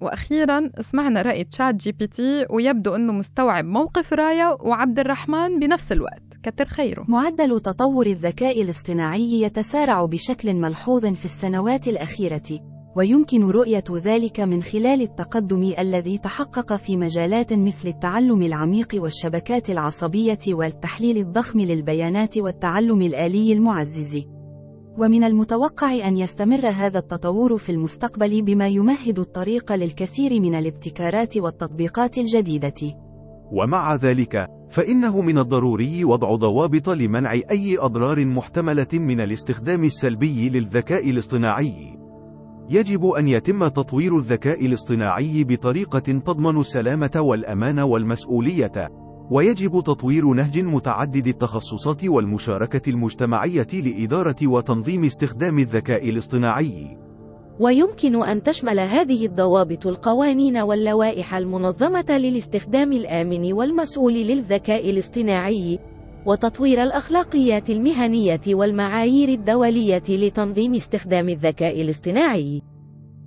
وأخيرا 0.00 0.70
سمعنا 0.80 1.22
رأي 1.22 1.44
ChatGPT 1.44 2.46
ويبدو 2.50 2.94
أنه 2.94 3.12
مستوعب 3.12 3.64
موقف 3.64 4.12
رايا 4.12 4.56
وعبد 4.60 4.98
الرحمن 4.98 5.58
بنفس 5.60 5.92
الوقت 5.92 6.22
كتر 6.42 6.64
خيره 6.64 7.04
معدل 7.08 7.60
تطور 7.60 8.06
الذكاء 8.06 8.62
الاصطناعي 8.62 9.42
يتسارع 9.42 10.04
بشكل 10.04 10.54
ملحوظ 10.54 11.06
في 11.06 11.24
السنوات 11.24 11.88
الأخيرة 11.88 12.60
ويمكن 12.96 13.44
رؤية 13.44 13.84
ذلك 13.90 14.40
من 14.40 14.62
خلال 14.62 15.02
التقدم 15.02 15.74
الذي 15.78 16.18
تحقق 16.18 16.76
في 16.76 16.96
مجالات 16.96 17.52
مثل 17.52 17.88
التعلم 17.88 18.42
العميق 18.42 18.88
والشبكات 18.94 19.70
العصبية 19.70 20.38
والتحليل 20.48 21.18
الضخم 21.18 21.60
للبيانات 21.60 22.38
والتعلم 22.38 23.02
الآلي 23.02 23.52
المعزز. 23.52 24.37
ومن 24.98 25.24
المتوقع 25.24 26.08
أن 26.08 26.16
يستمر 26.16 26.68
هذا 26.68 26.98
التطور 26.98 27.56
في 27.56 27.72
المستقبل 27.72 28.42
بما 28.42 28.68
يمهد 28.68 29.18
الطريق 29.18 29.72
للكثير 29.72 30.40
من 30.40 30.54
الابتكارات 30.54 31.36
والتطبيقات 31.36 32.18
الجديدة. 32.18 32.74
ومع 33.52 33.94
ذلك، 33.94 34.46
فإنه 34.70 35.20
من 35.20 35.38
الضروري 35.38 36.04
وضع 36.04 36.34
ضوابط 36.34 36.88
لمنع 36.88 37.32
أي 37.50 37.78
أضرار 37.78 38.26
محتملة 38.26 38.86
من 38.92 39.20
الاستخدام 39.20 39.84
السلبي 39.84 40.48
للذكاء 40.48 41.10
الاصطناعي. 41.10 41.98
يجب 42.70 43.06
أن 43.06 43.28
يتم 43.28 43.68
تطوير 43.68 44.18
الذكاء 44.18 44.66
الاصطناعي 44.66 45.44
بطريقة 45.44 45.98
تضمن 45.98 46.60
السلامة 46.60 47.10
والأمان 47.16 47.78
والمسؤولية، 47.78 48.88
ويجب 49.30 49.82
تطوير 49.86 50.24
نهج 50.24 50.58
متعدد 50.58 51.26
التخصصات 51.26 52.04
والمشاركة 52.04 52.90
المجتمعية 52.90 53.66
لإدارة 53.72 54.36
وتنظيم 54.42 55.04
استخدام 55.04 55.58
الذكاء 55.58 56.08
الاصطناعي. 56.08 56.96
ويمكن 57.60 58.24
أن 58.24 58.42
تشمل 58.42 58.80
هذه 58.80 59.26
الضوابط 59.26 59.86
القوانين 59.86 60.56
واللوائح 60.56 61.34
المنظمة 61.34 62.18
للاستخدام 62.18 62.92
الآمن 62.92 63.52
والمسؤول 63.52 64.14
للذكاء 64.14 64.90
الاصطناعي، 64.90 65.78
وتطوير 66.26 66.82
الأخلاقيات 66.82 67.70
المهنية 67.70 68.40
والمعايير 68.48 69.28
الدولية 69.28 70.02
لتنظيم 70.08 70.74
استخدام 70.74 71.28
الذكاء 71.28 71.80
الاصطناعي. 71.80 72.62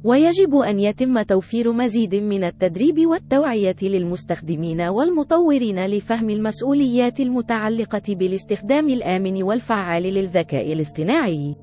ويجب 0.04 0.56
أن 0.56 0.80
يتم 0.80 1.22
توفير 1.22 1.72
مزيد 1.72 2.16
من 2.16 2.44
التدريب 2.44 3.08
والتوعية 3.08 3.76
للمستخدمين 3.82 4.82
والمطورين 4.82 5.86
لفهم 5.86 6.30
المسؤوليات 6.30 7.20
المتعلقة 7.20 8.02
بالاستخدام 8.08 8.90
الآمن 8.90 9.44
والفعال 9.44 10.04
للذكاء 10.04 10.74
الاصطناعي. 10.74 11.56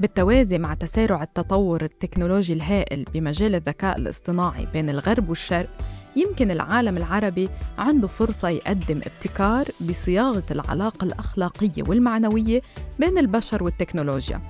بالتوازي 0.00 0.58
مع 0.58 0.74
تسارع 0.74 1.22
التطور 1.22 1.82
التكنولوجي 1.82 2.52
الهائل 2.52 3.04
بمجال 3.14 3.54
الذكاء 3.54 3.98
الاصطناعي 3.98 4.66
بين 4.72 4.90
الغرب 4.90 5.28
والشرق 5.28 5.70
يمكن 6.16 6.50
العالم 6.50 6.96
العربي 6.96 7.48
عنده 7.78 8.08
فرصة 8.08 8.48
يقدم 8.48 9.00
ابتكار 9.06 9.68
بصياغة 9.80 10.42
العلاقة 10.50 11.04
الأخلاقية 11.04 11.82
والمعنوية 11.88 12.62
بين 12.98 13.18
البشر 13.18 13.64
والتكنولوجيا. 13.64 14.40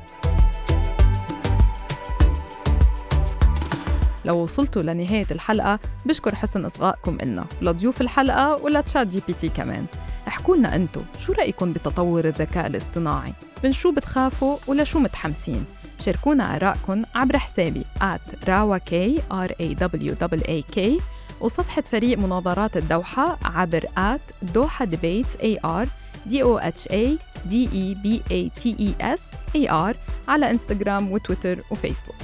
لو 4.25 4.39
وصلتوا 4.39 4.83
لنهاية 4.83 5.27
الحلقة 5.31 5.79
بشكر 6.07 6.35
حسن 6.35 6.65
إصغائكم 6.65 7.19
إلنا. 7.23 7.47
لضيوف 7.63 8.01
الحلقة 8.01 8.57
ول 8.57 8.81
ChatGPT 8.81 9.49
كمان. 9.49 9.87
احكوا 10.29 10.57
لنا 10.57 10.77
أنتم 10.77 11.03
شو 11.21 11.33
رأيكم 11.33 11.73
بتطور 11.73 12.25
الذكاء 12.25 12.67
الاصطناعي؟ 12.67 13.33
من 13.65 13.73
شو 13.73 13.93
بتخافوا 13.93 14.57
ولا 14.67 14.85
شو 14.85 14.99
متحمسين؟ 14.99 15.65
شاركونا 16.01 16.57
آراءكم 16.57 17.03
عبر 17.15 17.39
حسابي 17.39 17.85
at 18.01 18.47
rawak 18.47 18.91
r 19.31 19.51
a 19.61 19.75
w 19.75 20.15
a 20.49 20.63
k 20.77 21.01
وصفحة 21.41 21.83
فريق 21.83 22.19
مناظرات 22.19 22.77
الدوحة 22.77 23.39
عبر 23.45 23.87
at 23.97 24.45
دوحة 24.55 24.87
debates 24.87 25.37
a 25.41 25.59
r 25.65 25.87
d 26.29 26.43
o 26.43 26.59
h 26.59 26.87
a 26.91 27.19
d 27.51 27.55
e 27.73 27.95
b 28.05 28.07
a 28.31 28.51
t 28.61 28.63
e 28.79 28.95
s 29.01 29.21
a 29.57 29.95
على 30.29 30.51
انستغرام 30.51 31.13
وتويتر 31.13 31.59
وفيسبوك. 31.71 32.15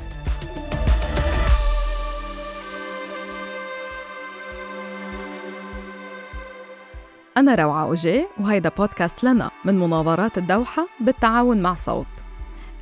أنا 7.36 7.54
روعة 7.54 7.82
أوجي 7.82 8.26
وهيدا 8.40 8.68
بودكاست 8.68 9.24
لنا 9.24 9.50
من 9.64 9.80
مناظرات 9.80 10.38
الدوحة 10.38 10.86
بالتعاون 11.00 11.62
مع 11.62 11.74
صوت. 11.74 12.06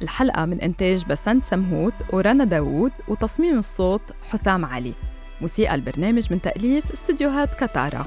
الحلقة 0.02 0.44
من 0.46 0.60
إنتاج 0.60 1.04
بسنت 1.04 1.44
سمهوت 1.44 1.94
ورنا 2.12 2.44
داوود 2.44 2.92
وتصميم 3.08 3.58
الصوت 3.58 4.02
حسام 4.30 4.64
علي. 4.64 4.94
موسيقى 5.40 5.74
البرنامج 5.74 6.26
من 6.30 6.42
تأليف 6.42 6.92
استوديوهات 6.92 7.64
كتارا 7.64 8.06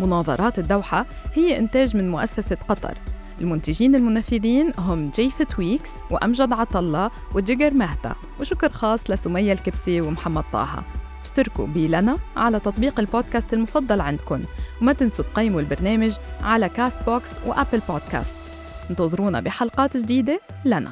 مناظرات 0.00 0.58
الدوحة 0.58 1.06
هي 1.34 1.58
إنتاج 1.58 1.96
من 1.96 2.10
مؤسسة 2.10 2.56
قطر. 2.68 2.98
المنتجين 3.40 3.94
المنفذين 3.94 4.72
هم 4.78 5.10
جيفت 5.10 5.42
ويكس 5.42 5.90
وأمجد 6.10 6.52
عطالله 6.52 7.10
وجيجر 7.34 7.74
مهتا. 7.74 8.14
وشكر 8.40 8.72
خاص 8.72 9.10
لسمية 9.10 9.52
الكبسي 9.52 10.00
ومحمد 10.00 10.44
طه. 10.52 10.82
اشتركوا 11.24 11.66
بلنا 11.66 12.18
على 12.36 12.60
تطبيق 12.60 13.00
البودكاست 13.00 13.54
المفضل 13.54 14.00
عندكم 14.00 14.42
وما 14.82 14.92
تنسوا 14.92 15.24
تقيموا 15.24 15.60
البرنامج 15.60 16.12
على 16.42 16.68
Castbox 16.68 17.30
و 17.46 17.52
Apple 17.52 17.80
Podcasts 17.88 18.36
انتظرونا 18.90 19.40
بحلقات 19.40 19.96
جديدة 19.96 20.40
لنا. 20.64 20.90